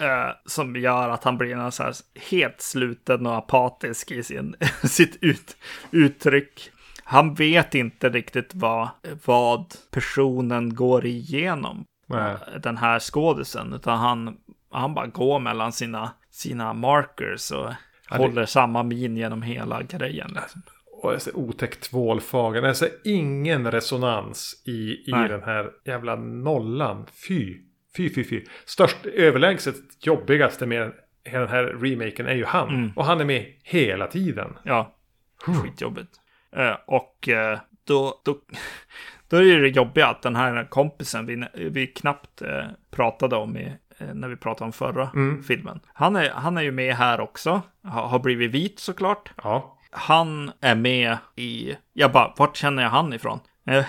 Eh, 0.00 0.30
som 0.46 0.76
gör 0.76 1.08
att 1.08 1.24
han 1.24 1.38
blir 1.38 1.70
så 1.70 1.82
här 1.82 1.94
helt 2.30 2.60
sluten 2.60 3.26
och 3.26 3.36
apatisk 3.36 4.10
i 4.10 4.22
sin, 4.22 4.54
sitt 4.84 5.18
ut, 5.20 5.56
uttryck. 5.90 6.70
Han 7.04 7.34
vet 7.34 7.74
inte 7.74 8.08
riktigt 8.08 8.54
vad, 8.54 8.88
vad 9.24 9.74
personen 9.90 10.74
går 10.74 11.06
igenom, 11.06 11.84
Nej. 12.06 12.36
den 12.62 12.76
här 12.76 12.98
skådisen, 13.00 13.72
utan 13.72 13.98
han, 13.98 14.36
han 14.70 14.94
bara 14.94 15.06
går 15.06 15.38
mellan 15.38 15.72
sina, 15.72 16.10
sina 16.30 16.72
markers 16.72 17.50
och 17.50 17.66
det- 18.10 18.16
håller 18.16 18.46
samma 18.46 18.82
min 18.82 19.16
genom 19.16 19.42
hela 19.42 19.82
grejen. 19.82 20.30
Liksom. 20.40 20.62
Och 21.02 21.12
jag 21.12 21.22
ser 21.22 21.36
otäckt 21.36 21.90
tvålfagen. 21.90 22.64
Jag 22.64 22.76
ser 22.76 22.90
ingen 23.04 23.70
resonans 23.70 24.62
i, 24.66 24.70
i 24.72 25.04
Nej. 25.06 25.28
den 25.28 25.42
här 25.42 25.70
jävla 25.84 26.16
nollan. 26.16 27.06
Fy, 27.28 27.58
fy, 27.96 28.14
fy, 28.14 28.24
fy. 28.24 28.44
Störst, 28.64 29.06
överlägset 29.06 29.76
jobbigaste 30.00 30.66
med 30.66 30.92
den 31.24 31.48
här 31.48 31.64
remaken 31.64 32.26
är 32.26 32.34
ju 32.34 32.44
han. 32.44 32.68
Mm. 32.68 32.92
Och 32.96 33.04
han 33.04 33.20
är 33.20 33.24
med 33.24 33.46
hela 33.62 34.06
tiden. 34.06 34.58
Ja, 34.62 34.94
skitjobbigt. 35.42 36.10
Eh, 36.56 36.76
och 36.86 37.28
eh, 37.28 37.58
då, 37.84 38.20
då, 38.24 38.38
då 39.28 39.36
är 39.36 39.60
det 39.60 39.68
jobbiga 39.68 40.06
att 40.06 40.22
den 40.22 40.36
här 40.36 40.64
kompisen 40.70 41.26
vi, 41.26 41.44
vi 41.70 41.86
knappt 41.86 42.42
eh, 42.42 42.64
pratade 42.90 43.36
om 43.36 43.56
i, 43.56 43.72
när 44.14 44.28
vi 44.28 44.36
pratade 44.36 44.64
om 44.64 44.72
förra 44.72 45.10
filmen. 45.46 45.80
Han 45.86 46.16
är, 46.16 46.30
han 46.30 46.58
är 46.58 46.62
ju 46.62 46.72
med 46.72 46.94
här 46.94 47.20
också, 47.20 47.62
har, 47.84 48.08
har 48.08 48.18
blivit 48.18 48.50
vit 48.50 48.78
såklart. 48.78 49.32
Ja. 49.42 49.78
Han 49.90 50.52
är 50.60 50.74
med 50.74 51.16
i, 51.36 51.76
jag 51.92 52.12
bara, 52.12 52.34
vart 52.36 52.56
känner 52.56 52.82
jag 52.82 52.90
han 52.90 53.12
ifrån? 53.12 53.40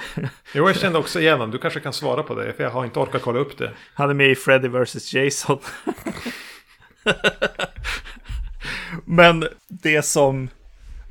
Jo, 0.53 0.67
jag 0.67 0.75
kände 0.75 0.99
också 0.99 1.19
igen 1.19 1.33
honom. 1.33 1.51
Du 1.51 1.57
kanske 1.57 1.79
kan 1.79 1.93
svara 1.93 2.23
på 2.23 2.35
det. 2.35 2.53
För 2.53 2.63
jag 2.63 2.71
har 2.71 2.85
inte 2.85 2.99
orkat 2.99 3.21
kolla 3.21 3.39
upp 3.39 3.57
det. 3.57 3.71
Han 3.93 4.09
är 4.09 4.13
med 4.13 4.31
i 4.31 4.35
Freddy 4.35 4.67
vs. 4.67 5.13
Jason. 5.13 5.59
Men 9.05 9.47
det 9.67 10.05
som, 10.05 10.49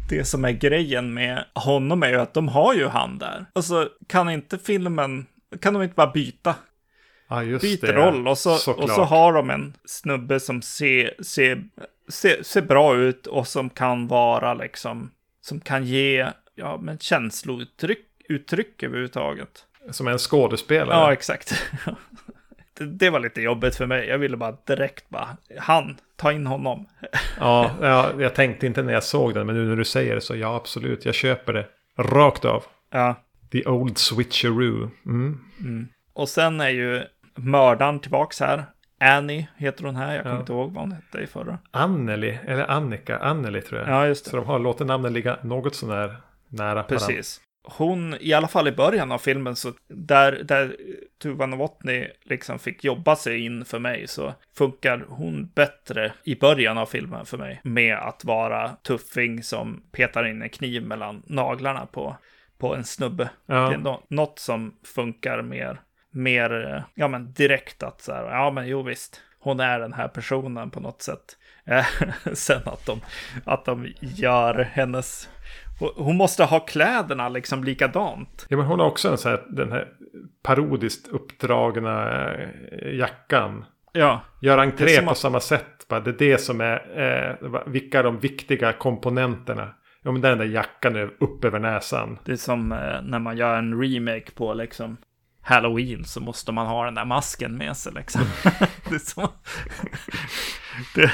det 0.09 0.25
som 0.25 0.45
är 0.45 0.53
grejen 0.53 1.15
med 1.15 1.45
honom 1.55 2.03
är 2.03 2.09
ju 2.09 2.21
att 2.21 2.35
de 2.35 2.49
har 2.49 2.75
ju 2.75 2.87
han 2.87 3.19
där. 3.19 3.47
Alltså, 3.53 3.89
kan 4.07 4.31
inte 4.31 4.59
filmen, 4.59 5.27
kan 5.61 5.75
de 5.75 5.83
inte 5.83 5.95
bara 5.95 6.13
byta? 6.13 6.55
Just 7.45 7.63
Byter 7.63 7.87
det. 7.87 7.93
roll 7.93 8.29
och 8.29 8.39
så, 8.39 8.57
Såklart. 8.57 8.85
och 8.85 8.91
så 8.91 9.03
har 9.03 9.33
de 9.33 9.51
en 9.51 9.77
snubbe 9.85 10.41
som 10.41 10.63
ser, 10.63 11.23
ser, 11.23 11.65
ser, 12.09 12.43
ser 12.43 12.63
bra 12.63 12.97
ut 12.97 13.27
och 13.27 13.49
som 13.49 13.71
kan 13.71 14.09
vara 14.09 14.55
liksom, 14.55 15.11
som 15.41 15.61
kan 15.61 15.85
ge, 15.85 16.27
ja 16.55 16.79
men 16.83 16.99
känslouttryck 16.99 18.07
uttryck 18.29 18.83
överhuvudtaget. 18.83 19.65
Som 19.91 20.09
en 20.09 20.19
skådespelare. 20.19 20.97
Ja, 20.97 21.13
exakt. 21.13 21.63
det, 22.79 22.85
det 22.85 23.11
var 23.11 23.21
lite 23.21 23.41
jobbigt 23.41 23.77
för 23.77 23.87
mig. 23.87 24.09
Jag 24.09 24.19
ville 24.19 24.37
bara 24.37 24.57
direkt 24.67 25.09
bara, 25.09 25.29
han, 25.59 25.97
ta 26.17 26.33
in 26.33 26.47
honom. 26.47 26.87
Ja, 27.41 27.71
ja, 27.81 28.11
jag 28.19 28.35
tänkte 28.35 28.67
inte 28.67 28.83
när 28.83 28.93
jag 28.93 29.05
såg 29.05 29.35
den. 29.35 29.47
Men 29.47 29.57
nu 29.57 29.69
när 29.69 29.77
du 29.77 29.85
säger 29.85 30.15
det 30.15 30.21
så 30.21 30.37
ja, 30.37 30.57
absolut. 30.57 31.05
Jag 31.05 31.15
köper 31.15 31.53
det. 31.53 31.67
Rakt 31.99 32.45
av. 32.45 32.65
Ja. 32.91 33.15
The 33.53 33.67
old 33.67 33.99
switcheroo. 33.99 34.91
Mm. 35.07 35.89
Och 36.13 36.29
sen 36.29 36.61
är 36.61 36.69
ju 36.69 37.03
mördaren 37.35 38.01
tillbaks 38.01 38.41
här. 38.41 38.65
Annie 39.01 39.49
heter 39.57 39.85
hon 39.85 39.97
här. 39.97 40.15
Jag 40.15 40.23
kommer 40.23 40.35
Ja. 40.35 40.41
inte 40.41 40.53
ihåg 40.53 40.73
vad 40.73 40.83
hon 40.83 40.93
hette 40.93 41.19
i 41.19 41.27
förra. 41.27 41.59
Anneli, 41.71 42.39
eller 42.47 42.71
Annika, 42.71 43.19
Anneli 43.19 43.63
tror 43.63 43.81
jag. 43.81 43.89
Ja, 43.89 44.07
just 44.07 44.25
Så 44.27 44.37
det. 44.37 44.43
de 44.43 44.47
har 44.47 44.59
låtit 44.59 44.87
namnen 44.87 45.13
ligga 45.13 45.39
något 45.43 45.75
sånär 45.75 46.17
nära. 46.49 46.83
Precis. 46.83 47.41
Hon, 47.65 48.17
i 48.21 48.33
alla 48.33 48.49
fall 48.49 48.69
i 48.69 48.73
början 48.73 49.13
av 49.13 49.19
filmen, 49.19 49.57
så 49.57 49.73
där, 49.89 50.33
där 50.33 50.77
Tuva 51.23 51.47
Novotny 51.47 52.09
liksom 52.25 52.59
fick 52.59 52.85
jobba 52.85 53.17
sig 53.17 53.45
in 53.45 53.65
för 53.65 53.79
mig, 53.79 54.07
så 54.09 54.35
funkar 54.57 55.05
hon 55.09 55.47
bättre 55.55 56.13
i 56.25 56.35
början 56.35 56.79
av 56.79 56.87
filmen 56.87 57.27
för 57.27 57.39
mig. 57.39 57.61
Med 57.65 57.97
att 57.97 58.25
vara 58.25 58.69
tuffing 58.69 59.43
som 59.43 59.83
petar 59.93 60.27
in 60.27 60.43
en 60.43 60.49
kniv 60.49 60.83
mellan 60.87 61.23
naglarna 61.27 61.87
på, 61.87 62.17
på 62.59 62.75
en 62.75 62.85
snubbe. 62.85 63.29
Ja. 63.47 63.55
Det 63.69 63.75
är 63.75 63.79
nå- 63.79 64.03
något 64.09 64.39
som 64.39 64.75
funkar 64.95 65.43
mer, 65.43 65.81
mer 66.11 66.85
ja, 66.95 67.09
men 67.09 67.33
direkt 67.33 67.83
att 67.83 68.01
så 68.01 68.13
här, 68.13 68.25
ja 68.25 68.51
men 68.51 68.67
jo 68.69 68.83
visst, 68.83 69.21
hon 69.39 69.61
är 69.61 69.81
den 69.81 69.93
här 69.93 70.09
personen 70.09 70.71
på 70.71 70.81
något 70.81 71.03
sätt. 71.03 71.37
Sen 72.33 72.63
att 72.65 72.87
de, 72.87 73.01
att 73.45 73.65
de 73.65 73.93
gör 74.01 74.55
hennes, 74.73 75.29
hon 75.97 76.17
måste 76.17 76.45
ha 76.45 76.61
kläderna 76.61 77.29
liksom 77.29 77.65
likadant. 77.65 78.47
Ja, 78.49 78.57
men 78.57 78.67
hon 78.67 78.81
har 78.81 78.87
också 78.87 79.09
en 79.09 79.19
sån 79.19 79.31
här, 79.31 79.43
den 79.49 79.73
här 79.73 79.89
parodiskt 80.43 81.09
uppdragna 81.09 82.25
eh, 82.35 82.95
jackan. 82.99 83.65
Ja, 83.93 84.21
Gör 84.41 84.59
entré 84.59 85.03
på 85.03 85.11
att- 85.11 85.19
samma 85.19 85.41
sätt. 85.41 85.89
Bara, 85.89 86.01
Det 86.01 86.11
är 86.11 86.31
det 86.31 86.39
som 86.39 86.61
är, 86.61 86.75
eh, 87.43 87.61
vilka 87.67 87.99
är 87.99 88.03
de 88.03 88.19
viktiga 88.19 88.73
komponenterna? 88.73 89.75
Ja, 90.03 90.13
men 90.13 90.21
den 90.23 90.39
där 90.39 90.45
jackan 90.45 90.97
är 90.97 91.11
upp 91.21 91.45
över 91.45 91.59
näsan. 91.59 92.19
det 92.25 92.33
är 92.33 92.37
som 92.37 92.73
eh, 92.73 93.03
när 93.03 93.19
man 93.19 93.37
gör 93.37 93.57
en 93.59 93.83
remake 93.83 94.31
på 94.35 94.55
liksom 94.55 94.97
Halloween 95.43 96.05
så 96.05 96.21
måste 96.21 96.53
man 96.53 96.67
ha 96.67 96.85
den 96.85 96.95
där 96.95 97.05
masken 97.05 97.57
med 97.57 97.77
sig 97.77 97.93
liksom. 97.93 98.23
det, 98.89 98.95
är 98.95 98.99
så... 98.99 99.33
det, 100.95 101.13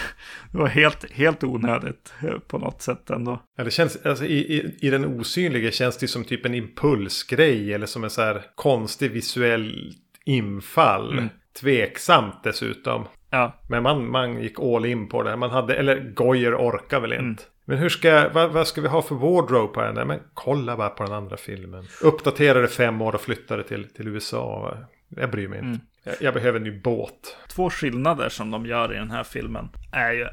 det 0.52 0.58
var 0.58 0.66
helt, 0.66 1.12
helt 1.12 1.44
onödigt 1.44 2.12
eh, 2.22 2.38
på 2.38 2.58
något 2.58 2.82
sätt 2.82 3.10
ändå. 3.10 3.42
Ja, 3.56 3.64
det 3.64 3.70
känns, 3.70 4.06
alltså, 4.06 4.24
i, 4.24 4.38
i, 4.38 4.76
I 4.80 4.90
den 4.90 5.04
osynliga 5.04 5.70
känns 5.70 5.96
det 5.96 6.08
som 6.08 6.24
typ 6.24 6.46
en 6.46 6.54
impulsgrej. 6.54 7.74
Eller 7.74 7.86
som 7.86 8.04
en 8.04 8.10
så 8.10 8.22
här 8.22 8.42
konstig 8.54 9.10
visuell 9.10 9.94
infall. 10.24 11.12
Mm. 11.12 11.28
Tveksamt 11.60 12.42
dessutom. 12.44 13.04
Ja, 13.30 13.60
Men 13.68 13.82
man, 13.82 14.10
man 14.10 14.42
gick 14.42 14.60
all 14.60 14.86
in 14.86 15.08
på 15.08 15.22
det. 15.22 15.36
Man 15.36 15.50
hade, 15.50 15.74
eller 15.74 16.12
Goyer 16.14 16.54
orkar 16.54 17.00
väl 17.00 17.12
inte. 17.12 17.24
Mm. 17.24 17.36
Men 17.68 17.78
hur 17.78 17.88
ska, 17.88 18.08
jag- 18.08 18.30
vad, 18.30 18.50
vad 18.50 18.66
ska 18.68 18.80
vi 18.80 18.88
ha 18.88 19.02
för 19.02 19.14
wardrobe 19.14 19.72
på 19.74 19.80
den? 19.80 20.08
Men 20.08 20.20
kolla 20.34 20.76
bara 20.76 20.88
på 20.88 21.04
den 21.04 21.12
andra 21.12 21.36
filmen. 21.36 21.84
Uppdatera 22.02 22.60
det 22.60 22.68
fem 22.68 23.02
år 23.02 23.14
och 23.14 23.20
flytta 23.20 23.56
det 23.56 23.62
till, 23.64 23.88
till 23.88 24.08
USA. 24.08 24.76
Jag 25.08 25.30
bryr 25.30 25.48
mig 25.48 25.58
inte. 25.58 25.68
Mm. 25.68 25.80
Jag, 26.04 26.14
jag 26.20 26.34
behöver 26.34 26.58
en 26.58 26.64
ny 26.64 26.80
båt. 26.80 27.36
två 27.48 27.70
skillnader 27.70 28.28
som 28.28 28.50
de 28.50 28.66
gör 28.66 28.94
i 28.94 28.96
den 28.96 29.10
här 29.10 29.24
filmen 29.24 29.68
är 29.92 30.12
ju 30.12 30.26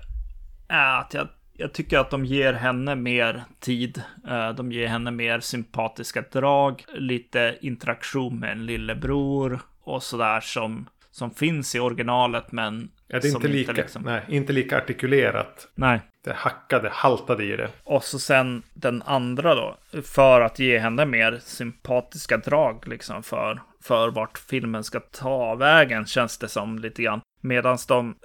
är 0.67 0.99
att 0.99 1.13
jag, 1.13 1.27
jag 1.53 1.73
tycker 1.73 1.99
att 1.99 2.09
de 2.11 2.25
ger 2.25 2.53
henne 2.53 2.95
mer 2.95 3.43
tid. 3.59 4.01
Eh, 4.29 4.49
De 4.49 4.71
ger 4.71 4.88
henne 4.88 5.11
mer 5.11 5.39
sympatiska 5.39 6.23
drag, 6.31 6.86
lite 6.93 7.57
interaktion 7.61 8.39
med 8.39 8.51
en 8.51 8.65
lillebror 8.65 9.59
och 9.83 10.03
sådär 10.03 10.39
som, 10.39 10.89
som 11.11 11.31
finns 11.31 11.75
i 11.75 11.79
originalet 11.79 12.51
men 12.51 12.89
Ja, 13.07 13.19
det 13.19 13.27
är 13.27 13.36
inte 13.36 13.47
lika, 13.47 13.71
liksom- 13.71 14.01
nej, 14.03 14.21
inte 14.27 14.53
lika 14.53 14.77
artikulerat. 14.77 15.67
Nej. 15.75 16.01
Det 16.26 16.34
hackade, 16.34 16.89
haltade 16.89 17.43
i 17.43 17.57
det. 17.57 17.69
Och 17.84 18.03
så 18.03 18.19
sen 18.19 18.63
den 18.73 19.01
andra 19.05 19.55
då, 19.55 19.78
för 20.03 20.41
att 20.41 20.59
ge 20.59 20.80
henne 20.80 21.05
mer 21.05 21.39
sympatiska 21.43 22.38
drag 22.38 22.88
liksom 22.88 23.23
för, 23.23 23.61
för 23.84 24.07
vart 24.09 24.38
filmen 24.38 24.84
ska 24.84 24.99
ta 24.99 25.55
vägen 25.55 26.05
känns 26.05 26.38
det 26.38 26.47
som 26.47 26.80
lite 26.80 27.01
grann. 27.03 27.21
Medan 27.41 27.78
de 27.88 28.15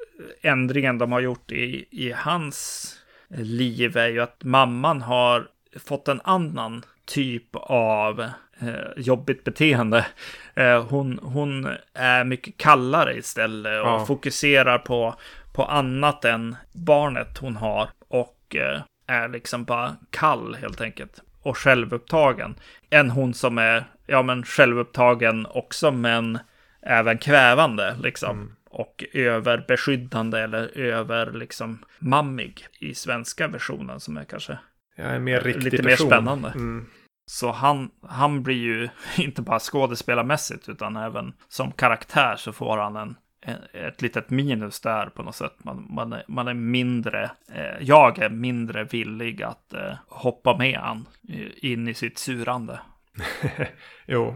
ändringen 0.42 0.98
de 0.98 1.12
har 1.12 1.20
gjort 1.20 1.52
i, 1.52 1.86
i 1.90 2.12
hans 2.16 2.86
liv 3.28 3.96
är 3.96 4.08
ju 4.08 4.20
att 4.20 4.44
mamman 4.44 5.02
har 5.02 5.46
fått 5.84 6.08
en 6.08 6.20
annan 6.24 6.84
typ 7.06 7.56
av 7.56 8.20
eh, 8.60 8.74
jobbigt 8.96 9.44
beteende. 9.44 10.06
Eh, 10.54 10.84
hon, 10.84 11.18
hon 11.22 11.68
är 11.94 12.24
mycket 12.24 12.56
kallare 12.56 13.16
istället 13.16 13.82
och 13.82 13.88
Ja. 13.88 14.04
fokuserar 14.06 14.78
på, 14.78 15.14
på 15.52 15.64
annat 15.64 16.24
än 16.24 16.56
barnet 16.72 17.38
hon 17.38 17.56
har 17.56 17.88
och 18.08 18.56
eh, 18.56 18.80
är 19.06 19.28
liksom 19.28 19.64
bara 19.64 19.96
kall 20.10 20.54
helt 20.54 20.80
enkelt 20.80 21.22
och 21.42 21.58
självupptagen. 21.58 22.54
Än 22.90 23.10
hon 23.10 23.34
som 23.34 23.58
är, 23.58 23.84
ja 24.06 24.22
men 24.22 24.44
självupptagen 24.44 25.46
också 25.46 25.90
men 25.90 26.38
även 26.82 27.18
kvävande 27.18 27.96
liksom. 28.02 28.56
Och 28.72 29.04
överbeskyddande 29.12 30.40
eller 30.40 30.78
över 30.78 31.32
liksom 31.32 31.84
mammig 31.98 32.66
i 32.78 32.94
svenska 32.94 33.48
versionen 33.48 34.00
som 34.00 34.16
är 34.16 34.24
kanske 34.24 34.58
en 34.96 35.24
mer 35.24 35.40
riktig 35.40 35.64
lite 35.64 35.82
mer 35.82 35.90
person. 35.90 36.06
spännande. 36.06 36.48
Mm. 36.48 36.86
Så 37.26 37.52
han, 37.52 37.90
han 38.02 38.42
blir 38.42 38.56
ju 38.56 38.88
inte 39.16 39.42
bara 39.42 39.58
skådespelarmässigt 39.58 40.68
utan 40.68 40.96
även 40.96 41.32
som 41.48 41.72
karaktär 41.72 42.36
så 42.36 42.52
får 42.52 42.78
han 42.78 42.96
en, 42.96 43.16
ett 43.72 44.02
litet 44.02 44.30
minus 44.30 44.80
där 44.80 45.06
på 45.06 45.22
något 45.22 45.34
sätt. 45.34 45.54
Man, 45.64 45.86
man, 45.90 46.12
är, 46.12 46.24
man 46.28 46.48
är 46.48 46.54
mindre, 46.54 47.30
eh, 47.54 47.76
jag 47.80 48.18
är 48.18 48.28
mindre 48.30 48.84
villig 48.84 49.42
att 49.42 49.72
eh, 49.74 49.92
hoppa 50.08 50.56
med 50.58 50.78
han 50.78 51.06
eh, 51.28 51.70
in 51.70 51.88
i 51.88 51.94
sitt 51.94 52.18
surande. 52.18 52.80
Jo, 54.06 54.34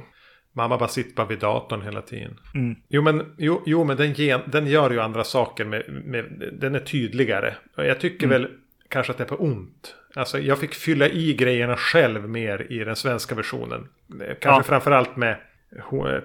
mamma 0.53 0.77
bara 0.79 0.89
sitter 0.89 1.15
bara 1.17 1.27
vid 1.27 1.39
datorn 1.39 1.83
hela 1.83 2.03
tiden. 2.03 2.39
Mm. 2.55 2.77
Jo, 2.89 3.03
men, 3.03 3.35
jo, 3.39 3.63
jo, 3.67 3.85
men 3.85 3.97
den, 3.97 4.13
gen, 4.13 4.41
den 4.47 4.67
gör 4.67 4.91
ju 4.91 5.01
andra 5.01 5.25
saker. 5.25 5.65
Med, 5.65 5.83
med, 6.05 6.51
den 6.61 6.75
är 6.75 6.79
tydligare. 6.81 7.55
Jag 7.77 8.01
tycker 8.01 8.27
Mm. 8.27 8.43
väl 8.43 8.51
kanske 8.89 9.13
att 9.13 9.19
det 9.19 9.25
är 9.25 9.29
på 9.29 9.37
ont. 9.37 9.95
Alltså, 10.15 10.39
jag 10.39 10.59
fick 10.59 10.75
fylla 10.75 11.09
i 11.09 11.35
grejerna 11.35 11.77
själv 11.77 12.29
mer 12.29 12.73
i 12.73 12.79
den 12.85 12.97
svenska 12.97 13.35
versionen. 13.35 13.89
Eh, 14.21 14.35
Kanske 14.41 14.49
Ja. 14.49 14.63
framförallt 14.63 15.17
med 15.17 15.37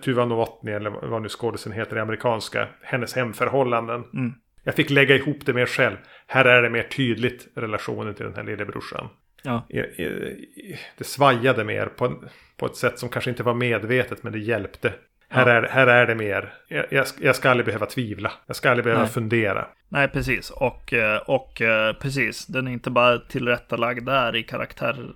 Tuva 0.02 0.26
Novotny, 0.26 0.72
eller 0.72 0.90
vad 0.90 1.22
nu 1.22 1.30
skådisen 1.30 1.72
heter 1.72 1.98
i 1.98 2.00
amerikanska. 2.00 2.68
Hennes 2.82 3.16
hemförhållanden. 3.16 4.04
Mm. 4.14 4.34
Jag 4.64 4.76
fick 4.76 4.90
lägga 4.90 5.16
ihop 5.16 5.38
det 5.46 5.54
mer 5.54 5.66
själv. 5.66 5.96
Här 6.28 6.46
är 6.46 6.62
det 6.62 6.70
mer 6.70 6.84
tydligt 6.84 7.48
relationen 7.56 8.14
till 8.14 8.26
den 8.26 8.36
här 8.36 8.44
lillebrorsan. 8.44 9.08
Ja. 9.44 9.66
Det 10.98 11.04
svajade 11.04 11.64
mer 11.64 11.86
på, 11.86 12.06
en, 12.06 12.30
på 12.58 12.66
ett 12.66 12.76
sätt 12.76 13.00
som 13.00 13.10
kanske 13.10 13.30
inte 13.30 13.44
var 13.44 13.54
medvetet 13.54 14.24
men 14.24 14.34
det 14.34 14.40
hjälpte. 14.40 14.94
Här, 15.30 15.48
Ja. 15.48 15.54
är, 15.54 15.64
här 15.70 15.88
är 15.88 16.08
det 16.08 16.16
mer. 16.16 16.54
Jag, 16.68 16.86
jag, 16.90 17.08
ska- 17.08 17.24
jag 17.24 17.36
ska 17.36 17.50
aldrig 17.50 17.66
behöva 17.66 17.86
tvivla. 17.86 18.32
Jag 18.48 18.56
ska 18.56 18.70
aldrig 18.70 18.84
behöva 18.84 19.04
Nej. 19.04 19.12
fundera. 19.12 19.68
Nej, 19.90 20.08
precis. 20.08 20.50
Och, 20.50 20.94
eh, 20.94 21.18
och 21.18 21.62
eh, 21.62 21.94
precis, 21.94 22.46
den 22.46 22.68
är 22.68 22.72
inte 22.72 22.90
bara 22.90 23.18
tillrättalagd 23.18 24.06
där 24.06 24.36
i 24.36 24.44
karaktär, 24.44 25.10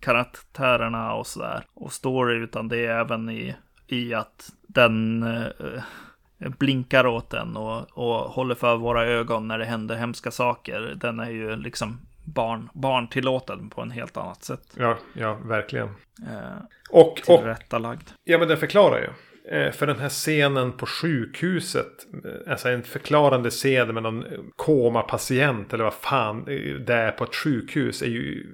karaktärerna 0.00 1.14
och 1.14 1.26
sådär. 1.26 1.64
Och 1.74 1.92
story, 1.92 2.36
utan 2.36 2.68
det 2.68 2.86
är 2.86 3.00
även 3.00 3.30
i, 3.30 3.54
i 3.86 4.14
att 4.14 4.52
den 4.66 5.22
eh, 5.22 6.52
blinkar 6.58 7.06
åt 7.06 7.30
den 7.30 7.56
och, 7.56 7.98
och 7.98 8.14
håller 8.30 8.54
för 8.54 8.76
våra 8.76 9.04
ögon 9.06 9.48
när 9.48 9.58
det 9.58 9.64
händer 9.64 9.94
hemska 9.96 10.30
saker. 10.30 10.94
Den 10.96 11.20
är 11.20 11.30
ju 11.30 11.56
liksom 11.56 11.98
barn, 12.24 12.68
barntillåten 12.74 13.70
på 13.70 13.82
en 13.82 13.90
helt 13.90 14.16
annat 14.16 14.44
sätt. 14.44 14.74
Ja, 14.76 14.96
ja 15.14 15.34
verkligen. 15.44 15.88
Eh, 16.30 16.58
Och, 16.90 17.08
och 17.10 17.16
tillrättalagd. 17.16 18.08
ja, 18.24 18.38
men 18.38 18.48
den 18.48 18.56
förklarar 18.56 18.98
ju. 18.98 19.08
Eh, 19.56 19.72
För 19.72 19.86
den 19.86 19.98
här 19.98 20.08
scenen 20.08 20.72
på 20.72 20.86
sjukhuset. 20.86 22.06
eh, 22.24 22.50
Alltså 22.52 22.68
en 22.68 22.82
förklarande 22.82 23.50
scen 23.50 23.94
med 23.94 24.02
någon 24.02 24.24
komapatient. 24.56 25.72
Eller 25.72 25.84
vad 25.84 25.94
fan 25.94 26.38
eh, 26.48 26.74
det 26.74 26.94
är 26.94 27.10
på 27.12 27.24
ett 27.24 27.34
sjukhus. 27.34 28.02
Är 28.02 28.06
ju 28.06 28.46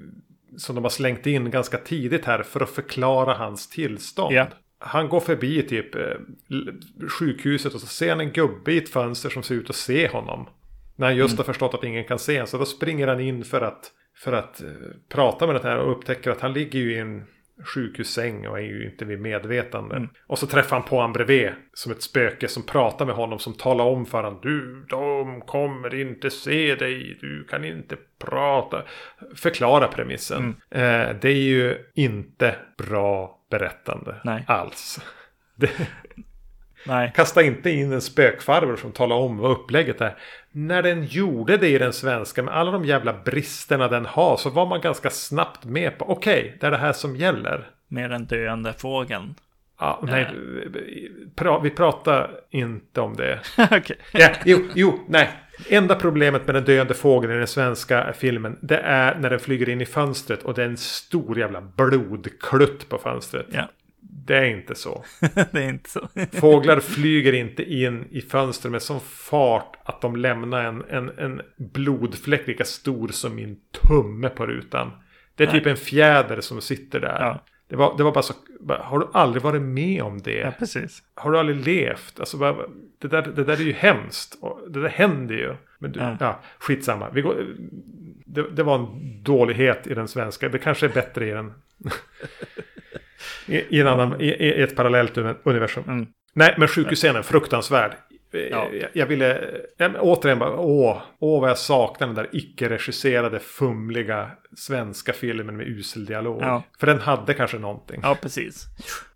som 0.56 0.74
de 0.74 0.84
har 0.84 0.90
slängt 0.90 1.26
in 1.26 1.50
ganska 1.50 1.78
tidigt 1.78 2.24
här. 2.24 2.42
För 2.42 2.60
att 2.60 2.70
förklara 2.70 3.34
hans 3.34 3.68
tillstånd. 3.68 4.34
Ja. 4.34 4.46
Han 4.78 5.08
går 5.08 5.20
förbi 5.20 5.62
typ 5.62 5.94
eh, 5.94 6.02
sjukhuset 7.08 7.74
och 7.74 7.80
så 7.80 7.86
ser 7.86 8.10
han 8.10 8.20
en 8.20 8.32
gubbe 8.32 8.72
i 8.72 8.78
ett 8.78 8.88
fönster 8.88 9.30
som 9.30 9.42
ser 9.42 9.54
ut 9.54 9.70
att 9.70 9.76
se 9.76 10.08
honom. 10.08 10.48
När 10.96 11.06
han 11.06 11.16
just 11.16 11.36
har 11.36 11.44
förstått 11.44 11.74
att 11.74 11.84
ingen 11.84 12.04
kan 12.04 12.18
se 12.18 12.32
honom. 12.32 12.46
Så 12.46 12.58
då 12.58 12.64
springer 12.64 13.08
han 13.08 13.20
in 13.20 13.44
för 13.44 13.60
att, 13.60 13.90
för 14.16 14.32
att 14.32 14.62
eh, 14.62 14.68
prata 15.08 15.46
med 15.46 15.54
den 15.54 15.62
här 15.64 15.78
och 15.78 15.92
upptäcker 15.92 16.30
att 16.30 16.40
han 16.40 16.52
ligger 16.52 16.78
ju 16.78 16.92
i 16.92 16.98
en 16.98 17.24
sjukhussäng 17.64 18.46
och 18.48 18.58
är 18.58 18.62
ju 18.62 18.90
inte 18.90 19.04
vid 19.04 19.20
medvetande. 19.20 20.08
Och 20.26 20.38
så 20.38 20.46
träffar 20.46 20.76
han 20.76 20.88
på 20.88 21.00
han 21.00 21.12
bredvid 21.12 21.50
som 21.72 21.92
ett 21.92 22.02
spöke 22.02 22.48
som 22.48 22.62
pratar 22.62 23.06
med 23.06 23.14
honom 23.14 23.38
som 23.38 23.54
talar 23.54 23.84
om 23.84 24.06
för 24.06 24.22
honom. 24.22 24.40
Du, 24.42 24.86
de 24.88 25.40
kommer 25.40 25.94
inte 25.94 26.30
se 26.30 26.74
dig, 26.74 27.18
du 27.20 27.44
kan 27.44 27.64
inte 27.64 27.96
prata. 28.18 28.82
Förklara 29.34 29.88
premissen. 29.88 30.56
Eh, 30.70 31.08
det 31.20 31.28
är 31.28 31.42
ju 31.42 31.78
inte 31.94 32.54
bra 32.78 33.40
berättande 33.50 34.20
Nej. 34.24 34.44
alls. 34.46 35.00
Det, 35.56 35.70
Nej, 36.86 37.12
Kasta 37.14 37.42
inte 37.42 37.70
in 37.70 37.92
en 37.92 38.00
spökfarbror 38.00 38.76
som 38.76 38.92
talar 38.92 39.16
om 39.16 39.38
vad 39.38 39.50
upplägget 39.50 40.00
är. 40.00 40.16
När 40.52 40.82
den 40.82 41.04
gjorde 41.04 41.56
det 41.56 41.68
i 41.68 41.78
den 41.78 41.92
svenska 41.92 42.42
med 42.42 42.54
alla 42.54 42.70
de 42.70 42.84
jävla 42.84 43.12
bristerna 43.12 43.88
den 43.88 44.06
har 44.06 44.36
så 44.36 44.50
var 44.50 44.66
man 44.66 44.80
ganska 44.80 45.10
snabbt 45.10 45.64
med 45.64 45.98
på 45.98 46.10
okej, 46.10 46.56
det 46.60 46.66
är 46.66 46.70
det 46.70 46.76
här 46.76 46.92
som 46.92 47.16
gäller. 47.16 47.70
mer 47.88 48.12
än 48.12 48.26
döende 48.26 48.72
fågeln. 48.72 49.34
Ja, 49.78 50.00
nej, 50.02 50.26
pra, 51.36 51.58
vi 51.58 51.70
pratar 51.70 52.30
inte 52.50 53.00
om 53.00 53.16
det. 53.16 53.40
Okej. 53.70 53.96
Ja, 54.12 54.28
jo, 54.44 54.58
jo, 54.74 55.00
nej. 55.08 55.28
Enda 55.68 55.94
problemet 55.94 56.46
med 56.46 56.54
den 56.54 56.64
döende 56.64 56.94
fågeln 56.94 57.32
i 57.32 57.36
den 57.36 57.46
svenska 57.46 58.12
filmen 58.12 58.58
det 58.60 58.78
är 58.78 59.14
när 59.14 59.30
den 59.30 59.40
flyger 59.40 59.68
in 59.68 59.80
i 59.80 59.86
fönstret 59.86 60.42
och 60.42 60.54
det 60.54 60.62
är 60.62 60.66
en 60.66 60.76
stor 60.76 61.38
jävla 61.38 61.60
blodklutt 61.60 62.88
på 62.88 62.98
fönstret. 62.98 63.46
Ja, 63.52 63.68
Det 64.26 64.36
är 64.36 64.44
inte 64.44 64.74
så. 64.74 65.04
det 65.52 65.64
är 65.64 65.68
inte 65.68 65.90
så. 65.90 66.08
Fåglar 66.32 66.80
flyger 66.80 67.32
inte 67.32 67.62
in 67.72 68.06
i 68.10 68.20
fönster 68.20 68.70
med 68.70 68.82
sån 68.82 69.00
fart 69.00 69.76
att 69.84 70.00
de 70.00 70.16
lämnar 70.16 70.64
en, 70.64 70.84
en, 70.88 71.18
en 71.18 71.42
blodfläck 71.56 72.46
lika 72.46 72.64
stor 72.64 73.08
som 73.08 73.34
min 73.34 73.56
tumme 73.88 74.28
på 74.28 74.46
rutan. 74.46 74.90
Det 75.34 75.44
är 75.44 75.48
Nej. 75.48 75.58
typ 75.58 75.66
en 75.66 75.76
fjäder 75.76 76.40
som 76.40 76.60
sitter 76.60 77.00
där. 77.00 77.20
Ja. 77.20 77.44
Det, 77.68 77.76
var, 77.76 77.96
det 77.96 78.02
var 78.02 78.12
bara 78.12 78.22
så, 78.22 78.34
bara, 78.60 78.82
har 78.82 78.98
du 78.98 79.08
aldrig 79.12 79.42
varit 79.42 79.62
med 79.62 80.02
om 80.02 80.18
det? 80.18 80.38
Ja, 80.38 80.52
precis. 80.58 81.02
Har 81.14 81.30
du 81.30 81.38
aldrig 81.38 81.66
levt? 81.66 82.20
Alltså, 82.20 82.36
bara, 82.36 82.56
det, 82.98 83.08
där, 83.08 83.22
det 83.22 83.44
där 83.44 83.52
är 83.60 83.64
ju 83.64 83.72
hemskt. 83.72 84.36
Det 84.68 84.80
där 84.80 84.88
händer 84.88 85.34
ju. 85.34 85.54
Men 85.78 85.92
du, 85.92 86.00
Ja. 86.00 86.16
ja. 86.20 86.40
skitsamma. 86.58 87.10
Vi 87.10 87.22
går, 87.22 87.46
det, 88.24 88.50
det 88.50 88.62
var 88.62 88.78
en 88.78 89.22
dålighet 89.22 89.86
i 89.86 89.94
den 89.94 90.08
svenska. 90.08 90.48
Det 90.48 90.58
kanske 90.58 90.86
är 90.86 90.90
bättre 90.90 91.28
i 91.28 91.30
den. 91.30 91.52
I, 93.50 93.76
i, 93.76 93.80
en 93.80 93.86
annan, 93.86 94.20
i, 94.20 94.26
i 94.26 94.62
ett 94.62 94.76
parallellt 94.76 95.18
universum. 95.42 95.84
Mm. 95.86 96.06
Nej, 96.34 96.54
men 96.58 96.68
sjukhusscenen, 96.68 97.22
fruktansvärd. 97.22 97.92
Ja. 98.32 98.68
Jag, 98.72 98.88
jag 98.92 99.06
ville, 99.06 99.40
ja, 99.76 99.88
men 99.88 99.96
återigen 99.96 100.38
bara, 100.38 100.56
åh, 100.56 101.02
åh 101.18 101.40
vad 101.40 101.50
jag 101.50 101.58
saknar 101.58 102.06
den 102.06 102.16
där 102.16 102.28
icke-regisserade, 102.32 103.38
fumliga 103.38 104.30
svenska 104.56 105.12
filmen 105.12 105.56
med 105.56 105.66
usel 105.66 106.04
dialog. 106.04 106.42
Ja. 106.42 106.62
För 106.80 106.86
den 106.86 107.00
hade 107.00 107.34
kanske 107.34 107.58
någonting. 107.58 108.00
Ja, 108.02 108.16
precis. 108.22 108.66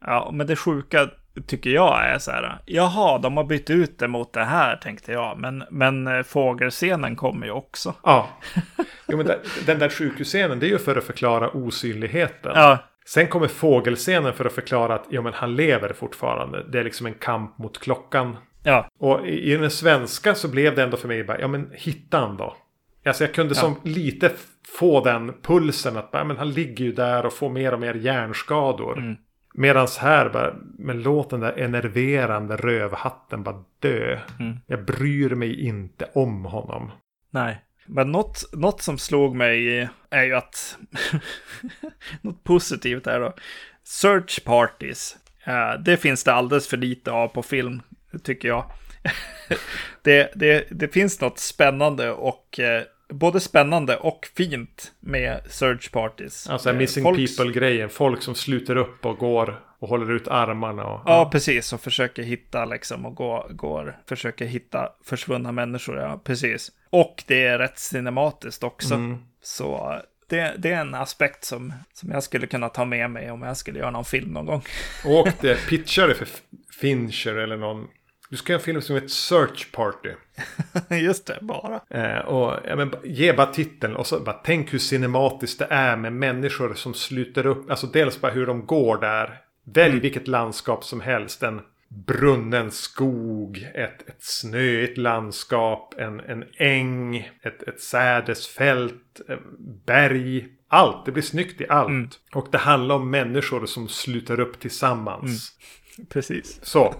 Ja, 0.01 0.30
men 0.32 0.47
det 0.47 0.57
sjuka 0.57 1.09
tycker 1.47 1.70
jag 1.70 2.07
är 2.07 2.18
så 2.18 2.30
här. 2.30 2.59
Jaha, 2.66 3.18
de 3.18 3.37
har 3.37 3.45
bytt 3.45 3.70
ut 3.70 3.99
det 3.99 4.09
mot 4.09 4.32
det 4.32 4.45
här 4.45 4.76
tänkte 4.76 5.12
jag. 5.12 5.39
Men, 5.39 5.64
men 5.70 6.07
eh, 6.07 6.22
fågelscenen 6.22 7.16
kommer 7.16 7.47
ju 7.47 7.53
också. 7.53 7.95
Ja. 8.03 8.28
Jo, 9.09 9.16
men 9.16 9.26
den 9.66 9.78
där 9.78 9.89
sjukhusscenen, 9.89 10.61
det 10.61 10.66
är 10.66 10.70
ju 10.70 10.78
för 10.78 10.97
att 10.97 11.05
förklara 11.05 11.51
osynligheten. 11.51 12.53
Ja, 12.55 12.78
Sen 13.07 13.27
kommer 13.29 13.49
fågelscenen 13.49 14.33
för 14.33 14.45
att 14.45 14.53
förklara 14.53 14.95
att 14.95 15.07
ja, 15.09 15.23
men 15.23 15.33
han 15.33 15.57
lever 15.57 15.93
fortfarande. 15.93 16.65
Det 16.73 16.81
är 16.81 16.85
liksom 16.85 17.07
en 17.07 17.15
kamp 17.15 17.59
mot 17.59 17.79
klockan. 17.79 18.37
ja, 18.63 18.89
Och 18.99 19.27
i, 19.27 19.53
i 19.53 19.57
den 19.57 19.71
svenska 19.71 20.35
så 20.35 20.49
blev 20.49 20.75
det 20.75 20.83
ändå 20.83 20.97
för 20.97 21.09
mig 21.09 21.25
bara, 21.25 21.41
ja 21.41 21.49
men 21.49 21.71
hitta 21.73 22.19
han 22.19 22.37
då. 22.37 22.57
Alltså 23.07 23.25
jag 23.25 23.35
kunde 23.35 23.55
som 23.55 23.77
lite 23.83 24.31
få 24.79 25.05
den 25.05 25.33
pulsen 25.43 25.97
att 25.97 26.11
bara, 26.11 26.25
men 26.25 26.37
han 26.37 26.51
ligger 26.51 26.85
ju 26.85 26.93
där 26.93 27.27
och 27.27 27.33
får 27.33 27.51
mer 27.51 27.75
och 27.75 27.81
mer 27.81 27.95
hjärnskador. 27.95 28.99
Mm. 28.99 29.17
Medans 29.55 29.99
här 29.99 30.29
bara, 30.29 30.55
men 30.79 31.03
låt 31.03 31.31
den 31.31 31.41
där 31.41 31.53
enerverande 31.59 32.57
rövhatten 32.57 33.43
bara 33.43 33.65
dö. 33.79 34.19
Mm. 34.41 34.57
Jag 34.67 34.85
bryr 34.85 35.31
mig 35.31 35.67
inte 35.67 36.09
om 36.15 36.45
honom. 36.45 36.91
nej. 37.31 37.61
Men 37.87 38.12
något, 38.12 38.45
något 38.53 38.82
som 38.82 38.99
slog 38.99 39.37
mig 39.37 39.89
är 40.11 40.24
ju 40.24 40.35
att 40.35 40.78
något 42.20 42.45
positivt 42.45 43.07
är 43.07 43.20
då. 43.20 43.35
Search 43.85 44.45
parties. 44.45 45.16
Det 45.85 45.97
finns 45.97 46.24
det 46.24 46.32
alldeles 46.32 46.68
för 46.68 46.76
lite 46.76 47.11
av 47.11 47.28
på 47.28 47.43
film, 47.43 47.82
tycker 48.22 48.49
jag. 48.49 48.64
det, 50.03 50.32
det, 50.35 50.66
det 50.70 50.89
finns 50.95 51.20
något 51.20 51.39
spännande 51.39 52.11
och 52.11 52.61
eh, 52.61 52.82
både 53.09 53.41
spännande 53.41 53.97
och 53.97 54.28
fint 54.37 54.93
med 55.01 55.41
search 55.51 55.91
parties. 55.93 56.49
Alltså 56.51 56.70
Eh, 56.70 56.76
missing 56.76 57.05
folks- 57.05 57.37
people-grejen. 57.37 57.89
Folk 57.91 58.22
som 58.22 58.35
sluter 58.35 58.76
upp 58.76 59.07
och 59.07 59.18
går 59.18 59.61
och 59.78 59.89
håller 59.89 60.11
ut 60.12 60.28
armarna. 60.28 60.85
Och, 60.85 61.03
Ja, 61.07 61.28
precis. 61.32 61.72
Och 61.72 61.80
försöker 61.80 62.22
hitta 62.22 62.64
liksom 62.64 63.07
och 63.07 63.14
går, 63.14 63.47
går, 63.51 63.99
försöker 64.09 64.45
hitta 64.47 64.89
försvunna 65.05 65.53
människor. 65.53 65.99
Ja, 65.99 66.20
precis. 66.24 66.72
Och 66.95 67.24
det 67.26 67.47
är 67.47 67.59
rätt 67.59 67.78
cinematiskt 67.78 68.62
också. 68.62 68.95
Mm. 68.95 69.18
Så 69.42 70.01
det, 70.28 70.55
det 70.59 70.72
är 70.72 70.80
en 70.80 70.95
aspekt 70.95 71.45
som, 71.45 71.72
som 71.92 72.11
jag 72.11 72.22
skulle 72.22 72.47
kunna 72.47 72.68
ta 72.68 72.84
med 72.84 73.11
mig 73.11 73.30
om 73.30 73.42
jag 73.42 73.57
skulle 73.57 73.78
göra 73.78 73.90
någon 73.90 74.05
film 74.05 74.30
någon 74.30 74.47
gång. 74.47 74.62
Och 75.05 75.28
det 75.40 75.68
pitchade 75.68 76.14
för 76.14 76.28
Fincher 76.80 77.34
eller 77.36 77.57
någon. 77.57 77.88
Du 78.30 78.36
ska 78.36 78.53
göra 78.53 78.61
en 78.61 78.64
film 78.64 78.82
som 78.82 78.95
heter 78.95 79.09
Search 79.09 79.72
Party. 79.72 80.11
Just 81.05 81.26
det, 81.26 81.38
bara. 81.40 81.80
Eh, 81.90 82.18
och 82.18 82.61
ja, 82.68 82.76
men, 82.76 82.95
ge 83.05 83.32
bara 83.32 83.47
titeln 83.47 83.97
och 83.97 84.07
så 84.07 84.20
bara 84.20 84.40
tänk 84.45 84.72
hur 84.72 84.78
cinematiskt 84.78 85.59
det 85.59 85.66
är 85.70 85.97
med 85.97 86.12
människor 86.12 86.74
som 86.74 86.95
sluter 86.95 87.47
upp. 87.47 87.70
Alltså 87.70 87.86
dels 87.86 88.20
bara 88.20 88.32
hur 88.32 88.47
de 88.47 88.66
går 88.66 89.01
där. 89.01 89.40
Välj 89.64 89.90
Mm. 89.90 90.03
vilket 90.03 90.28
landskap 90.28 90.84
som 90.84 91.01
helst. 91.01 91.42
En 91.42 91.61
brunnen 91.95 92.70
skog, 92.70 93.68
ett, 93.74 94.09
ett 94.09 94.22
snöigt 94.22 94.99
landskap, 94.99 95.95
en, 95.99 96.20
en 96.20 96.45
äng, 96.59 97.16
ett, 97.42 97.62
ett 97.62 97.80
sädesfält, 97.80 99.20
eh, 99.28 99.36
berg. 99.86 100.49
Allt, 100.68 101.07
det 101.07 101.12
blir 101.12 101.22
snyggt 101.22 101.61
i 101.61 101.68
allt. 101.68 101.88
Mm. 101.88 102.09
Och 102.34 102.49
det 102.53 102.59
handlar 102.59 102.95
om 102.95 103.11
människor 103.11 103.66
som 103.66 103.88
sluter 103.88 104.40
upp 104.40 104.61
tillsammans. 104.61 105.53
Precis. 106.09 106.64
Så, 106.64 106.95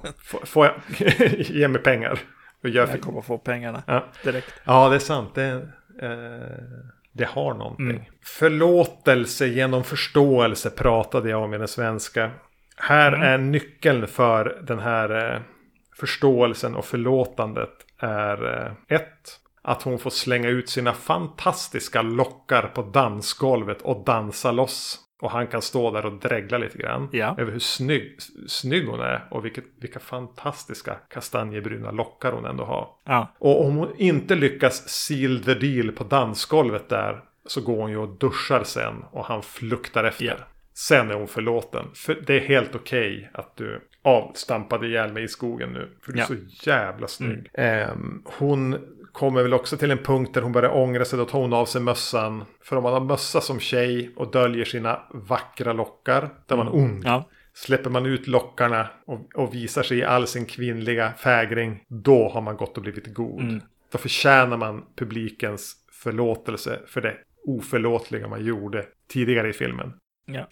får 0.45 0.67
jag 0.67 0.75
ge 1.39 1.69
mig 1.69 1.83
pengar. 1.83 2.19
Och 2.63 2.69
gör 2.69 2.89
Jag 2.89 3.01
kommer 3.01 3.21
få 3.21 3.39
pengarna 3.39 3.83
Ja. 3.87 4.09
direkt. 4.25 4.53
Ja, 4.65 4.89
det 4.89 4.95
är 4.95 4.99
sant. 4.99 5.35
Det, 5.35 5.69
eh, 6.03 6.65
det 7.13 7.25
har 7.25 7.55
någonting. 7.55 7.91
Mm. 7.91 8.03
Förlåtelse 8.23 9.47
genom 9.47 9.85
förståelse 9.85 10.71
pratade 10.71 11.31
jag 11.31 11.43
om 11.43 11.55
i 11.55 11.59
den 11.59 11.69
svenska. 11.69 12.31
Här 12.77 13.13
Mm. 13.13 13.23
är 13.23 13.39
nyckeln 13.39 14.07
för 14.07 14.63
den 14.67 14.79
här 14.79 15.33
eh, 15.35 15.41
förståelsen 15.97 16.75
och 16.75 16.85
förlåtandet 16.85 17.71
är 17.99 18.57
eh, 18.67 18.97
ett. 18.97 19.41
Att 19.63 19.83
hon 19.83 19.99
får 19.99 20.11
slänga 20.11 20.49
ut 20.49 20.69
sina 20.69 20.93
fantastiska 20.93 22.03
lockar 22.03 22.63
på 22.63 22.83
dansgolvet 22.83 23.83
och 23.83 24.05
dansa 24.05 24.53
loss. 24.53 25.01
Och 25.23 25.31
han 25.31 25.47
kan 25.47 25.63
stå 25.63 25.91
där 25.91 26.07
och 26.07 26.13
dregla 26.21 26.59
lite 26.59 26.79
grann. 26.79 27.09
Ja. 27.13 27.35
Över 27.39 27.53
hur 27.53 27.59
snygg, 27.59 28.17
snygg 28.49 28.87
hon 28.89 29.01
är. 29.01 29.27
Och 29.31 29.45
vilket, 29.45 29.65
vilka 29.81 30.01
fantastiska 30.01 30.95
kastanjebruna 31.11 31.91
lockar 31.91 32.33
hon 32.33 32.45
ändå 32.45 32.65
har. 32.65 32.89
Ja, 33.05 33.33
Och 33.39 33.65
om 33.67 33.77
hon 33.77 33.97
inte 33.97 34.35
lyckas 34.35 34.89
seal 34.89 35.45
the 35.45 35.55
deal 35.55 35.93
på 35.93 36.05
dansgolvet 36.05 36.89
där 36.89 37.21
så 37.47 37.61
går 37.61 37.77
hon 37.81 37.91
ju 37.91 37.97
och 37.97 38.09
duschar 38.19 38.65
sen 38.65 39.05
och 39.11 39.25
han 39.25 39.43
fluktar 39.43 40.05
efter. 40.05 40.25
Ja. 40.25 40.35
Sen 40.75 41.11
är 41.11 41.15
hon 41.15 41.29
förlåten. 41.29 41.87
För 41.95 42.23
det 42.27 42.35
är 42.37 42.41
helt 42.41 42.75
okej 42.75 43.31
att 43.35 43.57
du 43.57 43.81
avstampade 44.03 44.87
ihjäl 44.87 45.13
mig 45.13 45.25
i 45.25 45.29
skogen 45.29 45.73
nu. 45.73 45.91
För 46.05 46.13
du 46.13 46.19
är 46.19 46.23
Ja. 46.23 46.27
så 46.27 46.35
jävla 46.71 47.07
snygg. 47.09 47.51
Ehm, 47.55 48.23
hon 48.25 48.77
kommer 49.13 49.43
väl 49.43 49.55
också 49.55 49.77
till 49.77 49.91
en 49.91 49.99
punkt 49.99 50.35
där 50.35 50.43
hon 50.43 50.53
börjar 50.53 50.77
ångra 50.77 51.05
sig. 51.05 51.19
Då 51.19 51.25
tar 51.25 51.39
hon 51.39 51.53
av 51.53 51.67
sig 51.67 51.81
mössan. 51.81 52.45
För 52.63 52.77
om 52.77 52.83
man 52.83 52.93
har 52.93 53.01
mössa 53.01 53.41
som 53.41 53.61
tjej 53.61 54.13
och 54.17 54.31
döljer 54.31 54.65
sina 54.65 55.03
vackra 55.13 55.73
lockar. 55.73 56.29
Där 56.47 56.57
man 56.57 56.67
är 56.67 56.75
ond. 56.75 57.03
ja, 57.07 57.29
Släpper 57.55 57.91
man 57.91 58.07
ut 58.07 58.27
lockarna 58.27 58.89
och, 59.07 59.35
och 59.35 59.55
visar 59.55 59.83
sig 59.83 59.99
i 59.99 60.05
all 60.05 60.27
sin 60.27 60.45
kvinnliga 60.47 61.13
fägring. 61.13 61.85
Då 61.89 62.29
har 62.29 62.41
man 62.41 62.57
gått 62.57 62.77
och 62.77 62.83
blivit 62.83 63.15
god. 63.15 63.41
Mm. 63.43 63.61
Då 63.93 63.99
förtjänar 63.99 64.57
man 64.57 64.85
publikens 64.97 65.75
förlåtelse 66.03 66.81
för 66.87 67.01
det 67.01 67.15
oförlåtliga 67.47 68.29
man 68.29 68.45
gjorde 68.45 68.87
tidigare 69.09 69.49
i 69.49 69.53
filmen. 69.53 69.93
ja. 70.27 70.49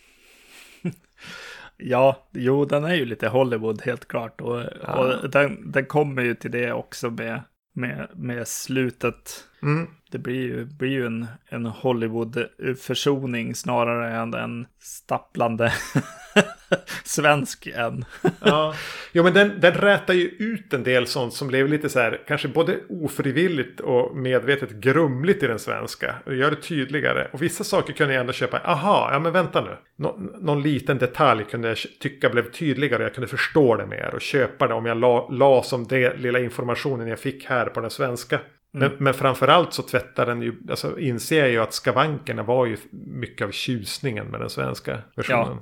Ja, 1.84 2.28
jo, 2.32 2.64
den 2.64 2.84
är 2.84 2.94
ju 2.94 3.04
lite 3.04 3.28
Hollywood 3.28 3.82
helt 3.82 4.08
klart. 4.08 4.40
Och, 4.40 4.60
Ja. 4.82 5.16
och 5.22 5.30
den, 5.30 5.72
den 5.72 5.86
kommer 5.86 6.22
ju 6.22 6.34
till 6.34 6.50
det 6.50 6.72
också 6.72 7.10
med, 7.10 7.42
med, 7.74 8.08
med 8.14 8.48
slutet. 8.48 9.44
Mm. 9.62 9.86
Det 10.10 10.18
blir 10.18 10.40
ju, 10.42 10.64
blir 10.64 10.88
ju 10.90 11.06
en, 11.06 11.26
en 11.48 11.66
Hollywood-försoning 11.66 13.54
snarare 13.54 14.16
än 14.16 14.34
en 14.34 14.66
stapplande 14.78 15.72
svensk 17.04 17.66
än. 17.66 18.04
Ja. 18.40 18.74
Jo 19.12 19.22
men 19.22 19.34
den, 19.34 19.60
den 19.60 19.72
rätar 19.72 20.14
ju 20.14 20.28
ut 20.28 20.72
en 20.72 20.82
del 20.82 21.06
sånt 21.06 21.34
som 21.34 21.48
blev 21.48 21.68
lite 21.68 21.88
så 21.88 22.00
här 22.00 22.20
kanske 22.28 22.48
både 22.48 22.78
ofrivilligt 22.88 23.80
och 23.80 24.16
medvetet 24.16 24.70
grumligt 24.70 25.42
i 25.42 25.46
den 25.46 25.58
svenska. 25.58 26.14
Och 26.26 26.34
gör 26.34 26.50
det 26.50 26.56
tydligare. 26.56 27.28
Och 27.32 27.42
vissa 27.42 27.64
saker 27.64 27.92
kunde 27.92 28.14
jag 28.14 28.20
ändå 28.20 28.32
köpa. 28.32 28.58
Aha, 28.64 29.08
ja 29.12 29.18
men 29.18 29.32
vänta 29.32 29.60
nu. 29.60 29.76
Nå, 29.96 30.18
någon 30.40 30.62
liten 30.62 30.98
detalj 30.98 31.44
kunde 31.44 31.68
jag 31.68 31.76
tycka 32.00 32.30
blev 32.30 32.50
tydligare. 32.50 33.02
Jag 33.02 33.14
kunde 33.14 33.28
förstå 33.28 33.76
det 33.76 33.86
mer 33.86 34.14
och 34.14 34.20
köpa 34.20 34.68
det 34.68 34.74
om 34.74 34.86
jag 34.86 34.96
la, 34.96 35.28
la 35.30 35.62
som 35.62 35.86
det 35.86 36.16
lilla 36.16 36.38
informationen 36.38 37.08
jag 37.08 37.18
fick 37.18 37.44
här 37.44 37.66
på 37.66 37.80
den 37.80 37.90
svenska. 37.90 38.40
Men, 38.72 38.90
men 38.98 39.14
framförallt 39.14 39.72
så 39.72 39.82
tvättar 39.82 40.26
den 40.26 40.42
ju, 40.42 40.54
alltså 40.70 40.98
inser 40.98 41.38
jag 41.38 41.50
ju 41.50 41.58
att 41.58 41.74
skavankerna 41.74 42.42
var 42.42 42.66
ju 42.66 42.76
mycket 42.90 43.46
av 43.46 43.50
tjusningen 43.50 44.26
med 44.26 44.40
den 44.40 44.50
svenska 44.50 44.98
versionen. 45.16 45.58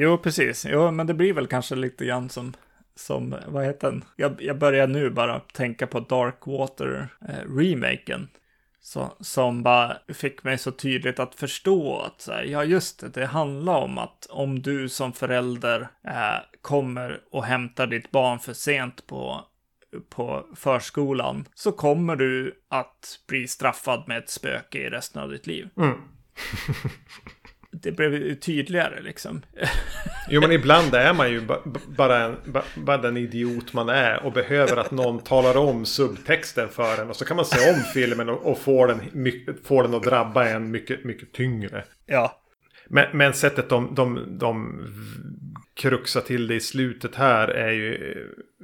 Jo, 0.00 0.18
precis. 0.18 0.66
Jo, 0.68 0.90
men 0.90 1.06
det 1.06 1.14
blir 1.14 1.32
väl 1.32 1.46
kanske 1.46 1.74
lite 1.74 2.04
grann 2.04 2.30
som, 2.30 2.54
som 2.94 3.36
vad 3.46 3.64
heter 3.64 3.90
den? 3.90 4.04
Jag, 4.16 4.42
jag 4.42 4.58
börjar 4.58 4.86
nu 4.86 5.10
bara 5.10 5.40
tänka 5.40 5.86
på 5.86 6.00
Darkwater-remaken. 6.00 8.22
Eh, 8.22 8.28
så, 8.80 9.16
som 9.20 9.62
bara 9.62 9.96
fick 10.14 10.44
mig 10.44 10.58
så 10.58 10.70
tydligt 10.70 11.18
att 11.18 11.34
förstå 11.34 12.00
att 12.00 12.20
så 12.20 12.32
här, 12.32 12.44
ja 12.44 12.64
just 12.64 13.00
det, 13.00 13.08
det 13.08 13.26
handlar 13.26 13.78
om 13.78 13.98
att 13.98 14.26
om 14.30 14.62
du 14.62 14.88
som 14.88 15.12
förälder 15.12 15.88
eh, 16.04 16.38
kommer 16.62 17.20
och 17.30 17.44
hämtar 17.44 17.86
ditt 17.86 18.10
barn 18.10 18.38
för 18.38 18.52
sent 18.52 19.06
på 19.06 19.44
på 20.08 20.46
förskolan 20.56 21.48
så 21.54 21.72
kommer 21.72 22.16
du 22.16 22.62
att 22.68 23.20
bli 23.28 23.48
straffad 23.48 24.04
med 24.08 24.18
ett 24.18 24.30
spöke 24.30 24.78
i 24.78 24.90
resten 24.90 25.22
av 25.22 25.30
ditt 25.30 25.46
liv. 25.46 25.68
Mm. 25.76 25.98
Det 27.70 27.92
blev 27.92 28.14
ju 28.14 28.34
tydligare 28.34 29.02
liksom. 29.02 29.42
Jo 30.30 30.40
men 30.40 30.52
ibland 30.52 30.94
är 30.94 31.12
man 31.14 31.30
ju 31.30 31.40
ba- 31.40 31.62
ba- 31.64 31.80
bara, 31.96 32.18
en, 32.24 32.36
ba- 32.52 32.62
bara 32.76 32.98
den 32.98 33.16
idiot 33.16 33.72
man 33.72 33.88
är 33.88 34.22
och 34.22 34.32
behöver 34.32 34.76
att 34.76 34.90
någon 34.90 35.18
talar 35.18 35.56
om 35.56 35.86
subtexten 35.86 36.68
för 36.68 37.02
en. 37.02 37.08
Och 37.10 37.16
så 37.16 37.24
kan 37.24 37.36
man 37.36 37.44
se 37.44 37.70
om 37.70 37.80
filmen 37.94 38.28
och, 38.28 38.46
och 38.52 38.58
få, 38.58 38.86
den, 38.86 39.00
den 39.82 39.94
att 39.94 40.02
drabba 40.02 40.48
en 40.48 40.70
mycket, 40.70 41.04
mycket 41.04 41.32
tyngre. 41.32 41.84
Ja, 42.06 42.40
Men, 42.86 43.06
men 43.16 43.34
sättet 43.34 43.68
de, 43.68 43.94
de, 43.94 44.38
de 44.38 44.82
kruxar 45.74 46.20
till 46.20 46.46
det 46.46 46.54
i 46.54 46.60
slutet 46.60 47.14
här 47.14 47.48
är 47.48 47.70
ju... 47.72 48.16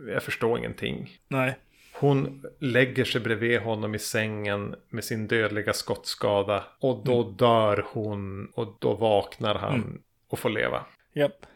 Jag 0.09 0.22
förstår 0.22 0.59
ingenting. 0.59 1.11
nej. 1.28 1.59
Hon 1.95 2.42
lägger 2.61 3.05
sig 3.05 3.20
bredvid 3.20 3.61
honom 3.61 3.95
i 3.95 3.99
sängen 3.99 4.74
med 4.90 5.05
sin 5.05 5.26
dödliga 5.26 5.72
skottskada. 5.72 6.64
Och 6.80 7.05
då 7.05 7.22
dör 7.22 7.86
hon 7.88 8.47
och 8.55 8.76
då 8.80 8.95
vaknar 8.95 9.55
han 9.55 9.99
och 10.28 10.38
får 10.38 10.51
leva. 10.51 10.84
Japp. 11.14 11.47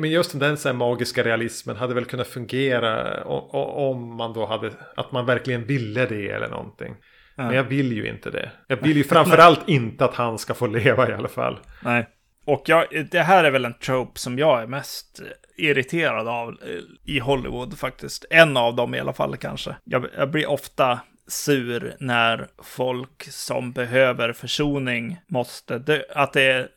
Men 0.00 0.10
just 0.10 0.40
den 0.40 0.56
så 0.56 0.72
magiska 0.72 1.24
realismen 1.24 1.76
hade 1.76 1.94
väl 1.94 2.04
kunnat 2.04 2.26
fungera 2.26 3.24
om 3.24 4.16
man 4.16 4.32
då 4.32 4.46
hade, 4.46 4.72
att 4.96 5.12
man 5.12 5.26
verkligen 5.26 5.64
ville 5.64 6.06
det 6.06 6.28
eller 6.28 6.48
någonting. 6.48 6.96
Men 7.36 7.56
jag 7.56 7.64
vill 7.64 7.92
ju 7.92 8.08
inte 8.08 8.30
det. 8.30 8.50
Jag 8.66 8.76
vill 8.76 8.96
ju 8.96 9.04
framförallt 9.04 9.60
inte 9.68 10.04
att 10.04 10.14
han 10.14 10.38
ska 10.38 10.54
få 10.54 10.66
leva 10.66 11.10
i 11.10 11.12
alla 11.12 11.28
fall. 11.28 11.58
Nej. 11.84 12.08
Och 12.44 12.62
jag, 12.66 12.86
det 13.10 13.22
här 13.22 13.44
är 13.44 13.50
väl 13.50 13.64
en 13.64 13.78
trope 13.78 14.18
som 14.18 14.38
jag 14.38 14.62
är 14.62 14.66
mest 14.66 15.22
irriterad 15.56 16.28
av 16.28 16.48
eh, 16.48 17.14
i 17.14 17.18
Hollywood 17.18 17.78
faktiskt. 17.78 18.24
En 18.30 18.56
av 18.56 18.76
dem 18.76 18.94
i 18.94 19.00
alla 19.00 19.12
fall 19.12 19.36
kanske. 19.36 19.76
Jag, 19.84 20.06
jag 20.16 20.30
blir 20.30 20.46
ofta 20.50 21.00
sur 21.26 21.94
när 22.00 22.46
folk 22.62 23.22
som 23.30 23.72
behöver 23.72 24.32
försoning 24.32 25.20
måste 25.26 25.78
dö. 25.78 26.02
Att 26.14 26.32
det 26.32 26.42
är, 26.42 26.68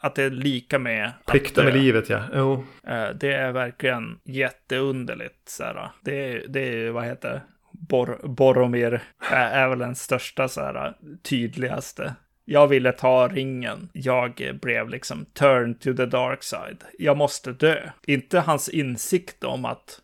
att 0.00 0.14
det 0.14 0.22
är 0.22 0.30
lika 0.30 0.78
med 0.78 1.12
Plikten 1.26 1.64
med 1.64 1.74
livet 1.74 2.08
ja. 2.08 2.22
Jo. 2.34 2.64
Eh, 2.86 3.08
Det 3.14 3.32
är 3.32 3.52
verkligen 3.52 4.18
jätteunderligt. 4.24 5.48
Så 5.48 5.64
här. 5.64 5.90
Det, 6.00 6.32
är, 6.32 6.44
det 6.48 6.60
är, 6.60 6.90
vad 6.90 7.04
heter? 7.04 7.40
Bor, 7.72 8.20
Boromir 8.24 9.00
är, 9.30 9.50
är 9.50 9.68
väl 9.68 9.78
den 9.78 9.94
största, 9.94 10.48
så 10.48 10.60
här, 10.60 10.94
tydligaste. 11.22 12.14
Jag 12.44 12.68
ville 12.68 12.92
ta 12.92 13.28
ringen. 13.28 13.88
Jag 13.92 14.58
blev 14.62 14.88
liksom 14.88 15.24
turn 15.24 15.74
to 15.74 15.94
the 15.94 16.06
dark 16.06 16.42
side. 16.42 16.84
Jag 16.98 17.16
måste 17.16 17.52
dö. 17.52 17.90
Inte 18.06 18.40
hans 18.40 18.68
insikt 18.68 19.44
om 19.44 19.64
att 19.64 20.00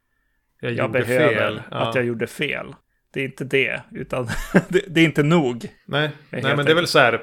Jag, 0.61 0.72
jag 0.72 0.91
behöver, 0.91 1.34
fel. 1.34 1.62
Ja. 1.70 1.76
att 1.76 1.95
jag 1.95 2.05
gjorde 2.05 2.26
fel. 2.26 2.74
Det 3.11 3.20
är 3.20 3.24
inte 3.24 3.45
det, 3.45 3.82
utan 3.93 4.28
det, 4.68 4.84
det 4.89 5.01
är 5.01 5.05
inte 5.05 5.22
nog. 5.22 5.68
Nej, 5.84 6.11
Nej 6.30 6.57
men 6.57 6.64
det 6.64 6.70
är 6.70 6.74
väl 6.74 6.86
så 6.86 6.99
här 6.99 7.20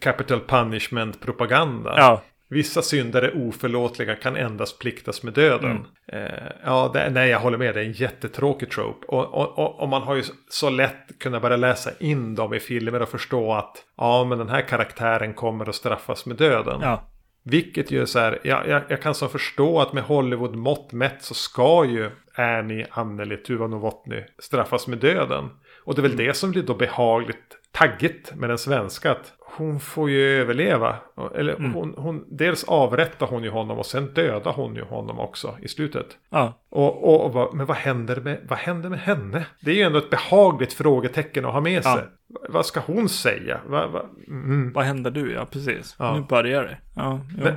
capital 0.00 0.40
punishment 0.40 1.20
propaganda. 1.20 1.94
Ja, 1.96 2.22
Vissa 2.48 2.82
syndare 2.82 3.32
oförlåtliga 3.32 4.14
kan 4.14 4.36
endast 4.36 4.78
pliktas 4.78 5.22
med 5.22 5.34
döden. 5.34 5.86
Mm. 6.12 6.24
Eh, 6.26 6.52
ja, 6.64 6.90
det, 6.94 7.10
nej, 7.10 7.30
jag 7.30 7.40
håller 7.40 7.58
med. 7.58 7.74
Det 7.74 7.80
är 7.80 7.84
en 7.84 7.92
jättetråkig 7.92 8.70
trope. 8.70 9.06
Och, 9.06 9.58
och, 9.58 9.82
och, 9.82 9.88
man 9.88 10.02
har 10.02 10.14
ju 10.14 10.22
så 10.48 10.70
lätt 10.70 11.18
kunnat 11.18 11.42
börja 11.42 11.56
läsa 11.56 11.90
in 12.00 12.34
dem 12.34 12.54
i 12.54 12.60
filmer 12.60 13.02
och 13.02 13.08
förstå 13.08 13.52
att 13.52 13.84
ja, 13.96 14.24
men 14.24 14.38
den 14.38 14.48
här 14.48 14.60
karaktären 14.60 15.34
kommer 15.34 15.68
att 15.68 15.74
straffas 15.74 16.26
med 16.26 16.36
döden. 16.36 16.80
ja, 16.82 17.10
Vilket 17.42 17.90
ju 17.90 18.02
är 18.02 18.06
så 18.06 18.18
här, 18.18 18.38
jag, 18.42 18.68
jag, 18.68 18.82
jag 18.88 19.02
kan 19.02 19.14
så 19.14 19.28
förstå 19.28 19.80
att 19.80 19.92
med 19.92 20.04
Hollywood-mått 20.04 20.92
mätt 20.92 21.22
så 21.22 21.34
ska 21.34 21.84
ju 21.84 22.10
Annie, 22.34 22.86
Anneli, 22.90 23.36
Tuva 23.36 23.66
Novotny 23.66 24.24
straffas 24.38 24.86
med 24.86 24.98
döden. 24.98 25.50
Och 25.84 25.94
det 25.94 26.00
är 26.00 26.08
väl 26.08 26.16
det 26.16 26.36
som 26.36 26.50
blir 26.50 26.62
då 26.62 26.74
behagligt 26.74 27.58
taggigt 27.72 28.34
med 28.34 28.50
den 28.50 28.58
svenska. 28.58 29.10
Att 29.10 29.32
hon 29.48 29.80
får 29.80 30.10
ju 30.10 30.40
överleva. 30.40 30.96
Eller 31.34 31.56
hon, 31.72 31.94
hon, 31.96 32.24
dels 32.28 32.64
avrättar 32.64 33.26
hon 33.26 33.44
ju 33.44 33.50
honom 33.50 33.78
och 33.78 33.86
sen 33.86 34.14
dödar 34.14 34.52
hon 34.52 34.74
ju 34.74 34.82
honom 34.82 35.18
också 35.20 35.56
i 35.62 35.68
slutet. 35.68 36.06
Ja, 36.30 36.52
Och, 36.68 37.04
och, 37.14 37.36
och 37.36 37.56
men 37.56 37.66
vad 37.66 37.76
händer, 37.76 38.16
med, 38.20 38.38
vad 38.48 38.58
händer 38.58 38.88
med 38.88 39.00
henne? 39.00 39.46
Det 39.60 39.70
är 39.70 39.74
ju 39.74 39.82
ändå 39.82 39.98
ett 39.98 40.10
behagligt 40.10 40.72
frågetecken 40.72 41.44
att 41.44 41.52
ha 41.52 41.60
med 41.60 41.82
sig. 41.82 41.92
Va- 42.28 42.40
Vad 42.48 42.66
ska 42.66 42.80
hon 42.80 43.08
säga? 43.08 43.60
Va, 43.66 43.86
va, 43.86 44.02
mm. 44.28 44.72
vad 44.72 44.84
händer 44.84 45.10
du? 45.10 45.32
Ja, 45.32 45.46
precis. 45.50 45.96
Ja. 45.98 46.16
Nu 46.16 46.22
börjar 46.28 46.62
det. 46.62 46.78
Ja, 46.96 47.20
men, 47.38 47.54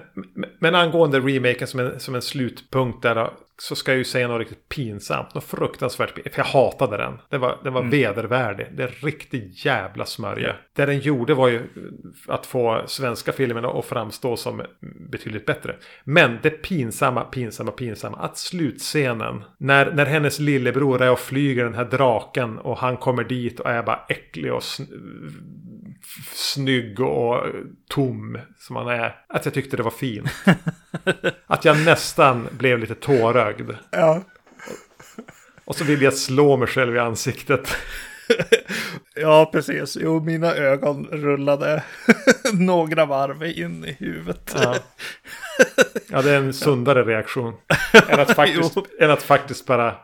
men, 0.60 0.76
angående 0.76 1.20
remaken 1.20 1.68
som 1.68 1.80
en, 1.80 2.00
som 2.00 2.16
en 2.16 2.22
slutpunkt 2.22 3.02
där 3.04 3.30
så 3.62 3.76
ska 3.76 3.92
jag 3.92 3.98
ju 3.98 4.04
säga 4.04 4.28
något 4.28 4.40
riktigt 4.40 4.70
pinsamt. 4.70 5.34
Något 5.36 5.44
fruktansvärt. 5.44 6.16
pin- 6.16 6.30
För 6.34 6.40
jag 6.40 6.46
hatade 6.46 6.98
den. 6.98 7.20
Den 7.30 7.42
var, 7.42 7.58
den 7.64 7.74
var 7.74 7.84
vedervärdig. 7.84 8.68
Det 8.74 8.84
är 8.84 8.88
en 8.88 8.94
riktig 8.94 9.52
jävla 9.54 10.06
smörja. 10.06 10.56
Det 10.76 10.86
den 10.86 11.00
gjorde 11.00 11.34
var 11.34 11.48
ju 11.48 11.62
att 12.28 12.46
få 12.46 12.84
svenska 12.88 13.32
filmerna 13.32 13.68
att 13.70 13.86
framstå 13.86 14.38
som 14.38 14.62
betydligt 15.12 15.46
bättre. 15.46 15.76
Men 16.04 16.38
det 16.42 16.50
pinsamma, 16.50 17.22
pinsamma, 17.24 17.72
pinsamma. 17.72 18.18
Att 18.18 18.38
slutscenen. 18.38 19.44
När, 19.58 19.92
när 19.92 20.06
hennes 20.06 20.40
lillebror 20.40 21.02
är 21.02 21.12
och 21.12 21.20
flyger 21.20 21.64
den 21.64 21.76
här 21.76 21.86
draken. 21.86 22.58
Och 22.58 22.78
han 22.78 22.98
kommer 22.98 23.24
dit 23.24 23.60
och 23.60 23.70
är 23.70 23.84
bara 23.84 24.06
äcklig 24.10 24.54
och 24.54 24.62
sn- 24.62 24.88
snygg 26.34 27.00
och 27.00 27.46
tom 27.90 28.38
som 28.60 28.76
han 28.76 28.88
är. 28.88 29.16
Att 29.30 29.46
jag 29.46 29.54
tyckte 29.54 29.78
det 29.78 29.84
var 29.84 29.92
fint. 29.92 30.30
Att 31.48 31.66
jag 31.66 31.86
nästan 31.86 32.48
blev 32.52 32.80
lite 32.80 32.96
tårögd. 32.96 33.49
Ja. 33.92 34.22
Och 35.66 35.76
så 35.76 35.84
vill 35.84 36.02
jag 36.02 36.14
slå 36.14 36.58
mig 36.58 36.68
själv 36.68 36.96
i 36.96 37.00
ansiktet. 37.00 37.76
ja, 39.16 39.50
precis. 39.54 39.98
Jo, 40.02 40.24
mina 40.24 40.56
ögon 40.56 41.06
rullade 41.12 41.84
några 42.54 43.06
varv 43.06 43.44
in 43.44 43.86
i 43.86 43.92
huvudet. 44.00 44.56
Ja. 44.62 44.76
ja, 46.10 46.22
det 46.22 46.32
är 46.32 46.38
en 46.38 46.54
sundare 46.54 47.04
reaktion. 47.04 47.54
Än 48.10 48.20
att 48.20 48.36
faktiskt, 48.36 48.78
än 49.00 49.12
att 49.12 49.24
faktiskt 49.24 49.66
bara... 49.66 49.96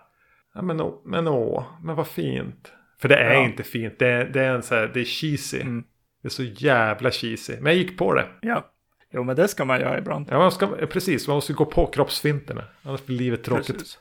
Ja, 0.53 0.61
men, 0.61 0.81
å, 0.81 1.01
men 1.05 1.27
åh, 1.27 1.63
men 1.83 1.95
vad 1.95 2.07
fint. 2.07 2.71
För 3.01 3.09
det 3.09 3.15
är 3.17 3.33
Ja. 3.33 3.43
inte 3.45 3.63
fint. 3.63 3.99
Det 3.99 4.07
är, 4.07 4.25
det 4.25 4.41
är 4.41 4.49
en 4.55 4.63
så 4.63 4.75
här, 4.75 4.91
det 4.93 4.99
är 4.99 5.05
cheesy. 5.05 5.61
Mm. 5.61 5.83
Det 6.21 6.27
är 6.27 6.31
så 6.31 6.43
jävla 6.43 7.11
cheesy. 7.11 7.53
Men 7.53 7.65
jag 7.65 7.75
gick 7.75 7.97
på 7.97 8.13
det. 8.13 8.25
Ja. 8.41 8.71
Jo, 9.16 9.24
men 9.24 9.36
det 9.36 9.47
ska 9.47 9.66
man 9.66 9.80
göra 9.80 9.97
ibland. 9.97 10.28
Ja, 10.32 10.38
man 10.38 10.51
ska, 10.51 10.68
precis, 10.68 11.28
man 11.28 11.36
måste 11.36 11.53
gå 11.53 11.66
på 11.66 11.86
kroppsfinterna. 11.86 12.63
Annars 12.84 13.05
blir 13.05 13.18
livet 13.18 13.43
tråkigt. 13.43 13.78
Precis. 13.78 13.99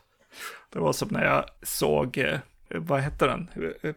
Det 0.73 0.79
var 0.79 0.93
som 0.93 1.09
när 1.09 1.25
jag 1.25 1.45
såg, 1.63 2.19
eh, 2.19 2.39
vad 2.69 3.01
hette 3.01 3.27
den? 3.27 3.51
Eh, 3.83 3.91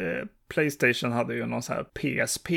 eh, 0.00 0.24
Playstation 0.48 1.12
hade 1.12 1.34
ju 1.34 1.46
någon 1.46 1.62
sån 1.62 1.76
här 1.76 1.84
PSP, 1.84 2.50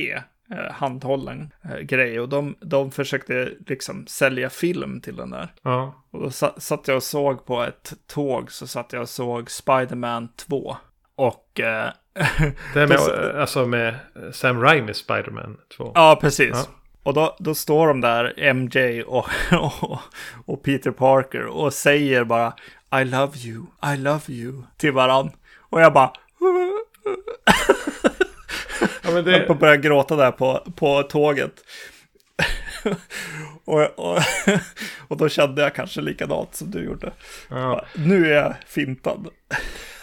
handhållen 0.72 1.54
grej. 1.82 2.20
Och 2.20 2.30
de, 2.30 2.56
de 2.60 2.92
försökte 2.92 3.52
liksom 3.68 4.08
sälja 4.08 4.50
film 4.50 5.02
till 5.02 5.16
den 5.16 5.30
där. 5.30 5.54
Ja. 5.62 6.04
Och 6.12 6.22
då 6.22 6.32
sa, 6.32 6.56
satt 6.58 6.88
jag 6.88 6.98
och 6.98 7.04
såg 7.04 7.46
på 7.46 7.62
ett 7.62 7.94
tåg, 8.08 8.52
så 8.52 8.68
satt 8.68 8.94
jag 8.94 9.02
och 9.02 9.10
såg 9.10 9.52
Spider-Man 9.52 10.30
2. 10.36 10.78
Och... 11.16 11.60
Eh, 11.60 11.89
Det 12.74 12.88
med, 12.88 13.00
alltså 13.36 13.68
med 13.68 13.96
Sam 14.32 14.62
Raimi 14.62 14.94
Spider-Man 14.94 15.58
2. 15.78 15.92
ja, 15.96 16.18
precis. 16.22 16.52
Ja. 16.54 16.81
Och 17.04 17.14
då, 17.14 17.36
då 17.39 17.56
står 17.56 17.88
de 17.88 18.02
där, 18.02 18.54
MJ 18.54 19.04
och, 19.04 19.30
och, 19.52 19.99
och 20.45 20.64
Peter 20.64 20.91
Parker, 20.91 21.45
och 21.45 21.74
säger 21.74 22.24
bara 22.24 22.54
I 23.02 23.06
love 23.06 23.38
you, 23.38 23.66
I 23.93 23.97
love 23.97 24.22
you 24.28 24.64
till 24.78 24.91
varann. 24.91 25.32
Och 25.60 25.82
jag 25.82 25.93
bara... 25.93 26.12
Ja, 26.39 26.52
men 26.52 26.82
Jag 29.16 29.26
det, 29.26 29.49
att 29.49 29.60
börja 29.60 29.78
gråta 29.78 30.16
där 30.16 30.32
på, 30.32 30.64
på 30.76 31.04
tåget. 31.04 31.54
och, 33.66 33.99
och, 33.99 34.20
och 35.08 35.18
då 35.18 35.30
kände 35.30 35.62
jag 35.62 35.76
kanske 35.76 36.02
likadant 36.02 36.56
som 36.56 36.72
du 36.72 36.84
gjorde. 36.84 37.12
ja. 37.49 37.86
Nu 37.95 38.32
är 38.32 38.36
jag 38.36 38.56
fintad. 38.68 39.28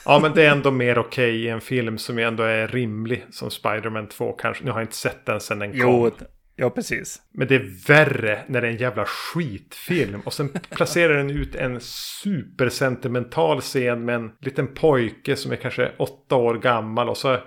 ja, 0.04 0.18
men 0.18 0.32
det 0.34 0.46
är 0.46 0.50
ändå 0.50 0.70
mer 0.70 0.98
okej 0.98 1.44
i 1.44 1.48
en 1.48 1.60
film 1.60 1.98
som 1.98 2.18
ändå 2.18 2.42
är 2.42 2.68
rimlig. 2.68 3.24
Som 3.30 3.50
Spider-Man 3.50 4.08
2 4.08 4.32
kanske. 4.32 4.64
Nu 4.64 4.70
har 4.70 4.78
jag 4.78 4.84
inte 4.84 4.96
sett 4.96 5.26
den 5.26 5.40
sedan 5.40 5.58
den 5.58 5.70
Jo, 5.74 6.10
kom. 6.10 6.26
Ja 6.60 6.70
precis. 6.70 7.22
Men 7.32 7.48
det 7.48 7.54
är 7.54 7.86
värre 7.86 8.44
när 8.46 8.60
det 8.60 8.66
är 8.66 8.70
en 8.72 8.76
jävla 8.76 9.04
skitfilm. 9.04 10.20
Och 10.24 10.32
sen 10.32 10.48
placerar 10.70 11.14
den 11.14 11.30
ut 11.30 11.54
en 11.54 11.80
supersentimental 11.80 13.60
scen 13.60 14.04
med 14.04 14.14
en 14.14 14.32
liten 14.40 14.74
pojke 14.74 15.36
som 15.36 15.52
är 15.52 15.56
kanske 15.56 15.92
åtta 15.98 16.36
år 16.36 16.54
gammal. 16.54 17.08
Och 17.08 17.16
så 17.16 17.38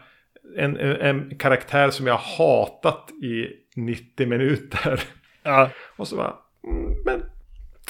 en, 0.57 0.77
en, 0.77 1.37
karaktär 1.37 1.89
som 1.89 2.07
jag 2.07 2.13
har 2.13 2.37
hatat 2.37 3.11
i 3.23 3.47
90 3.75 4.27
minuter. 4.27 5.03
Ja, 5.43 5.69
Och 5.97 6.07
så 6.07 6.15
bara, 6.15 6.35
mm, 6.67 6.93
men, 7.05 7.23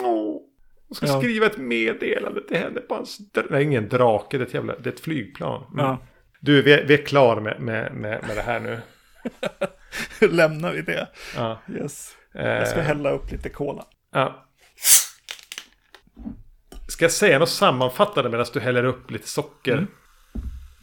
åh. 0.01 0.41
Jag 0.87 0.95
ska 0.97 1.05
Ja. 1.05 1.19
skriva 1.19 1.45
ett 1.45 1.57
meddelande 1.57 2.47
till 2.47 2.57
henne 2.57 2.79
på 2.79 2.95
hans... 2.95 3.19
Nej, 3.49 3.63
ingen 3.63 3.89
drake, 3.89 4.37
det 4.37 4.43
är 4.43 4.47
ett, 4.47 4.53
jävla, 4.53 4.75
det 4.79 4.89
är 4.89 4.93
ett 4.93 4.99
flygplan. 4.99 5.63
Mm. 5.73 5.85
ja. 5.85 5.97
Du, 6.39 6.61
vi 6.61 6.73
är, 6.73 6.85
vi 6.85 6.93
är 6.93 7.05
klar 7.05 7.41
med, 7.41 7.61
med, 7.61 7.93
med, 7.93 8.23
med 8.27 8.35
det 8.35 8.41
här 8.41 8.59
nu. 8.59 8.79
lämnar 10.31 10.71
vi 10.73 10.81
det. 10.81 11.07
Ja. 11.35 11.61
Yes. 11.75 12.15
Jag 12.33 12.67
ska 12.67 12.79
Eh, 12.79 12.85
hälla 12.85 13.11
upp 13.11 13.31
lite 13.31 13.49
cola. 13.49 13.85
ja. 14.13 14.47
Ska 16.87 17.05
jag 17.05 17.11
säga 17.11 17.39
något 17.39 17.49
sammanfattande 17.49 18.29
medan 18.29 18.45
du 18.53 18.59
häller 18.59 18.83
upp 18.83 19.11
lite 19.11 19.27
socker? 19.27 19.73
Mm. 19.73 19.87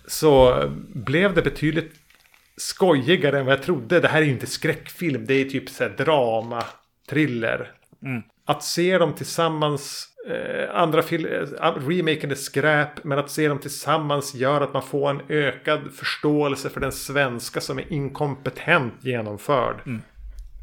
Så 0.06 0.62
blev 0.94 1.34
det 1.34 1.42
betydligt 1.42 1.92
skojigare 2.56 3.38
än 3.38 3.46
vad 3.46 3.52
jag 3.54 3.62
trodde. 3.62 4.00
Det 4.00 4.08
här 4.08 4.20
är 4.22 4.26
ju 4.26 4.30
inte 4.32 4.46
skräckfilm. 4.46 5.26
Det 5.26 5.34
är 5.34 5.44
typ 5.44 5.68
så 5.70 5.84
här 5.84 5.90
drama, 5.90 6.64
thriller. 7.08 7.72
Mm. 8.02 8.22
Att 8.44 8.64
se 8.64 8.98
dem 8.98 9.14
tillsammans, 9.14 10.08
eh, 10.28 10.80
andra 10.80 10.98
eh, 10.98 11.88
remaken 11.88 12.30
är 12.30 12.34
skräp, 12.34 13.04
men 13.04 13.18
att 13.18 13.30
se 13.30 13.48
dem 13.48 13.58
tillsammans 13.58 14.34
gör 14.34 14.60
att 14.60 14.72
man 14.72 14.82
får 14.82 15.10
en 15.10 15.22
ökad 15.28 15.92
förståelse 15.92 16.70
för 16.70 16.80
den 16.80 16.92
svenska 16.92 17.60
som 17.60 17.78
är 17.78 17.92
inkompetent 17.92 18.94
genomförd. 19.00 19.76
Mm. 19.86 20.02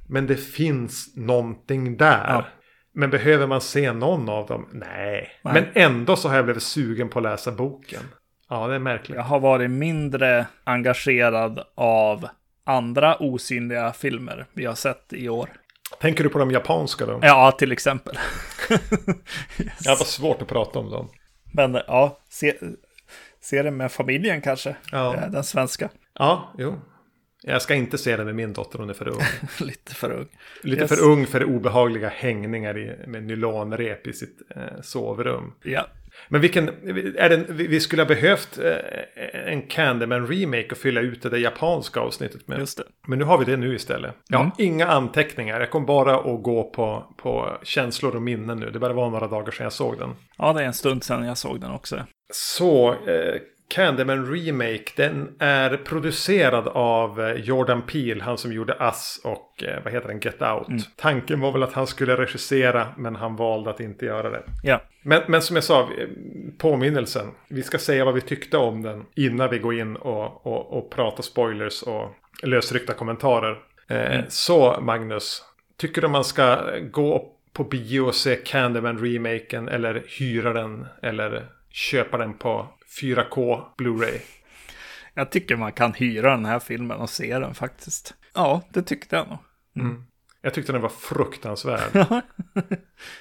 Men 0.10 0.28
det 0.28 0.36
finns 0.36 1.16
någonting 1.16 1.98
där. 1.98 2.28
Ja. 2.28 2.46
Men 2.94 3.10
behöver 3.10 3.48
man 3.48 3.62
se 3.62 3.94
någon 3.94 4.30
av 4.30 4.48
dem? 4.48 4.70
Nej. 4.72 5.32
Nej. 5.42 5.54
Men 5.54 5.66
ändå 5.74 6.16
så 6.16 6.30
har 6.30 6.36
jag 6.36 6.46
blivit 6.46 6.64
sugen 6.64 7.10
på 7.10 7.20
att 7.20 7.24
läsa 7.24 7.52
boken. 7.52 8.02
Ja, 8.50 8.68
det 8.68 8.76
är 8.76 8.80
märkligt. 8.80 9.16
Jag 9.16 9.24
har 9.24 9.40
varit 9.40 9.72
mindre 9.72 10.46
engagerad 10.64 11.64
av 11.76 12.28
andra 12.64 13.16
osynliga 13.16 13.94
filmer 13.94 14.46
vi 14.54 14.66
har 14.66 14.76
sett 14.76 15.14
i 15.14 15.30
år. 15.30 15.50
Tänker 16.02 16.24
du 16.24 16.30
på 16.30 16.40
de 16.40 16.52
japanska 16.52 17.06
då? 17.06 17.20
Ja, 17.22 17.52
till 17.52 17.72
exempel. 17.72 18.18
yes. 18.70 19.78
Det 19.84 19.90
var 19.90 19.96
svårt 20.06 20.42
att 20.42 20.48
prata 20.48 20.80
om 20.80 20.90
dem. 20.90 21.10
Men 21.54 21.74
ja, 21.88 22.20
se, 22.30 22.54
se 23.42 23.62
det 23.64 23.72
med 23.72 23.92
familjen 23.92 24.42
kanske. 24.42 24.76
Ja. 24.92 25.16
Eh, 25.16 25.30
Den 25.32 25.44
svenska. 25.44 25.90
Ja, 26.14 26.54
jo. 26.58 26.82
Jag 27.42 27.62
ska 27.62 27.74
inte 27.76 27.98
se 27.98 28.18
den 28.18 28.26
med 28.26 28.36
min 28.36 28.54
dotter, 28.54 28.80
hon 28.80 28.90
är 28.90 28.94
för 28.94 29.08
ung. 29.08 29.22
Lite 29.60 29.96
för 29.96 30.12
ung. 30.12 30.28
Lite 30.62 30.82
Yes. 30.82 30.90
för 30.90 31.04
ung 31.04 31.28
för 31.28 31.44
obehagliga 31.44 32.10
hängningar 32.10 32.78
i, 32.78 33.08
med 33.08 33.24
nylonrep 33.24 34.08
i 34.08 34.14
sitt 34.14 34.42
eh, 34.56 34.82
sovrum. 34.82 35.54
Ja. 35.64 35.88
Men 36.30 36.42
vilken, 36.42 36.70
är 37.18 37.30
den, 37.30 37.46
vi 37.50 37.80
skulle 37.80 38.02
ha 38.02 38.08
behövt 38.08 38.58
eh, 38.58 39.52
en 39.54 39.62
Candyman 39.62 40.28
remake 40.28 40.68
och 40.72 40.78
fylla 40.78 41.02
ut 41.02 41.22
det 41.22 41.30
där 41.30 41.38
japanska 41.38 42.00
avsnittet 42.00 42.48
med. 42.48 42.60
Det. 42.60 42.84
Men 43.08 43.20
nu 43.20 43.26
har 43.26 43.38
vi 43.38 43.46
det 43.46 43.58
nu 43.58 43.76
istället. 43.76 44.16
Jag 44.30 44.38
har 44.38 44.44
Mm. 44.46 44.56
inga 44.58 44.88
anteckningar. 44.88 45.60
Jag 45.60 45.72
kommer 45.72 45.88
bara 45.88 46.16
att 46.16 46.44
gå 46.44 46.64
på, 46.64 47.14
på 47.18 47.58
känslor 47.64 48.16
och 48.16 48.22
minnen 48.22 48.60
nu. 48.60 48.70
Det 48.72 48.80
bara 48.80 48.94
var 48.94 49.10
några 49.10 49.28
dagar 49.28 49.52
sedan 49.52 49.64
jag 49.64 49.74
såg 49.74 49.98
den. 50.00 50.10
Ja, 50.38 50.54
det 50.54 50.62
är 50.62 50.66
en 50.66 50.74
stund 50.74 51.04
sedan 51.04 51.26
jag 51.26 51.38
såg 51.38 51.62
den 51.62 51.72
också. 51.72 52.00
Så, 52.34 52.92
eh, 52.92 53.36
Candyman 53.68 54.34
Remake, 54.34 54.92
den 54.96 55.36
är 55.40 55.78
producerad 55.78 56.68
av 56.68 57.22
eh, 57.22 57.34
Jordan 57.34 57.82
Peele, 57.82 58.24
han 58.24 58.38
som 58.38 58.54
gjorde 58.54 58.78
Us 58.80 59.22
och 59.24 59.64
eh, 59.64 59.84
vad 59.84 59.94
heter 59.94 60.08
den, 60.08 60.20
Get 60.20 60.42
Out. 60.42 60.68
Mm. 60.68 60.82
Tanken 60.96 61.40
var 61.40 61.52
väl 61.52 61.64
att 61.64 61.74
han 61.74 61.88
skulle 61.88 62.18
regissera, 62.18 62.88
men 62.98 63.16
han 63.16 63.36
valde 63.36 63.70
att 63.70 63.80
inte 63.80 64.06
göra 64.06 64.30
det. 64.30 64.44
Ja, 64.64 64.82
Men, 65.04 65.22
men 65.28 65.42
som 65.42 65.56
jag 65.56 65.64
sa, 65.64 65.82
eh, 65.82 66.08
påminnelsen. 66.58 67.32
Vi 67.48 67.64
ska 67.64 67.78
säga 67.78 68.06
vad 68.06 68.14
vi 68.14 68.22
tyckte 68.22 68.58
om 68.58 68.82
den 68.82 69.06
innan 69.16 69.50
vi 69.50 69.60
går 69.60 69.74
in 69.80 69.96
och, 69.96 70.46
och, 70.48 70.78
och 70.78 70.90
pratar 70.92 71.24
spoilers 71.24 71.82
och 71.84 72.16
lösryckta 72.44 72.94
kommentarer. 72.94 73.58
Eh, 73.88 74.22
Så 74.28 74.82
Magnus, 74.82 75.44
tycker 75.78 76.02
du 76.02 76.08
man 76.08 76.24
ska 76.24 76.58
gå 76.92 77.32
på 77.54 77.64
bio 77.64 78.02
och 78.02 78.16
se 78.16 78.36
Candyman-remaken 78.36 79.70
eller 79.70 80.04
hyra 80.20 80.54
den 80.54 80.86
eller 81.02 81.48
köpa 81.70 82.18
den 82.18 82.34
på 82.34 82.68
4K 83.02 83.62
Blu-ray? 83.78 84.20
jag 85.14 85.30
tycker 85.32 85.56
man 85.56 85.72
kan 85.72 85.94
hyra 85.94 86.30
den 86.32 86.46
här 86.46 86.60
filmen 86.60 86.98
och 86.98 87.10
se 87.10 87.40
den 87.40 87.56
faktiskt. 87.56 88.14
Ja, 88.34 88.62
det 88.70 88.82
tyckte 88.82 89.16
jag 89.16 89.28
nog. 89.28 89.38
Jag 90.42 90.54
tyckte 90.54 90.72
den 90.72 90.82
var 90.82 90.90
fruktansvärd. 90.90 91.82
ja. 91.96 92.22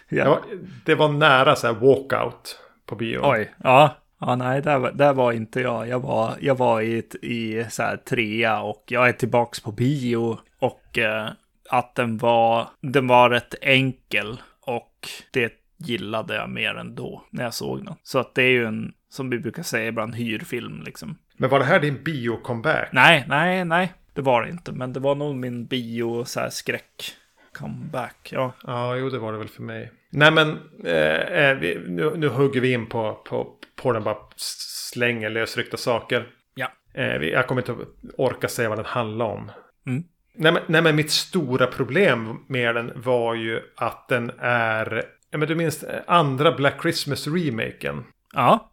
Det, 0.09 0.25
var, 0.25 0.41
det 0.85 0.95
var 0.95 1.09
nära 1.09 1.57
så 1.57 1.66
här 1.66 1.75
walkout 1.75 2.59
på 2.87 2.97
bio. 2.97 3.20
Oj, 3.22 3.55
ja. 3.64 3.97
Ja, 4.20 4.37
nej, 4.37 4.62
där, 4.62 4.79
var- 4.79 4.93
där 4.93 5.12
var 5.12 5.33
inte 5.33 5.61
jag. 5.61 5.89
Jag 5.89 6.01
var, 6.01 6.35
jag 6.41 6.59
var 6.59 6.81
i, 6.81 6.99
ett, 6.99 7.14
i 7.14 7.66
så 7.70 7.83
här 7.83 7.97
trea 7.97 8.61
och 8.61 8.85
jag 8.87 9.09
är 9.09 9.12
tillbaks 9.12 9.61
på 9.61 9.72
bio. 9.72 10.39
Och 10.59 10.99
eh, 10.99 11.29
att 11.70 11.95
den 11.95 12.18
var, 12.18 12.68
den 12.81 13.07
var 13.07 13.31
rätt 13.31 13.55
enkel 13.61 14.41
och 14.61 15.09
det 15.33 15.53
gillade 15.85 16.35
jag 16.35 16.51
mer 16.51 16.74
än 16.74 16.95
då 16.95 17.24
när 17.30 17.45
jag 17.45 17.55
såg 17.55 17.85
den. 17.85 17.95
Så 18.03 18.18
att 18.18 18.35
det 18.35 18.43
är 18.43 18.51
ju 18.51 18.64
en, 18.64 18.93
som 19.09 19.30
vi 19.30 19.39
brukar 19.39 19.62
säga 19.62 19.87
ibland, 19.89 20.14
hyrfilm 20.14 20.82
liksom. 20.87 21.18
Men 21.37 21.51
var 21.51 21.59
det 21.59 21.64
här 21.64 21.80
din 21.80 22.05
bio-comeback? 22.05 22.89
Nej, 22.93 23.24
nej, 23.28 23.64
nej, 23.64 23.93
det 24.14 24.22
var 24.22 24.43
det 24.43 24.51
inte. 24.51 24.72
Men 24.72 24.93
det 24.93 25.01
var 25.01 25.14
nog 25.14 25.37
min 25.37 25.66
bio 25.66 26.24
så 26.24 26.41
här 26.41 26.51
skräck 26.51 27.14
comeback. 27.59 28.28
Ja, 28.32 28.53
Ja, 28.66 28.97
jo 28.97 29.11
det 29.11 29.18
var 29.18 29.32
det 29.32 29.39
väl 29.39 29.49
för 29.49 29.62
mig. 29.62 29.93
Nej 30.11 30.30
men, 30.32 30.59
eh, 30.85 31.20
eh, 31.20 31.57
vi, 31.59 31.78
nu, 31.89 32.12
nu 32.16 32.28
hugger 32.28 32.61
vi 32.61 32.72
in 32.72 32.87
på, 32.87 33.14
på, 33.28 33.57
på 33.82 33.93
den 33.93 34.05
bara 34.05 34.16
slänger 34.37 35.30
lösryckta 35.30 35.76
saker. 35.76 36.26
ja, 36.55 36.68
Eh, 36.95 37.18
vi- 37.18 37.32
jag 37.32 37.47
kommer 37.47 37.61
inte 37.62 37.76
orka 38.18 38.49
säga 38.49 38.68
vad 38.68 38.78
den 38.78 38.85
handlar 38.85 39.26
om. 39.26 39.51
Mm. 39.87 40.05
Nej, 40.37 40.53
men, 40.53 40.62
nej 40.66 40.82
men 40.82 40.97
mitt 40.97 41.11
stora 41.11 41.66
problem 41.66 42.37
med 42.49 42.74
den 42.74 42.93
var 42.97 43.35
ju 43.35 43.61
att 43.76 44.09
den 44.09 44.30
är... 44.39 45.03
Ja, 45.35 45.39
men 45.39 45.49
du 45.49 45.55
minns 45.55 45.82
eh, 45.82 46.01
andra 46.07 46.53
Black 46.53 46.82
Christmas-remaken. 46.82 48.05
ja, 48.35 48.70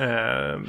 Eh, 0.00 0.60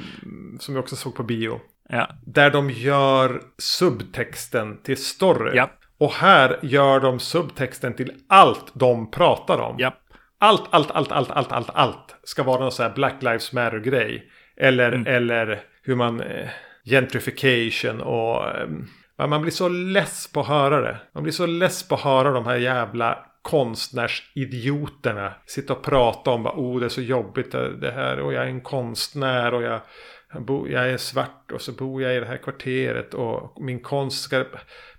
som 0.58 0.74
vi 0.74 0.80
också 0.80 0.96
såg 0.96 1.14
på 1.14 1.22
bio. 1.22 1.60
ja, 1.88 2.08
Där 2.26 2.50
de 2.50 2.70
gör 2.70 3.42
subtexten 3.58 4.82
till 4.82 4.96
story. 5.04 5.56
ja, 5.56 5.70
Och 5.98 6.12
här 6.12 6.58
gör 6.62 7.00
de 7.00 7.18
subtexten 7.20 7.94
till 7.94 8.12
allt 8.28 8.72
de 8.74 9.10
pratar 9.10 9.58
om. 9.58 9.74
ja, 9.78 9.94
Allt, 10.38 10.62
allt, 10.70 10.90
allt, 10.90 11.12
allt, 11.12 11.30
allt, 11.30 11.52
allt, 11.52 11.70
allt 11.74 12.14
ska 12.24 12.42
vara 12.42 12.60
någon 12.60 12.72
sån 12.72 12.86
här 12.86 12.94
Black 12.94 13.22
Lives 13.22 13.52
Matter-grej. 13.52 14.30
Eller, 14.56 14.92
Mm. 14.92 15.06
eller 15.06 15.62
hur 15.82 15.94
man... 15.96 16.20
Eh, 16.20 16.48
gentrification 16.84 18.00
och... 18.00 18.48
Eh, 18.48 19.26
man 19.26 19.42
blir 19.42 19.52
så 19.52 19.68
less 19.68 20.32
på 20.32 20.40
att 20.40 20.46
höra 20.46 20.80
det. 20.80 20.96
Man 21.14 21.22
blir 21.22 21.32
så 21.32 21.46
less 21.46 21.88
på 21.88 21.94
att 21.94 22.00
höra 22.00 22.30
de 22.30 22.46
här 22.46 22.56
jävla 22.56 23.18
konstnärsidioterna 23.42 25.34
sitta 25.46 25.72
och 25.72 25.82
prata 25.82 26.30
om 26.30 26.42
bara, 26.42 26.54
oh 26.56 26.80
det 26.80 26.86
är 26.86 26.90
så 26.90 27.02
jobbigt 27.02 27.52
det 27.52 27.92
här 27.94 28.20
och 28.20 28.32
jag 28.32 28.42
är 28.44 28.48
en 28.48 28.60
konstnär 28.60 29.54
och 29.54 29.62
jag, 29.62 29.80
jag, 30.68 30.90
är 30.90 30.96
svart 30.96 31.52
och 31.52 31.60
så 31.60 31.72
bor 31.72 32.02
jag 32.02 32.16
i 32.16 32.20
det 32.20 32.26
här 32.26 32.36
kvarteret 32.36 33.14
och 33.14 33.62
min 33.62 33.80
konst 33.80 34.22
ska... 34.22 34.44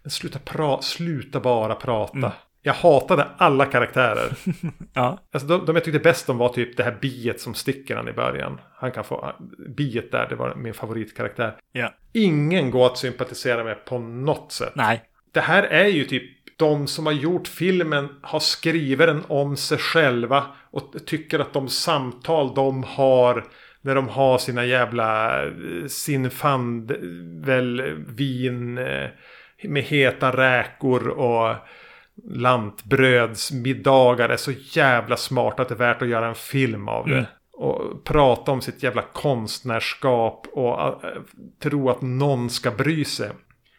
Men 0.04 0.12
sluta, 0.12 0.39
pra, 0.39 0.82
sluta 0.82 1.39
bara 1.39 1.76
prata. 1.76 2.18
Mm. 2.18 2.32
Jag 2.64 2.74
hatade 2.74 3.28
alla 3.38 3.66
karaktärer. 3.66 4.38
ja, 4.94 5.20
Alltså 5.32 5.48
de, 5.48 5.66
de 5.66 5.76
jag 5.76 5.84
tyckte 5.84 6.00
bäst 6.00 6.30
om 6.30 6.38
var 6.38 6.50
typ 6.50 6.78
det 6.78 6.84
här 6.84 6.98
biet 7.02 7.42
som 7.42 7.54
sticker 7.54 7.96
han 7.96 8.08
i 8.08 8.14
början. 8.14 8.62
Han 8.76 8.92
kan 8.92 9.04
få... 9.04 9.36
Biet 9.78 10.12
där, 10.12 10.28
det 10.30 10.36
var 10.36 10.56
min 10.56 10.74
favoritkaraktär. 10.74 11.56
ja, 11.72 11.94
Ingen 12.14 12.72
går 12.72 12.86
att 12.86 12.98
sympatisera 12.98 13.64
med 13.64 13.86
på 13.86 14.00
något 14.00 14.52
sätt. 14.52 14.72
nej, 14.76 15.02
Det 15.32 15.42
här 15.42 15.64
är 15.64 15.88
ju 15.88 16.06
typ 16.06 16.24
de 16.62 16.88
som 16.88 17.05
har 17.05 17.14
gjort 17.14 17.47
filmen 17.47 18.09
har 18.22 18.39
skrivit 18.39 19.07
den 19.07 19.24
om 19.28 19.57
sig 19.57 19.78
själva 19.78 20.45
och 20.72 20.93
tycker 21.05 21.39
att 21.39 21.53
de 21.53 21.70
samtal 21.70 22.55
de 22.55 22.84
har 22.84 23.45
när 23.82 23.95
de 23.95 24.09
har 24.09 24.38
sina 24.38 24.66
jävla 24.66 25.41
eh, 25.43 25.51
sinfandel 25.88 27.82
vin 28.07 28.78
eh, 28.78 29.09
med 29.64 29.84
heta 29.84 30.38
räkor 30.38 31.07
och 31.07 31.55
lantbrödsmiddagar 32.24 34.30
är 34.30 34.38
så 34.38 34.51
jävla 34.51 35.18
smart 35.18 35.59
att 35.59 35.70
det 35.70 35.76
är 35.76 35.78
värt 35.78 36.01
att 36.01 36.07
göra 36.07 36.28
en 36.28 36.36
film 36.36 36.88
av 36.88 37.07
det. 37.07 37.14
Mm. 37.14 37.26
Och 37.53 38.03
prata 38.03 38.51
om 38.51 38.62
sitt 38.62 38.84
jävla 38.84 39.01
konstnärskap 39.01 40.47
och 40.51 40.82
äh, 40.82 40.93
tro 41.64 41.89
att 41.89 42.01
någon 42.01 42.49
ska 42.49 42.72
bry 42.72 43.05
sig. 43.05 43.30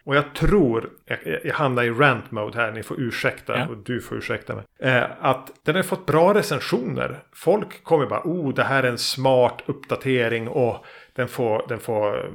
Och 0.04 0.16
jag 0.16 0.34
tror, 0.34 0.90
jag, 1.04 1.18
jag 1.44 1.54
hamnar 1.54 1.82
i 1.82 1.90
rant 1.90 2.30
mode 2.30 2.58
här, 2.58 2.72
ni 2.72 2.82
får 2.82 3.00
ursäkta 3.00 3.58
Ja. 3.58 3.68
och 3.68 3.76
du 3.76 4.00
får 4.00 4.18
ursäkta 4.18 4.54
mig. 4.54 4.64
Eh, 4.78 5.04
att 5.20 5.50
den 5.64 5.76
har 5.76 5.82
fått 5.82 6.06
bra 6.06 6.34
recensioner. 6.34 7.22
Folk 7.32 7.84
kommer 7.84 8.06
bara, 8.06 8.22
oh 8.24 8.54
det 8.54 8.64
här 8.64 8.82
är 8.82 8.88
en 8.88 8.98
smart 8.98 9.62
uppdatering 9.66 10.48
och 10.48 10.84
den 11.12 11.28
får, 11.28 11.64
den 11.68 11.78
får 11.78 12.32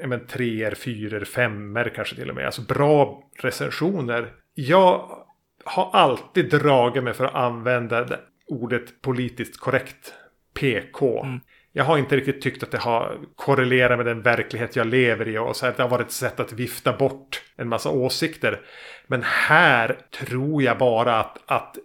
ja, 0.00 0.06
men, 0.06 0.26
treor, 0.26 0.74
fyror, 0.74 1.24
femmer 1.24 1.92
kanske 1.94 2.14
till 2.14 2.30
och 2.30 2.36
med. 2.36 2.46
Alltså 2.46 2.62
bra 2.62 3.22
recensioner. 3.38 4.32
Jag 4.54 5.18
har 5.64 5.90
alltid 5.92 6.50
dragit 6.50 7.04
mig 7.04 7.14
för 7.14 7.24
att 7.24 7.34
använda 7.34 8.04
det 8.04 8.20
ordet 8.46 9.02
politiskt 9.02 9.60
korrekt. 9.60 10.14
PK. 10.54 11.22
Mm. 11.24 11.40
Jag 11.76 11.84
har 11.84 11.98
inte 11.98 12.16
riktigt 12.16 12.42
tyckt 12.42 12.62
att 12.62 12.70
det 12.70 12.78
har 12.78 13.18
korrelerat 13.36 13.98
med 13.98 14.06
den 14.06 14.22
verklighet 14.22 14.76
jag 14.76 14.86
lever 14.86 15.28
i. 15.28 15.38
Och 15.38 15.56
så 15.56 15.66
här, 15.66 15.74
det 15.76 15.82
har 15.82 15.90
varit 15.90 16.06
ett 16.06 16.12
sätt 16.12 16.40
att 16.40 16.52
vifta 16.52 16.92
bort 16.92 17.42
en 17.56 17.68
massa 17.68 17.90
åsikter. 17.90 18.60
Men 19.06 19.22
här 19.22 19.98
tror 20.10 20.62
jag 20.62 20.78
bara 20.78 21.20
att, 21.20 21.38
att 21.46 21.76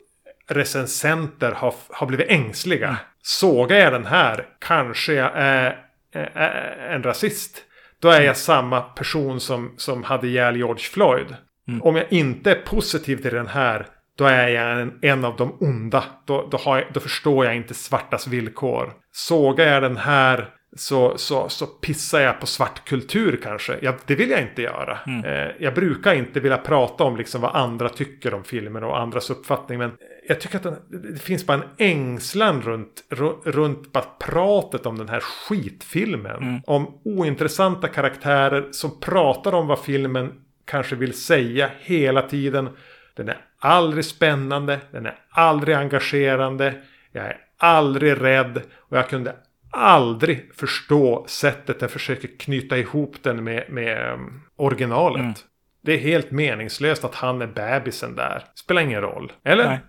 recensenter 0.47 1.51
har, 1.51 1.73
har 1.89 2.07
blivit 2.07 2.29
ängsliga. 2.29 2.97
Sågar 3.21 3.77
jag 3.77 3.93
den 3.93 4.05
här 4.05 4.47
kanske 4.59 5.13
jag 5.13 5.31
är, 5.35 5.85
är, 6.13 6.31
är 6.35 6.95
en 6.95 7.03
rasist. 7.03 7.63
Då 7.99 8.09
är 8.09 8.21
jag 8.21 8.37
samma 8.37 8.81
person 8.81 9.39
som, 9.39 9.73
som 9.77 10.03
hade 10.03 10.27
ihjäl 10.27 10.57
George 10.57 10.83
Floyd. 10.83 11.35
Om 11.81 11.95
jag 11.95 12.05
inte 12.09 12.51
är 12.51 12.61
positiv 12.65 13.17
till 13.17 13.33
den 13.33 13.47
här 13.47 13.85
då 14.19 14.25
är 14.25 14.47
jag 14.47 14.81
en, 14.81 14.99
en 15.01 15.25
av 15.25 15.35
de 15.35 15.57
onda. 15.59 16.03
Då, 16.25 16.47
då, 16.51 16.59
jag, 16.65 16.83
då 16.93 16.99
förstår 16.99 17.45
jag 17.45 17.55
inte 17.55 17.73
svartas 17.73 18.27
villkor. 18.27 18.93
Sågar 19.27 19.65
jag 19.67 19.83
den 19.83 19.97
här 19.97 20.49
så, 20.75 21.17
så, 21.17 21.49
så 21.49 21.65
pissar 21.65 22.19
jag 22.19 22.39
på 22.39 22.45
svart 22.45 22.85
kultur 22.85 23.39
kanske. 23.43 23.77
Jag, 23.81 23.95
det 24.05 24.15
vill 24.15 24.29
jag 24.29 24.41
inte 24.41 24.61
göra. 24.61 24.97
Eh, 25.25 25.51
jag 25.59 25.73
brukar 25.73 26.13
inte 26.13 26.39
vilja 26.39 26.57
prata 26.57 27.03
om 27.03 27.17
liksom 27.17 27.41
vad 27.41 27.55
andra 27.55 27.89
tycker 27.89 28.33
om 28.33 28.43
filmen 28.43 28.83
och 28.83 28.99
andras 28.99 29.29
uppfattning. 29.29 29.77
Men 29.79 29.91
jag 30.27 30.41
tycker 30.41 30.57
att 30.57 30.63
den, 30.63 30.75
det 31.13 31.19
finns 31.19 31.45
bara 31.45 31.57
en 31.57 31.63
ängslan 31.77 32.61
runt, 32.61 33.03
ru- 33.09 33.41
runt 33.51 33.91
bara 33.91 34.05
pratet 34.19 34.85
om 34.85 34.97
den 34.97 35.09
här 35.09 35.19
skitfilmen. 35.19 36.61
Om 36.65 36.99
ointressanta 37.05 37.87
karaktärer 37.87 38.67
som 38.71 38.99
pratar 38.99 39.53
om 39.53 39.67
vad 39.67 39.79
filmen 39.79 40.33
kanske 40.65 40.95
vill 40.95 41.13
säga 41.13 41.69
hela 41.79 42.21
tiden. 42.21 42.69
Den 43.15 43.29
är 43.29 43.37
aldrig 43.59 44.05
spännande, 44.05 44.79
den 44.91 45.05
är 45.05 45.15
aldrig 45.29 45.75
engagerande, 45.75 46.73
jag 47.11 47.25
är 47.25 47.37
aldrig 47.59 48.21
rädd 48.21 48.61
och 48.77 48.97
jag 48.97 49.09
kunde 49.09 49.35
aldrig 49.71 50.55
förstå 50.55 51.25
sättet 51.27 51.79
den 51.79 51.89
försöker 51.89 52.29
knyta 52.39 52.77
ihop 52.77 53.15
den 53.23 53.43
med, 53.43 53.65
med 53.69 54.13
um, 54.13 54.41
originalet. 54.55 55.19
Mm. 55.21 55.33
Det 55.81 55.93
är 55.93 55.97
helt 55.97 56.31
meningslöst 56.31 57.03
att 57.03 57.15
han 57.15 57.41
är 57.41 57.47
bebisen 57.47 58.15
där. 58.15 58.43
Spelar 58.55 58.81
ingen 58.81 59.01
roll. 59.01 59.31
Eller? 59.43 59.65
Nej. 59.65 59.79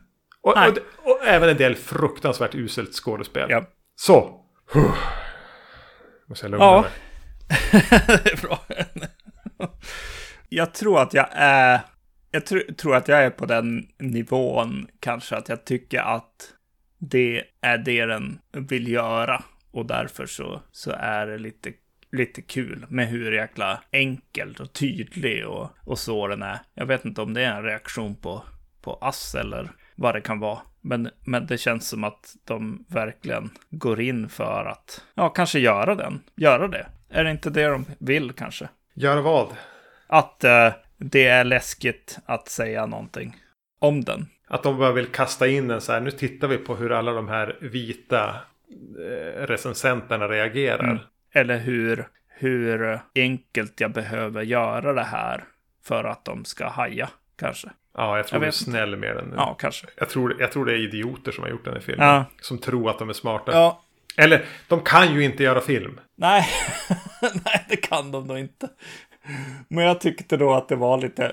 Och, 0.43 0.53
Nej. 0.57 0.69
och, 0.71 0.77
och 1.11 1.27
även 1.27 1.49
en 1.49 1.57
del 1.57 1.75
fruktansvärt 1.77 2.55
uselt 2.55 2.93
skådespel. 2.95 3.51
ja. 3.51 3.65
Så. 3.97 4.45
Huh. 4.73 4.95
Måste 6.29 6.45
jag 6.47 6.51
lugna 6.51 6.65
Ja. 6.65 6.81
mig. 6.83 6.91
det 8.07 8.33
är 8.33 8.47
bra. 8.47 8.59
jag 10.49 10.75
tror 10.75 11.01
att 11.01 11.15
jag 11.15 11.27
är... 11.33 11.81
Jag 12.31 12.43
tr- 12.43 12.75
tror 12.75 12.97
att 12.97 13.09
jag 13.09 13.25
är 13.25 13.31
på 13.31 13.47
den 13.47 13.87
nivån 13.99 14.87
kanske 15.01 15.37
att 15.37 15.49
jag 15.49 15.65
tycker 15.65 16.01
att 16.01 16.49
det 17.01 17.45
är 17.61 17.79
det 17.79 18.07
den 18.07 18.39
vill 18.53 18.89
göra. 18.89 19.43
Och 19.71 19.87
därför 19.87 20.27
så, 20.27 20.63
så 20.73 20.91
är 20.91 21.27
det 21.27 21.39
lite, 21.39 21.73
lite 22.13 22.43
kul 22.43 22.87
med 22.89 23.09
hur 23.09 23.33
jäkla 23.33 23.83
enkel 23.91 24.57
och 24.61 24.73
tydlig 24.73 25.47
och, 25.47 25.71
och 25.85 25.99
så 25.99 26.27
den 26.27 26.43
är. 26.43 26.59
Jag 26.75 26.87
vet 26.87 27.05
inte 27.05 27.23
om 27.23 27.35
det 27.35 27.45
är 27.45 27.57
en 27.57 27.63
reaktion 27.63 28.15
på, 28.17 28.43
på 28.83 28.95
ass 28.95 29.35
eller 29.35 29.71
vad 29.95 30.15
det 30.15 30.21
kan 30.21 30.39
vara. 30.39 30.59
Men, 30.81 31.11
men 31.25 31.47
det 31.47 31.59
känns 31.59 31.89
som 31.89 32.05
att 32.05 32.37
de 32.45 32.85
verkligen 32.89 33.51
går 33.71 34.01
in 34.01 34.29
för 34.29 34.65
att, 34.65 35.05
ja, 35.15 35.29
kanske 35.29 35.59
göra 35.59 35.95
den. 35.95 36.21
Göra 36.37 36.69
det. 36.69 36.87
Är 37.09 37.25
det 37.25 37.31
inte 37.31 37.51
det 37.51 37.67
de 37.67 37.87
vill 37.99 38.33
kanske? 38.33 38.69
Göra 38.95 39.21
vad? 39.21 39.49
Att 40.07 40.45
eh, 40.45 40.73
det 40.97 41.27
är 41.27 41.45
läskigt 41.45 42.19
att 42.27 42.49
säga 42.49 42.87
någonting 42.87 43.37
om 43.81 44.05
den. 44.05 44.27
Att 44.51 44.63
de 44.63 44.79
bara 44.79 44.93
vill 44.93 45.07
kasta 45.07 45.49
in 45.49 45.69
den 45.69 45.81
så 45.81 45.93
här. 45.93 46.01
Nu 46.01 46.11
tittar 46.11 46.49
vi 46.49 46.59
på 46.59 46.77
hur 46.77 46.93
alla 46.93 47.13
de 47.13 47.29
här 47.29 47.59
vita 47.61 48.29
eh, 48.99 49.47
recensenterna 49.47 50.29
reagerar. 50.29 50.85
Mm. 50.85 50.99
Eller 51.33 51.59
hur, 51.59 52.09
hur 52.29 53.01
enkelt 53.15 53.81
jag 53.81 53.91
behöver 53.93 54.43
göra 54.43 54.93
det 54.93 55.03
här 55.03 55.45
för 55.85 56.05
att 56.05 56.25
de 56.25 56.45
ska 56.45 56.69
haja, 56.69 57.09
kanske. 57.39 57.69
Ja, 57.97 58.17
jag 58.17 58.27
tror 58.27 58.37
Jag 58.37 58.43
du 58.43 58.47
är 58.47 58.51
snäll 58.51 58.97
med 58.97 59.17
den 59.17 59.25
nu. 59.25 59.35
Ja, 59.37 59.55
kanske. 59.59 59.87
Jag, 59.97 60.09
tror, 60.09 60.37
jag 60.41 60.53
tror 60.53 60.67
det 60.67 60.73
är 60.73 60.77
idioter 60.77 61.33
som 61.33 61.45
har 61.45 61.51
gjort 61.51 61.65
den 61.65 61.75
här 61.75 61.81
filmen. 61.81 62.07
Ja. 62.09 62.25
Som 62.41 62.59
tror 62.59 62.91
att 62.91 62.99
de 62.99 63.09
är 63.09 63.13
smarta. 63.13 63.53
Ja, 63.53 63.83
Eller, 64.17 64.45
de 64.69 64.81
kan 64.81 65.15
ju 65.15 65.25
inte 65.25 65.43
göra 65.43 65.61
film. 65.61 66.01
nej, 66.17 66.47
nej, 67.45 67.65
det 67.69 67.77
kan 67.77 68.13
de 68.13 68.27
nog 68.27 68.39
inte. 68.39 68.69
Men 69.69 69.85
jag 69.85 70.01
tyckte 70.01 70.37
då 70.37 70.55
att 70.55 70.69
det 70.69 70.77
var 70.77 70.99
lite, 70.99 71.33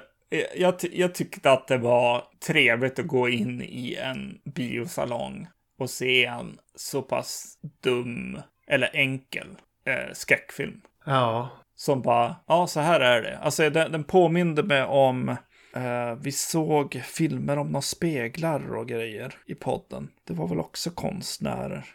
jag, 0.56 0.80
ty 0.80 0.90
jag 0.94 1.16
tyckte 1.16 1.52
att 1.52 1.68
det 1.68 1.78
var 1.78 2.24
trevligt 2.48 3.00
att 3.00 3.08
gå 3.08 3.30
in 3.30 3.62
i 3.62 3.96
en 3.96 4.40
biosalong 4.56 5.48
och 5.80 5.90
se 5.90 6.26
en 6.26 6.58
så 6.76 7.02
pass 7.02 7.58
dum 7.84 8.42
eller 8.68 8.90
enkel 8.94 9.48
eh, 9.86 10.14
skräckfilm. 10.14 10.82
Ja. 11.06 11.50
Som 11.76 12.02
bara, 12.02 12.36
ja 12.48 12.68
så 12.68 12.80
här 12.80 13.00
är 13.00 13.22
det. 13.22 13.38
Alltså 13.38 13.70
den, 13.70 13.92
den 13.92 14.04
påminde 14.04 14.64
mig 14.64 14.84
om, 14.84 15.30
eh, 15.76 16.16
vi 16.22 16.32
såg 16.32 17.02
filmer 17.06 17.58
om 17.58 17.68
några 17.68 17.82
speglar 17.82 18.76
och 18.76 18.88
grejer 18.88 19.34
i 19.46 19.56
podden. 19.56 20.10
Det 20.28 20.34
var 20.34 20.48
väl 20.48 20.60
också 20.60 20.90
konstnärer. 20.90 21.86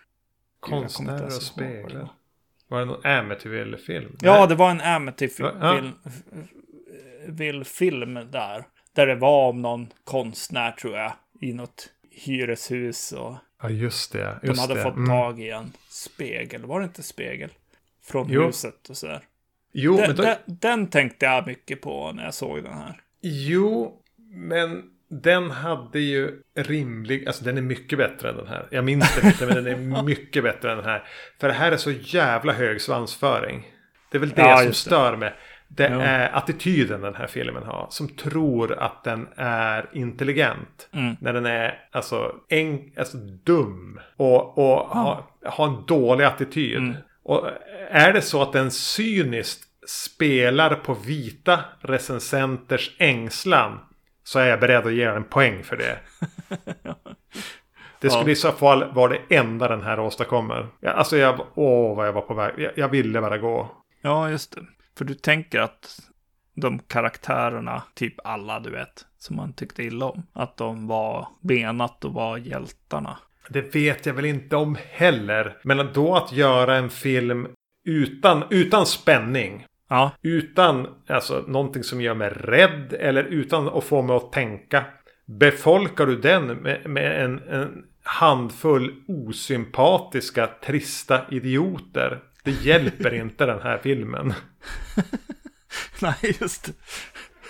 Konstnärer 0.61 1.27
och 1.27 1.33
speglar. 1.33 2.09
var. 2.69 2.79
Det 2.79 2.85
någon 2.85 3.07
Amityville-film? 3.07 4.17
Ja, 4.21 4.47
det 4.47 4.55
var 4.55 4.71
en 4.71 4.81
Amityville 4.81 5.53
Ja. 5.61 5.83
Vill 7.29 7.65
film 7.65 8.15
där. 8.15 8.65
Där 8.95 9.07
det 9.07 9.15
var 9.15 9.49
om 9.49 9.63
någon 9.63 9.87
konstnär 10.05 10.71
tror 10.73 10.97
jag. 10.97 11.13
I 11.41 11.53
något 11.53 11.89
hyreshus 12.11 13.13
och 13.13 13.35
Ja, 13.63 13.71
just 13.71 14.13
det. 14.13 14.39
de 14.43 14.47
Just 14.47 14.61
hade 14.61 14.75
det. 14.75 14.83
fått 14.83 14.97
Mm. 14.97 15.09
tag 15.09 15.41
i 15.41 15.51
en 15.51 15.73
spegel. 15.89 16.65
Var 16.67 16.81
det 16.81 16.85
inte 16.85 17.03
spegel? 17.03 17.51
Från 18.05 18.27
Jo. 18.31 18.47
huset 18.47 18.91
och 18.91 18.97
sådär. 18.97 19.21
Jo, 19.73 19.97
Den, 19.97 20.07
men 20.07 20.17
då, 20.17 20.23
den, 20.23 20.37
den 20.47 20.87
tänkte 20.87 21.27
jag 21.27 21.47
mycket 21.47 21.81
på 21.81 22.13
när 22.13 22.25
jag 22.25 22.35
såg 22.35 22.63
den 22.63 22.73
här. 22.73 23.01
jo, 23.21 23.99
men 24.31 24.83
den 25.09 25.51
hade 25.51 26.01
ju 26.01 26.43
rimlig, 26.55 27.27
alltså 27.27 27.45
den 27.45 27.59
är 27.59 27.63
mycket 27.63 27.99
bättre 27.99 28.31
än 28.31 28.37
den 28.37 28.47
här. 28.47 28.69
Jag 28.71 28.85
minns 28.85 29.17
det 29.21 29.27
inte, 29.27 29.47
men 29.47 29.65
den 29.65 29.67
är 29.67 30.03
mycket 30.05 30.43
bättre 30.43 30.71
än 30.71 30.77
den 30.77 30.87
här. 30.87 31.05
För 31.41 31.49
det 31.49 31.55
här 31.55 31.73
är 31.73 31.77
så 31.77 31.91
jävla 31.91 32.53
hög 32.53 32.81
svansföring. 32.81 33.73
Det 34.11 34.19
är 34.19 34.21
väl 34.21 34.31
det 34.31 34.41
Ja, 34.43 34.57
som 34.59 34.73
stör 34.73 35.17
mig. 35.17 35.35
Det 35.77 35.89
Ja. 35.89 36.01
är 36.03 36.37
attityden 36.37 37.01
den 37.01 37.15
här 37.15 37.27
filmen 37.27 37.63
har. 37.63 37.87
Som 37.91 38.09
tror 38.09 38.73
att 38.79 39.05
den 39.05 39.29
är 39.37 39.89
intelligent. 39.93 40.89
Mm. 40.93 41.17
När 41.21 41.33
den 41.33 41.47
är 41.47 41.79
alltså, 41.93 42.35
en, 42.49 42.93
alltså 42.99 43.17
dum. 43.17 44.01
Och, 44.17 44.59
och 44.59 44.89
har 44.89 45.25
ha 45.45 45.67
en 45.67 45.87
dålig 45.87 46.25
attityd. 46.25 46.77
Mm. 46.79 46.95
Och 47.25 47.49
är 47.91 48.13
det 48.13 48.23
så 48.23 48.43
att 48.43 48.53
den 48.53 48.71
cyniskt 48.71 49.69
spelar 49.89 50.75
på 50.75 50.95
vita 50.95 51.61
recensenters 51.81 52.97
ängslan. 52.99 53.79
Så 54.25 54.39
är 54.39 54.47
jag 54.47 54.61
beredd 54.61 54.87
att 54.87 54.93
ge 54.93 55.05
en 55.05 55.25
poäng 55.25 55.63
för 55.63 55.77
det. 55.77 55.99
Det 58.01 58.11
skulle 58.11 58.25
Ja. 58.25 58.31
i 58.31 58.37
så 58.37 58.53
fall 58.53 58.93
vara 58.93 59.13
det 59.13 59.37
enda 59.37 59.69
den 59.69 59.83
här 59.83 60.01
åstadkommer. 60.01 60.67
Ja, 60.81 60.91
alltså 60.91 61.17
jag, 61.17 61.41
åh 61.55 61.97
vad 61.97 62.07
jag 62.07 62.13
var 62.13 62.21
på 62.21 62.35
väg. 62.35 62.55
Jag, 62.57 62.73
jag 62.77 62.89
ville 62.89 63.21
bara 63.21 63.39
gå. 63.39 63.71
Ja, 64.03 64.31
just 64.31 64.55
det. 64.55 64.61
För 64.99 65.05
du 65.05 65.15
tänker 65.15 65.61
att 65.61 66.01
de 66.55 66.79
karaktärerna, 66.79 67.83
typ 67.95 68.15
alla 68.25 68.61
du 68.61 68.71
vet, 68.71 69.07
som 69.19 69.37
man 69.37 69.53
tyckte 69.53 69.83
illa 69.83 70.07
om, 70.07 70.23
att 70.33 70.57
de 70.57 70.87
var 70.87 71.29
benat 71.41 72.05
och 72.05 72.13
var 72.13 72.37
hjältarna. 72.37 73.19
Det 73.49 73.75
vet 73.75 74.07
jag 74.07 74.15
väl 74.15 74.25
inte 74.25 74.57
om 74.57 74.77
heller. 74.91 75.57
Men 75.63 75.89
då 75.95 76.15
att 76.15 76.33
göra 76.33 76.77
en 76.77 76.91
film 76.91 77.49
utan, 77.85 78.45
utan 78.51 78.87
spänning. 78.87 79.67
Ja, 79.89 80.11
Utan 80.23 80.89
alltså, 81.07 81.45
någonting 81.49 81.85
som 81.85 82.01
gör 82.01 82.15
mig 82.15 82.29
rädd. 82.31 82.93
Eller 82.93 83.25
utan 83.25 83.69
att 83.69 83.85
få 83.85 84.03
mig 84.03 84.17
att 84.17 84.33
tänka. 84.33 84.85
Befolkar 85.25 86.07
du 86.07 86.17
den 86.17 86.47
med, 86.47 86.91
med 86.91 87.25
en, 87.25 87.39
en 87.49 87.85
handfull 88.03 88.95
osympatiska, 89.09 90.47
trista 90.47 91.21
idioter. 91.31 92.21
Det 92.43 92.51
hjälper 92.51 93.15
inte 93.15 93.47
den 93.47 93.61
här 93.63 93.79
filmen. 93.79 94.35
nej, 96.03 96.37
just 96.41 96.65
det. 96.65 96.73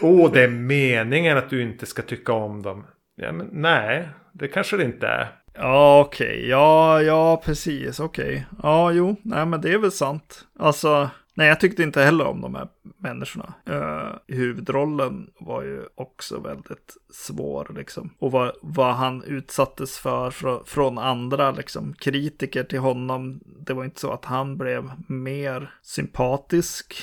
Åh, 0.01 0.33
det 0.33 0.43
är 0.43 0.49
meningen 0.49 1.39
att 1.39 1.51
du 1.51 1.63
inte 1.63 1.87
ska 1.87 2.03
tycka 2.03 2.33
om 2.33 2.63
dem. 2.63 2.87
Ja, 3.17 3.33
men 3.33 3.49
nej, 3.53 4.09
det 4.33 4.49
kanske 4.49 4.77
det 4.77 4.85
inte 4.85 5.07
är. 5.07 5.29
Ja, 5.55 6.01
okej. 6.01 6.49
Ja, 6.49 7.03
ja, 7.03 7.43
precis. 7.45 8.01
Okej. 8.01 8.47
Ja, 8.63 8.93
jo. 8.93 9.17
Nej, 9.23 9.47
men 9.47 9.61
det 9.61 9.73
är 9.73 9.79
väl 9.79 9.93
sant. 9.93 10.47
Alltså, 10.59 11.11
nej, 11.35 11.49
jag 11.49 11.61
tyckte 11.61 11.83
inte 11.83 12.03
heller 12.03 12.25
om 12.25 12.41
de 12.41 12.55
här 12.55 12.69
människorna. 12.99 13.55
Uh, 13.71 14.37
huvudrollen 14.37 15.31
var 15.39 15.63
ju 15.63 15.83
också 15.95 16.41
väldigt 16.41 16.97
svår, 17.11 17.73
liksom. 17.77 18.11
Och 18.19 18.33
vad, 18.33 18.53
vad 18.63 18.95
han 18.95 19.25
utsattes 19.25 19.99
för 19.99 20.31
från, 20.31 20.65
från 20.65 20.99
andra, 20.99 21.51
liksom, 21.51 21.95
kritiker 21.95 22.65
till 22.65 22.79
honom. 22.79 23.41
Det 23.45 23.75
var 23.75 23.85
inte 23.85 24.01
så 24.01 24.13
att 24.13 24.25
han 24.25 24.57
blev 24.57 24.91
mer 25.07 25.75
sympatisk. 25.83 26.95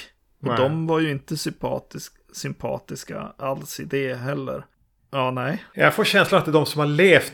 Och 0.42 0.48
Nej. 0.48 0.58
de 0.58 0.88
var 0.88 1.00
ju 1.00 1.12
inte 1.12 1.38
sympatisk, 1.38 2.14
sympatiska 2.34 3.34
alls 3.38 3.80
i 3.80 3.84
det 3.84 4.16
heller. 4.16 4.66
Ja, 5.12 5.32
nej. 5.32 5.64
Jag 5.74 5.96
får 5.96 6.04
känslan 6.04 6.40
att 6.40 6.46
det 6.46 6.52
är 6.52 6.54
de 6.54 6.66
som 6.66 6.80
har 6.80 6.88
levt 6.88 7.34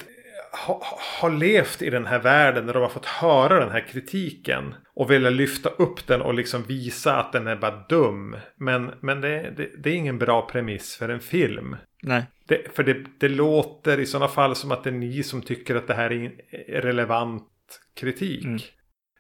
ha, 0.56 0.82
har 1.22 1.30
levt 1.30 1.82
i 1.82 1.90
den 1.90 2.06
här 2.06 2.20
världen 2.20 2.66
när 2.66 2.74
de 2.74 2.82
har 2.82 2.90
fått 2.90 3.06
höra 3.06 3.60
den 3.60 3.72
här 3.72 3.88
kritiken. 3.88 4.76
Och 4.96 5.12
velat 5.12 5.34
lyfta 5.34 5.70
upp 5.70 6.08
den 6.08 6.22
och 6.22 6.34
liksom 6.34 6.64
visa 6.64 7.18
att 7.18 7.32
den 7.32 7.48
är 7.48 7.56
bara 7.56 7.86
dum. 7.90 8.36
Men, 8.56 8.92
men 9.00 9.22
det, 9.22 9.54
det, 9.58 9.70
det 9.84 9.90
är 9.90 9.94
ingen 9.94 10.18
bra 10.18 10.42
premiss 10.42 10.96
för 10.96 11.10
en 11.10 11.20
film. 11.20 11.76
Nej. 12.04 12.24
Det, 12.48 12.76
för 12.76 12.84
det, 12.84 13.06
det 13.20 13.30
låter 13.30 14.00
i 14.00 14.06
sådana 14.06 14.28
fall 14.28 14.56
som 14.56 14.72
att 14.72 14.84
det 14.84 14.90
är 14.90 14.92
ni 14.92 15.24
som 15.24 15.42
tycker 15.42 15.76
att 15.76 15.88
det 15.88 15.94
här 15.94 16.12
är 16.12 16.32
relevant 16.82 17.48
kritik. 18.00 18.46
Mm. 18.46 18.60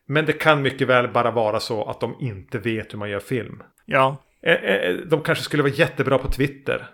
Men 0.07 0.25
det 0.25 0.33
kan 0.33 0.61
mycket 0.61 0.87
väl 0.87 1.07
bara 1.07 1.31
vara 1.31 1.59
så 1.59 1.89
att 1.89 1.99
de 1.99 2.15
inte 2.19 2.59
vet 2.59 2.93
hur 2.93 2.99
man 2.99 3.09
gör 3.09 3.19
film. 3.19 3.63
Ja. 3.85 4.23
Eh, 4.43 4.53
eh, 4.53 4.95
De 4.95 5.21
kanske 5.21 5.43
skulle 5.43 5.63
vara 5.63 5.73
jättebra 5.73 6.17
på 6.17 6.31
Twitter. 6.31 6.87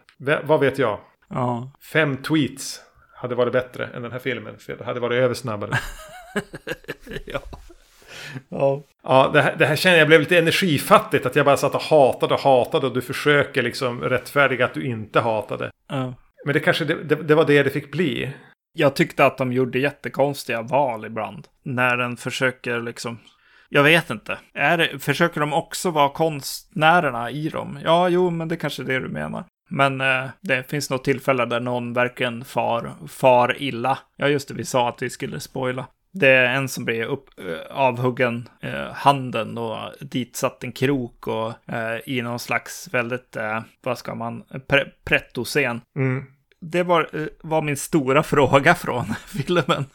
Vad 0.43 0.59
vet 0.59 0.77
jag? 0.77 0.99
Ja. 1.29 1.71
Fem 1.93 2.17
tweets 2.17 2.81
hade 3.21 3.35
varit 3.35 3.53
bättre 3.53 3.87
än 3.87 4.01
den 4.01 4.11
här 4.11 4.19
filmen. 4.19 4.57
För 4.57 4.75
det 4.75 4.83
hade 4.83 4.99
varit 4.99 5.17
över 5.17 5.33
snabbare. 5.33 5.71
ja. 7.25 7.39
Ja. 8.49 8.83
Ja, 9.03 9.29
det 9.33 9.41
här, 9.41 9.55
det 9.55 9.65
här 9.65 9.75
känner 9.75 9.97
jag 9.97 10.07
blev 10.07 10.19
lite 10.19 10.37
energifattigt. 10.37 11.25
Att 11.25 11.35
jag 11.35 11.45
bara 11.45 11.57
satt 11.57 11.75
och 11.75 11.81
hatade 11.81 12.33
och 12.33 12.39
hatade. 12.39 12.87
Och 12.87 12.93
du 12.93 13.01
försöker 13.01 13.61
liksom 13.63 14.01
rättfärdiga 14.01 14.65
att 14.65 14.73
du 14.73 14.85
inte 14.85 15.19
hatade. 15.19 15.71
ja. 15.87 16.13
Men 16.45 16.53
det 16.53 16.59
kanske 16.59 16.85
det, 16.85 17.03
det, 17.03 17.15
det 17.15 17.35
var 17.35 17.45
det 17.45 17.63
det 17.63 17.69
fick 17.69 17.91
bli. 17.91 18.33
Jag 18.73 18.95
tyckte 18.95 19.25
att 19.25 19.37
de 19.37 19.53
gjorde 19.53 19.79
jättekonstiga 19.79 20.61
val 20.61 21.05
ibland. 21.05 21.47
När 21.63 21.97
den 21.97 22.17
försöker 22.17 22.79
liksom... 22.79 23.19
Jag 23.69 23.83
vet 23.83 24.09
inte. 24.09 24.37
Är 24.53 24.77
det, 24.77 24.99
försöker 24.99 25.39
de 25.39 25.53
också 25.53 25.91
vara 25.91 26.09
konstnärerna 26.09 27.31
i 27.31 27.49
dem? 27.49 27.79
Ja, 27.83 28.09
jo, 28.09 28.29
men 28.29 28.47
det 28.47 28.57
kanske 28.57 28.81
är 28.81 28.85
det 28.85 28.99
du 28.99 29.07
menar. 29.07 29.43
Men 29.71 30.01
eh, 30.01 30.29
det 30.41 30.69
finns 30.69 30.89
något 30.89 31.03
tillfälle 31.03 31.45
där 31.45 31.59
någon 31.59 31.93
verkligen 31.93 32.45
far, 32.45 32.93
far 33.07 33.61
illa. 33.61 33.99
Ja, 34.15 34.27
just 34.27 34.47
det, 34.47 34.53
vi 34.53 34.65
sa 34.65 34.89
att 34.89 35.01
vi 35.01 35.09
skulle 35.09 35.39
spoila. 35.39 35.87
Det 36.13 36.27
är 36.27 36.55
en 36.55 36.69
som 36.69 36.85
blir 36.85 37.03
upp, 37.03 37.29
eh, 37.39 37.77
avhuggen 37.77 38.49
eh, 38.61 38.91
handen 38.93 39.57
och 39.57 39.77
dit 40.01 40.35
satt 40.35 40.63
en 40.63 40.71
krok 40.71 41.27
och 41.27 41.73
eh, 41.73 41.99
i 42.05 42.21
någon 42.21 42.39
slags 42.39 42.93
väldigt, 42.93 43.35
eh, 43.35 43.61
vad 43.83 43.97
ska 43.97 44.15
man, 44.15 44.43
pre 44.67 44.85
pretto-scen 45.03 45.81
Mm 45.95 46.23
det 46.61 46.83
var, 46.83 47.09
eh, 47.13 47.27
var 47.41 47.61
min 47.61 47.77
stora 47.77 48.23
fråga 48.23 48.75
från 48.75 49.05
filmen. 49.25 49.85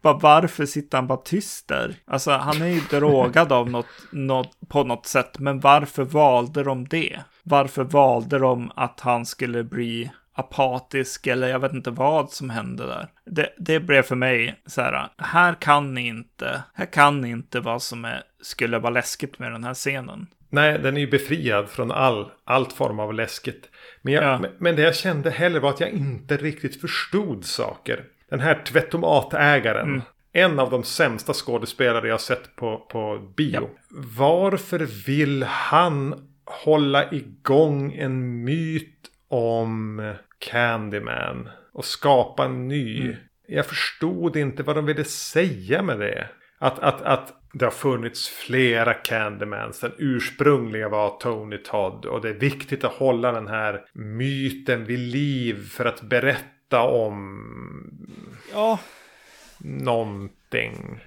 Varför 0.00 0.66
sitter 0.66 0.98
han 0.98 1.06
bara 1.06 1.18
tyst 1.18 1.68
där? 1.68 1.94
Alltså, 2.06 2.30
han 2.30 2.62
är 2.62 2.66
ju 2.66 2.80
drogad 2.90 3.52
av 3.52 3.70
något, 3.70 3.86
något, 4.12 4.58
på 4.68 4.84
något 4.84 5.06
sätt, 5.06 5.38
men 5.38 5.60
varför 5.60 6.04
valde 6.04 6.62
de 6.62 6.88
det? 6.88 7.20
Varför 7.42 7.84
valde 7.84 8.38
de 8.38 8.72
att 8.76 9.00
han 9.00 9.26
skulle 9.26 9.64
bli 9.64 10.10
apatisk 10.36 11.26
eller 11.26 11.48
jag 11.48 11.58
vet 11.58 11.72
inte 11.72 11.90
vad 11.90 12.30
som 12.30 12.50
hände 12.50 12.86
där. 12.86 13.08
Det, 13.24 13.48
det 13.58 13.80
blev 13.80 14.02
för 14.02 14.16
mig 14.16 14.62
så 14.66 14.80
här, 14.80 15.08
här 15.18 15.54
kan 15.54 15.94
ni 15.94 16.06
inte, 16.06 16.62
här 16.74 16.86
kan 16.86 17.20
ni 17.20 17.30
inte 17.30 17.60
vad 17.60 17.82
som 17.82 18.04
är, 18.04 18.22
skulle 18.42 18.78
vara 18.78 18.92
läskigt 18.92 19.38
med 19.38 19.52
den 19.52 19.64
här 19.64 19.74
scenen. 19.74 20.26
Nej, 20.50 20.78
den 20.78 20.96
är 20.96 21.00
ju 21.00 21.06
befriad 21.10 21.68
från 21.68 21.90
all, 21.92 22.30
allt 22.44 22.72
form 22.72 23.00
av 23.00 23.14
läskigt. 23.14 23.70
Men, 24.02 24.12
jag, 24.14 24.24
Ja. 24.24 24.38
men- 24.38 24.50
men 24.58 24.76
det 24.76 24.82
jag 24.82 24.94
kände 24.96 25.30
heller 25.30 25.60
var 25.60 25.70
att 25.70 25.80
jag 25.80 25.90
inte 25.90 26.36
riktigt 26.36 26.80
förstod 26.80 27.44
saker. 27.44 28.04
Den 28.30 28.40
här 28.40 28.62
tvättomatägaren. 28.64 29.88
Mm. 29.88 30.00
En 30.32 30.58
av 30.58 30.70
de 30.70 30.82
sämsta 30.84 31.32
skådespelare 31.32 32.08
jag 32.08 32.20
sett 32.20 32.56
på, 32.56 32.78
på 32.90 33.32
bio. 33.36 33.60
Ja. 33.62 33.68
Varför 34.18 34.78
vill 35.06 35.42
han 35.42 36.14
hålla 36.64 37.12
igång 37.12 37.92
en 37.92 38.44
myt 38.44 38.98
om 39.28 40.14
Candyman? 40.38 41.48
Och 41.72 41.84
skapa 41.84 42.44
en 42.44 42.68
ny. 42.68 43.00
Mm. 43.02 43.16
Jag 43.48 43.66
förstod 43.66 44.36
inte 44.36 44.62
vad 44.62 44.76
de 44.76 44.86
ville 44.86 45.04
säga 45.04 45.82
med 45.82 45.98
det. 45.98 46.28
Att, 46.58 46.78
att, 46.78 47.02
att 47.02 47.32
det 47.58 47.64
har 47.64 47.72
funnits 47.72 48.28
flera 48.28 48.94
Candymans. 48.94 49.80
Den 49.80 49.92
ursprungliga 49.98 50.88
var 50.88 51.18
Tony 51.20 51.58
Todd. 51.58 52.04
Och 52.04 52.20
det 52.20 52.28
är 52.28 52.34
viktigt 52.34 52.84
att 52.84 52.92
hålla 52.92 53.32
den 53.32 53.48
här 53.48 53.84
myten 53.92 54.84
vid 54.84 54.98
liv 54.98 55.68
för 55.68 55.84
att 55.84 56.02
berätta 56.02 56.82
om 56.82 57.42
Ja, 58.52 58.78
någonting. 59.58 61.00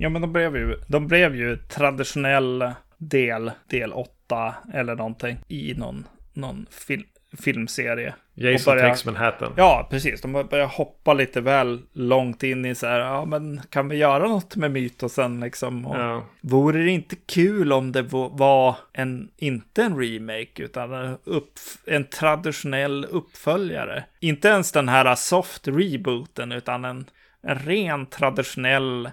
Ja, 0.00 0.08
men 0.08 0.22
de 0.22 0.32
blev 0.32 0.56
ju, 0.56 0.76
de 0.88 1.06
blev 1.06 1.36
ju 1.36 1.56
traditionell 1.56 2.70
del, 2.98 3.50
del 3.70 3.92
8 3.92 4.54
eller 4.74 4.94
någonting 4.94 5.38
i 5.48 5.74
någon, 5.74 6.06
någon 6.32 6.66
film, 6.70 7.04
filmserie. 7.38 8.14
Jason 8.40 8.74
börja- 8.74 8.88
takes 8.88 9.04
Manhattan. 9.04 9.52
Ja, 9.56 9.86
precis. 9.90 10.20
De 10.20 10.32
börjar 10.50 10.66
hoppa 10.66 11.14
lite 11.14 11.40
väl 11.40 11.80
långt 11.92 12.42
in 12.42 12.64
i 12.64 12.74
så 12.74 12.86
här, 12.86 12.98
ja 12.98 13.24
men 13.24 13.60
kan 13.70 13.88
vi 13.88 13.96
göra 13.96 14.28
något 14.28 14.56
med 14.56 14.70
mytosen 14.70 15.40
liksom? 15.40 15.86
Och 15.86 15.96
Ja. 15.96 16.24
Vore 16.40 16.82
det 16.84 16.90
inte 16.90 17.16
kul 17.26 17.72
om 17.72 17.92
det 17.92 18.02
va- 18.02 18.30
var 18.32 18.76
en, 18.92 19.28
inte 19.36 19.82
en 19.82 19.98
remake, 20.00 20.62
utan 20.62 20.92
en, 20.92 21.16
upp, 21.24 21.52
en 21.86 22.04
traditionell 22.04 23.04
uppföljare? 23.10 24.04
Inte 24.20 24.48
ens 24.48 24.72
den 24.72 24.88
här 24.88 25.14
soft 25.14 25.68
rebooten, 25.68 26.52
utan 26.52 26.84
en, 26.84 27.04
en 27.42 27.58
ren 27.58 28.06
traditionell 28.06 29.10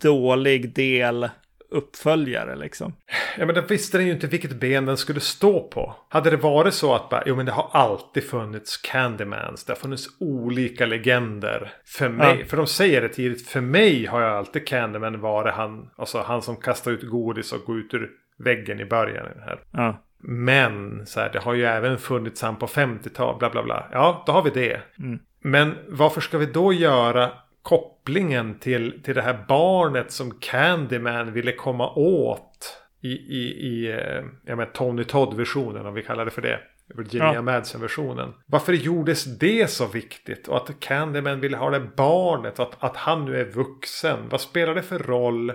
dålig 0.00 0.74
del 0.74 1.28
uppföljare 1.72 2.56
liksom. 2.56 2.92
Ja 3.38 3.46
men 3.46 3.54
då 3.54 3.60
visste 3.60 3.98
den 3.98 4.06
ju 4.06 4.12
inte 4.12 4.26
vilket 4.26 4.52
ben 4.52 4.86
den 4.86 4.96
skulle 4.96 5.20
stå 5.20 5.68
på. 5.68 5.96
Hade 6.08 6.30
det 6.30 6.36
varit 6.36 6.74
så 6.74 6.94
att 6.94 7.08
bara, 7.08 7.22
jo 7.26 7.36
men 7.36 7.46
det 7.46 7.52
har 7.52 7.68
alltid 7.72 8.24
funnits 8.30 8.76
Candymans. 8.76 9.64
Det 9.64 9.72
har 9.72 9.78
funnits 9.78 10.06
olika 10.20 10.86
legender. 10.86 11.72
För 11.84 12.08
mig, 12.08 12.36
Ja. 12.40 12.46
för 12.46 12.56
de 12.56 12.66
säger 12.66 13.02
det 13.02 13.08
tidigt, 13.08 13.48
för 13.48 13.60
mig 13.60 14.06
har 14.06 14.20
jag 14.20 14.36
alltid 14.36 14.66
Candyman 14.66 15.20
varit 15.20 15.54
han, 15.54 15.90
alltså 15.96 16.20
han 16.20 16.42
som 16.42 16.56
kastar 16.56 16.90
ut 16.90 17.02
godis 17.10 17.52
och 17.52 17.60
går 17.64 17.78
ut 17.78 17.94
ur 17.94 18.10
väggen 18.38 18.80
i 18.80 18.84
början. 18.84 19.26
Här. 19.44 19.60
Ja, 19.72 20.02
Men 20.24 21.06
så 21.06 21.20
här, 21.20 21.30
det 21.32 21.38
har 21.38 21.54
ju 21.54 21.64
även 21.64 21.98
funnits 21.98 22.42
han 22.42 22.56
på 22.56 22.66
50-tal, 22.66 23.38
bla 23.38 23.50
bla 23.50 23.62
bla. 23.62 23.88
Ja, 23.92 24.22
då 24.26 24.32
har 24.32 24.42
vi 24.42 24.50
det. 24.50 24.80
Mm. 24.98 25.18
Men 25.44 25.74
varför 25.88 26.20
ska 26.20 26.38
vi 26.38 26.46
då 26.46 26.72
göra 26.72 27.30
kopplingen 27.62 28.58
till, 28.58 29.02
till 29.02 29.14
det 29.14 29.22
här 29.22 29.44
barnet 29.48 30.12
som 30.12 30.38
Candyman 30.40 31.32
ville 31.32 31.52
komma 31.52 31.90
åt 31.94 32.78
i, 33.00 33.12
i, 33.12 33.66
i 33.66 33.90
eh, 33.90 34.24
jag 34.44 34.56
menar, 34.58 34.70
Tony 34.72 35.04
Todd-versionen, 35.04 35.86
om 35.86 35.94
vi 35.94 36.02
kallar 36.02 36.24
det 36.24 36.30
för 36.30 36.42
det. 36.42 36.60
Virginia 36.94 37.34
Ja. 37.34 37.42
Madsen-versionen. 37.42 38.34
Varför 38.46 38.72
gjordes 38.72 39.38
det 39.38 39.70
så 39.70 39.86
viktigt? 39.86 40.48
Och 40.48 40.56
att 40.56 40.80
Candyman 40.80 41.40
ville 41.40 41.56
ha 41.56 41.70
det 41.70 41.80
barnet, 41.96 42.58
och 42.58 42.68
att, 42.68 42.84
att 42.84 42.96
han 42.96 43.24
nu 43.24 43.40
är 43.40 43.44
vuxen. 43.44 44.28
Vad 44.28 44.40
spelar 44.40 44.74
det 44.74 44.82
för 44.82 44.98
roll? 44.98 45.52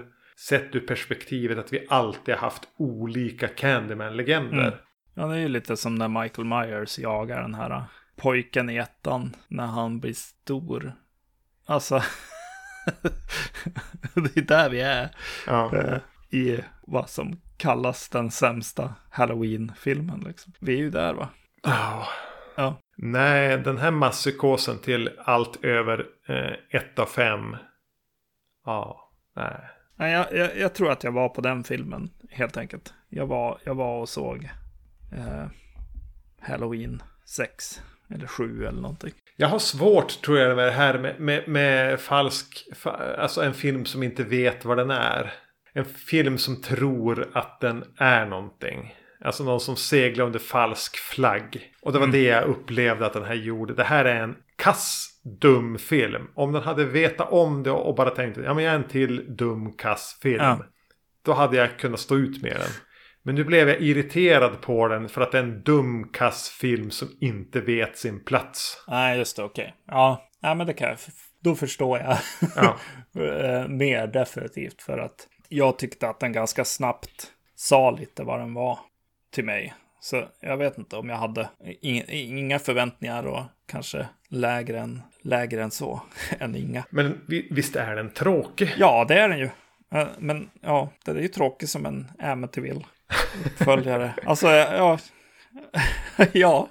Sett 0.50 0.76
ur 0.76 0.80
perspektivet 0.80 1.58
att 1.58 1.74
vi 1.74 1.86
alltid 1.90 2.36
har 2.36 2.42
haft 2.42 2.64
olika 2.78 3.48
Candyman-legender. 3.48 4.68
Mm. 4.68 4.74
ja, 5.14 5.28
det 5.28 5.36
är 5.36 5.40
ju 5.40 5.48
lite 5.48 5.78
som 5.78 5.96
när 5.96 6.22
Michael 6.22 6.48
Myers 6.48 7.00
jagar 7.00 7.42
den 7.42 7.54
här 7.54 7.84
pojken 8.16 8.70
i 8.70 8.78
ettan 8.78 9.36
när 9.48 9.66
han 9.66 10.00
blir 10.00 10.14
stor. 10.14 10.94
Alltså, 11.68 11.96
det 14.14 14.38
är 14.38 14.42
där 14.42 14.70
vi 14.70 14.82
är. 14.82 15.10
Ja. 15.48 15.76
eh, 15.76 15.98
i 16.30 16.60
vad 16.82 17.10
som 17.10 17.42
kallas 17.58 18.10
den 18.10 18.32
sämsta 18.32 18.94
Halloween-filmen. 19.10 20.20
Liksom. 20.20 20.54
Vi 20.60 20.74
är 20.74 20.78
ju 20.78 20.90
där 20.90 21.14
va? 21.14 21.30
Ja. 21.64 22.08
Ja. 22.56 22.80
Nej, 22.98 23.58
den 23.58 23.78
här 23.78 23.92
masspsykosen 23.92 24.80
till 24.80 25.10
allt 25.20 25.64
över 25.66 26.06
eh, 26.28 26.80
ett 26.82 27.00
av 27.00 27.06
fem. 27.06 27.56
Ja, 28.66 29.12
nej. 29.36 29.70
Nej, 29.96 30.12
jag, 30.12 30.34
jag, 30.34 30.58
jag 30.58 30.74
tror 30.74 30.92
att 30.92 31.04
jag 31.04 31.12
var 31.12 31.30
på 31.30 31.42
den 31.42 31.64
filmen 31.64 32.10
helt 32.30 32.58
enkelt. 32.58 32.94
Jag 33.10 33.28
var, 33.28 33.60
jag 33.64 33.76
var 33.76 34.02
och 34.02 34.10
såg 34.10 34.50
eh, 35.18 35.46
Halloween 36.42 37.04
6 37.26 37.82
eller 38.10 38.28
7 38.28 38.66
eller 38.66 38.82
någonting. 38.82 39.14
Jag 39.40 39.48
har 39.48 39.60
svårt 39.60 40.22
tror 40.22 40.38
jag 40.38 40.56
med 40.56 40.66
det 40.66 40.72
här 40.72 41.00
med, 41.00 41.20
med, 41.20 41.48
med 41.48 42.00
falsk, 42.00 42.68
fa, 42.76 42.90
alltså 43.18 43.42
en 43.42 43.54
film 43.54 43.86
som 43.86 44.04
inte 44.04 44.24
vet 44.24 44.66
vad 44.66 44.78
den 44.78 44.92
är. 44.92 45.34
En 45.74 45.86
film 45.86 46.38
som 46.38 46.62
tror 46.62 47.28
att 47.34 47.62
den 47.62 47.84
är 47.98 48.26
någonting. 48.26 48.96
Alltså 49.22 49.44
någon 49.44 49.60
som 49.60 49.76
seglar 49.76 50.26
under 50.26 50.40
falsk 50.40 50.98
flagg. 50.98 51.72
Och 51.82 51.94
det 51.94 52.00
var 52.00 52.08
det 52.08 52.24
jag 52.24 52.44
upplevde 52.44 53.06
att 53.06 53.14
den 53.14 53.24
här 53.24 53.34
gjorde. 53.34 53.74
Det 53.74 53.84
här 53.84 54.06
är 54.06 54.24
en 54.24 54.36
kass, 54.56 55.10
dum 55.42 55.78
film. 55.78 56.28
Om 56.36 56.52
den 56.52 56.64
hade 56.64 56.86
vetat 56.86 57.32
om 57.32 57.64
det 57.64 57.72
och 57.72 57.96
bara 57.96 58.10
tänkt 58.10 58.38
ja 58.38 58.54
men 58.54 58.64
jag 58.64 58.74
är 58.74 58.78
en 58.78 58.88
till 58.88 59.36
dum, 59.36 59.74
kass 59.74 60.20
film. 60.22 60.44
Ja. 60.44 60.60
Då 61.26 61.34
hade 61.34 61.58
jag 61.58 61.80
kunnat 61.80 62.00
stå 62.00 62.16
ut 62.16 62.42
med 62.42 62.56
den. 62.56 62.72
Men 63.28 63.36
nu 63.36 63.44
blev 63.44 63.70
jag 63.70 63.82
irriterad 63.82 64.62
på 64.62 64.88
den 64.88 65.10
för 65.10 65.22
att 65.22 65.32
det 65.32 65.38
är 65.38 65.44
en 65.44 65.62
dum, 65.64 66.10
kass 66.14 66.50
film 66.50 66.92
som 66.92 67.08
inte 67.22 67.62
vet 67.62 67.98
sin 67.98 68.24
plats. 68.24 68.84
Nej, 68.88 69.18
just 69.18 69.36
det, 69.38 69.44
okej. 69.44 69.74
Ja, 69.88 70.30
nej, 70.40 70.56
men 70.56 70.68
det 70.68 70.74
kan 70.74 70.88
jag. 70.88 70.98
Då 71.44 71.56
förstår 71.56 72.00
jag. 72.00 72.18
Ja. 72.56 72.78
Eh, 73.22 73.68
Mer 73.68 74.08
definitivt 74.08 74.82
för 74.82 74.98
att 74.98 75.28
jag 75.50 75.78
tyckte 75.80 76.10
att 76.10 76.20
den 76.20 76.32
ganska 76.34 76.66
snabbt 76.66 77.32
sa 77.56 77.92
lite 77.92 78.24
vad 78.24 78.40
den 78.40 78.54
var 78.54 78.80
till 79.34 79.46
mig. 79.46 79.74
Så 80.00 80.28
jag 80.40 80.58
vet 80.58 80.78
inte 80.78 80.96
om 80.96 81.10
jag 81.10 81.18
hade 81.18 81.50
inga 82.12 82.60
förväntningar 82.60 83.24
och 83.28 83.44
kanske 83.68 84.08
lägre 84.30 84.80
än, 84.80 85.02
lägre 85.22 85.64
än 85.64 85.72
så, 85.72 86.02
än 86.40 86.56
inga. 86.56 86.84
Men 86.90 87.22
vi- 87.28 87.48
visst 87.52 87.76
är 87.76 87.96
den 87.96 88.10
tråkig? 88.10 88.74
Ja, 88.78 89.06
det 89.08 89.20
är 89.20 89.30
den 89.30 89.40
ju. 89.40 89.50
Eh, 89.94 90.08
Men 90.20 90.50
ja, 90.62 90.90
det 91.06 91.12
är 91.12 91.16
ju 91.16 91.28
tråkigt 91.28 91.70
som 91.70 91.86
en 91.86 92.12
Amityville 92.20 92.86
uppföljare. 93.46 94.14
alltså, 94.26 94.48
ja. 94.48 94.98
ja. 96.34 96.70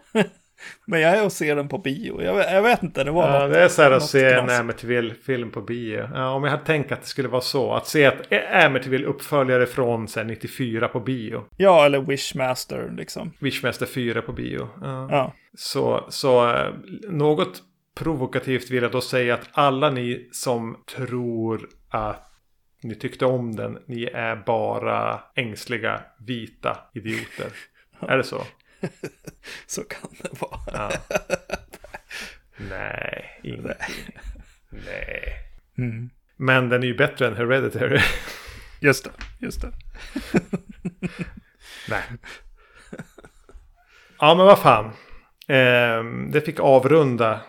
Men 0.87 1.01
jag 1.01 1.17
är 1.19 1.25
och 1.25 1.33
ser 1.33 1.57
den 1.57 1.69
på 1.69 1.79
bio. 1.79 2.23
Jag, 2.23 2.35
vet- 2.35 2.53
jag 2.53 2.63
vet 2.63 2.83
inte, 2.83 3.05
det 3.05 3.11
var 3.11 3.33
Ja, 3.33 3.39
något. 3.39 3.53
det 3.53 3.61
är 3.65 3.69
så 3.69 3.83
här 3.83 3.91
att 3.91 4.03
se 4.03 4.25
en. 4.25 4.51
Amityville-film 4.51 5.51
på 5.51 5.61
bio. 5.61 6.09
Ja, 6.15 6.31
om 6.31 6.45
jag 6.45 6.51
hade 6.51 6.65
tänkt 6.65 6.93
att 6.93 7.01
det 7.01 7.07
skulle 7.07 7.29
vara 7.29 7.41
så. 7.41 7.73
Att 7.75 7.87
se 7.87 8.05
att 8.07 8.33
Amityville-uppföljare 8.53 9.67
från 9.67 10.07
här, 10.17 10.25
94 10.25 10.89
på 10.89 11.01
bio. 11.01 11.45
Ja, 11.57 11.85
eller 11.87 11.99
Wishmaster 12.01 12.93
liksom. 12.97 13.33
Wishmaster 13.41 13.87
4 13.87 14.23
på 14.23 14.33
bio. 14.33 14.69
Ja. 14.83 15.09
Ja. 15.11 15.33
Så, 15.59 16.05
så 16.09 16.51
eh, 16.55 16.71
något 17.11 17.63
provokativt 17.99 18.71
vill 18.71 18.83
jag 18.83 18.93
då 18.93 19.01
säga 19.01 19.35
att 19.35 19.49
alla 19.53 19.91
ni 19.91 20.29
som 20.33 20.77
tror 20.97 21.69
att 21.91 22.26
ni 22.89 22.95
tyckte 22.95 23.27
om 23.27 23.57
den, 23.57 23.79
ni 23.87 24.05
är 24.05 24.37
bara 24.37 25.23
ängsliga 25.35 26.01
vita 26.19 26.79
idioter. 26.95 27.53
är 28.01 28.17
det 28.17 28.25
så? 28.25 28.43
Så 29.67 29.83
kan 29.85 30.11
det 30.23 30.41
vara. 30.41 30.61
Ja. 30.73 30.91
Nej, 32.57 33.41
ingenting. 33.43 34.19
Nej. 34.71 35.33
Mm. 35.79 36.11
Men 36.37 36.69
den 36.69 36.83
är 36.83 36.87
ju 36.87 36.95
bättre 36.97 37.27
än 37.27 37.37
Hereditary. 37.37 38.01
Just 38.81 39.05
det, 39.05 39.11
just 39.39 39.61
det. 39.61 39.73
Nej. 41.89 42.03
Ja, 44.19 44.35
men 44.35 44.47
vad 44.47 44.59
fan. 44.59 44.91
Ehm, 45.49 46.31
det 46.31 46.41
fick 46.41 46.61
avrunda 46.61 47.41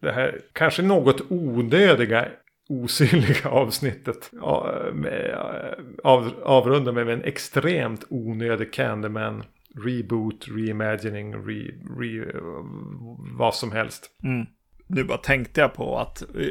det 0.00 0.12
här 0.12 0.40
kanske 0.52 0.82
något 0.82 1.20
onödiga 1.30 2.28
osynliga 2.70 3.48
avsnittet. 3.50 4.30
Med, 4.92 5.30
eh, 5.30 5.84
av, 6.04 6.32
avrunda 6.44 6.92
med 6.92 7.08
en 7.08 7.24
extremt 7.24 8.04
onödig 8.08 8.72
Candyman. 8.72 9.44
Reboot, 9.84 10.48
reimagining, 10.48 11.34
re, 11.34 11.70
re, 11.98 12.26
vad 13.38 13.54
som 13.54 13.72
helst. 13.72 14.10
Mm. 14.22 14.46
Nu 14.86 15.04
bara 15.04 15.18
tänkte 15.18 15.60
jag 15.60 15.74
på 15.74 15.98
att 15.98 16.22
eh, 16.22 16.46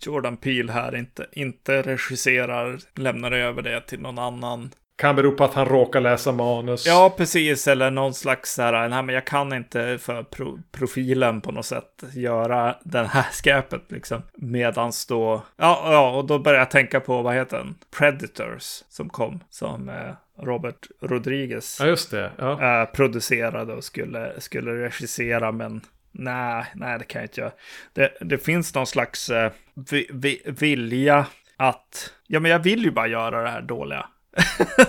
Jordan 0.00 0.36
Peele 0.36 0.72
här 0.72 0.96
inte, 0.96 1.26
inte 1.32 1.82
regisserar, 1.82 2.78
lämnar 2.94 3.32
över 3.32 3.62
det 3.62 3.80
till 3.80 4.00
någon 4.00 4.18
annan. 4.18 4.70
Kan 4.96 5.16
bero 5.16 5.32
på 5.32 5.44
att 5.44 5.54
han 5.54 5.66
råkar 5.66 6.00
läsa 6.00 6.32
manus. 6.32 6.86
Ja, 6.86 7.14
precis. 7.16 7.68
Eller 7.68 7.90
någon 7.90 8.14
slags 8.14 8.54
så 8.54 8.62
här, 8.62 8.88
nej 8.88 9.02
men 9.02 9.14
jag 9.14 9.26
kan 9.26 9.52
inte 9.52 9.98
för 9.98 10.22
pro 10.22 10.58
profilen 10.72 11.40
på 11.40 11.52
något 11.52 11.66
sätt 11.66 12.04
göra 12.14 12.76
den 12.82 13.06
här 13.06 13.26
skräpet 13.32 13.82
liksom. 13.88 14.22
Medans 14.34 15.06
då, 15.06 15.42
ja, 15.56 15.92
ja, 15.92 16.16
och 16.16 16.26
då 16.26 16.38
började 16.38 16.60
jag 16.60 16.70
tänka 16.70 17.00
på, 17.00 17.22
vad 17.22 17.34
heter 17.34 17.56
den? 17.56 17.74
Predators 17.98 18.82
som 18.88 19.08
kom, 19.08 19.40
som 19.50 19.88
eh, 19.88 20.44
Robert 20.44 20.86
Rodriguez 21.00 21.76
Ja, 21.80 21.86
just 21.86 22.10
det. 22.10 22.30
Ja. 22.38 22.80
eh, 22.80 22.88
producerade 22.88 23.74
och 23.74 23.84
skulle, 23.84 24.40
skulle 24.40 24.70
regissera, 24.84 25.52
men 25.52 25.80
nej, 26.12 26.64
nej, 26.74 26.98
det 26.98 27.04
kan 27.04 27.20
jag 27.20 27.24
inte 27.26 27.40
göra. 27.40 27.52
Det, 27.92 28.12
det 28.20 28.38
finns 28.38 28.74
någon 28.74 28.86
slags 28.86 29.30
eh, 29.30 29.52
vi, 29.90 30.10
vi, 30.12 30.42
vilja 30.44 31.26
att, 31.56 32.12
ja, 32.26 32.40
men 32.40 32.50
jag 32.50 32.58
vill 32.58 32.84
ju 32.84 32.90
bara 32.90 33.06
göra 33.06 33.42
det 33.42 33.50
här 33.50 33.62
dåliga. 33.62 34.06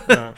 Ja. 0.07 0.33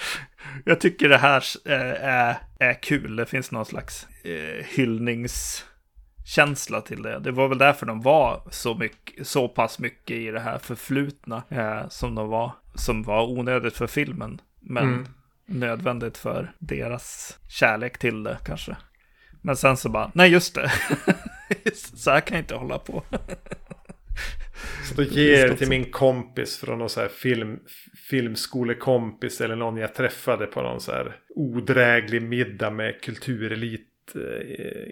Jag 0.66 0.80
tycker 0.82 1.10
det 1.10 1.18
här 1.18 1.44
eh, 1.66 2.04
är, 2.10 2.38
är 2.60 2.84
kul. 2.84 3.16
Det 3.16 3.26
finns 3.26 3.52
någon 3.52 3.66
slags 3.66 4.08
eh, 4.24 4.66
hyllningskänsla 4.66 6.82
till 6.82 7.02
det. 7.02 7.20
Det 7.20 7.32
var 7.32 7.48
väl 7.48 7.58
därför 7.58 7.86
de 7.86 8.02
var 8.02 8.42
så, 8.52 8.76
mycket, 8.76 9.28
så 9.28 9.48
pass 9.48 9.80
mycket 9.80 10.18
i 10.18 10.32
det 10.32 10.40
här 10.40 10.58
förflutna 10.58 11.44
eh, 11.50 11.88
som 11.90 12.16
de 12.16 12.30
var. 12.30 12.52
Som 12.76 13.04
var 13.04 13.28
onödigt 13.30 13.78
för 13.78 13.88
filmen. 13.88 14.42
Men 14.60 14.84
Mm. 14.84 15.08
nödvändigt 15.46 16.18
för 16.18 16.52
deras 16.60 17.38
kärlek 17.50 17.98
till 17.98 18.24
det 18.24 18.38
kanske. 18.46 18.76
Men 19.42 19.56
sen 19.58 19.78
så 19.78 19.90
bara, 19.90 20.12
nej 20.14 20.30
just 20.32 20.56
det. 20.56 20.72
så 21.96 22.12
här 22.12 22.22
kan 22.22 22.38
jag 22.38 22.44
inte 22.44 22.56
hålla 22.56 22.78
på. 22.80 23.04
Så 24.90 24.96
då 24.96 25.04
ger 25.04 25.40
jag 25.40 25.50
det 25.50 25.56
till 25.56 25.70
min 25.70 25.92
kompis 25.92 26.58
från 26.58 26.80
någon 26.80 26.90
så 26.90 27.02
här 27.02 27.08
film, 27.08 27.60
filmskolekompis 28.10 29.42
eller 29.42 29.56
någon 29.56 29.78
jag 29.78 29.94
träffade 29.96 30.46
på 30.46 30.62
någon 30.62 30.82
så 30.82 30.92
här 30.92 31.16
odräglig 31.36 32.22
middag 32.22 32.70
med 32.70 33.02
kulturelit 33.02 33.86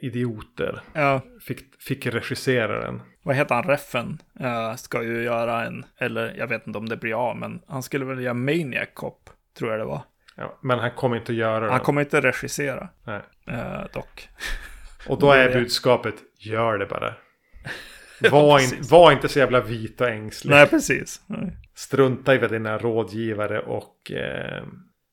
idioter 0.02 0.80
Ja, 0.94 1.22
fick, 1.41 1.60
fick 1.81 2.06
regissera 2.06 2.80
den. 2.85 3.02
vad 3.23 3.35
heter 3.35 3.56
han, 3.56 3.64
Reffen? 3.64 4.18
eh, 4.39 4.76
ska 4.76 5.03
ju 5.03 5.23
göra 5.23 5.65
en, 5.65 5.85
eller 5.98 6.35
jag 6.38 6.48
vet 6.48 6.68
inte 6.68 6.80
om 6.80 6.89
det 6.89 6.98
blir 6.98 7.30
av, 7.30 7.38
men 7.38 7.61
han 7.68 7.84
skulle 7.84 8.06
väl 8.06 8.22
göra 8.22 8.34
Maniac 8.34 8.88
Cop, 8.94 9.30
tror 9.57 9.72
jag 9.72 9.80
det 9.80 9.85
var. 9.85 10.02
Ja, 10.35 10.60
men 10.64 10.80
han 10.80 10.91
kommer 10.91 11.18
inte 11.18 11.31
att 11.31 11.38
göra 11.38 11.60
den. 11.60 11.69
Han 11.69 11.80
kommer 11.80 12.02
inte 12.02 12.22
regissera, 12.22 12.89
Nej. 13.03 13.22
eh, 13.48 13.81
dock. 13.94 14.30
Och 15.07 15.19
då 15.19 15.31
är 15.31 15.49
Det- 15.49 15.53
budskapet, 15.60 16.15
gör 16.39 16.77
det 16.77 16.85
bara. 16.85 17.14
Var, 18.31 18.60
in, 18.60 18.84
var 18.89 19.11
inte 19.11 19.30
så 19.30 19.39
jävla 19.39 19.61
vit 19.61 20.02
och 20.02 20.07
ängslig. 20.07 20.52
Nej, 20.52 20.68
precis. 20.68 21.22
Nej. 21.27 21.57
Strunta 21.76 22.35
i 22.35 22.38
vad 22.38 22.52
dina 22.52 22.77
rådgivare 22.77 23.60
och 23.60 24.11
eh, 24.11 24.64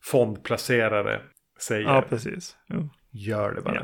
fondplacerare 0.04 1.20
säger. 1.60 1.88
Ja, 1.88 2.04
precis. 2.08 2.56
Jo. 2.68 2.88
Gör 3.10 3.52
det 3.52 3.60
bara. 3.60 3.74
Ja. 3.74 3.82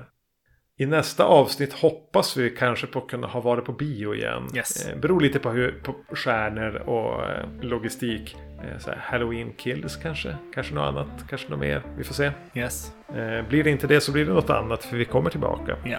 I 0.80 0.86
nästa 0.86 1.24
avsnitt 1.24 1.72
hoppas 1.72 2.36
vi 2.36 2.50
kanske 2.50 2.86
på 2.86 2.98
att 2.98 3.08
kunna 3.08 3.26
ha 3.26 3.40
varit 3.40 3.64
på 3.64 3.72
bio 3.72 4.14
igen. 4.14 4.48
Yes. 4.54 4.88
Eh, 4.88 4.98
beror 4.98 5.20
lite 5.20 5.38
på, 5.38 5.50
hur, 5.50 5.80
på 5.82 5.94
stjärnor 6.12 6.74
och 6.76 7.30
eh, 7.30 7.46
logistik. 7.60 8.36
Eh, 8.62 8.94
Halloween 8.98 9.52
Kills 9.56 9.96
kanske. 9.96 10.36
Kanske 10.54 10.74
något 10.74 10.88
annat. 10.88 11.24
Kanske 11.28 11.48
något 11.48 11.60
mer. 11.60 11.82
Vi 11.96 12.04
får 12.04 12.14
se. 12.14 12.30
Yes. 12.54 12.92
Eh, 13.08 13.48
blir 13.48 13.64
det 13.64 13.70
inte 13.70 13.86
det 13.86 14.00
så 14.00 14.12
blir 14.12 14.26
det 14.26 14.32
något 14.32 14.50
annat. 14.50 14.84
För 14.84 14.96
vi 14.96 15.04
kommer 15.04 15.30
tillbaka. 15.30 15.76
Ja. 15.84 15.98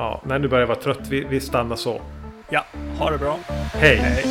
Ja, 0.00 0.20
när 0.24 0.38
du 0.38 0.48
börjar 0.48 0.66
vara 0.66 0.78
trött. 0.78 1.08
Vi, 1.08 1.24
vi 1.24 1.40
stannar 1.40 1.76
så. 1.76 2.00
Ja, 2.50 2.64
ha 2.98 3.10
det 3.10 3.18
bra. 3.18 3.38
Hej! 3.72 3.96
Hej. 3.96 4.24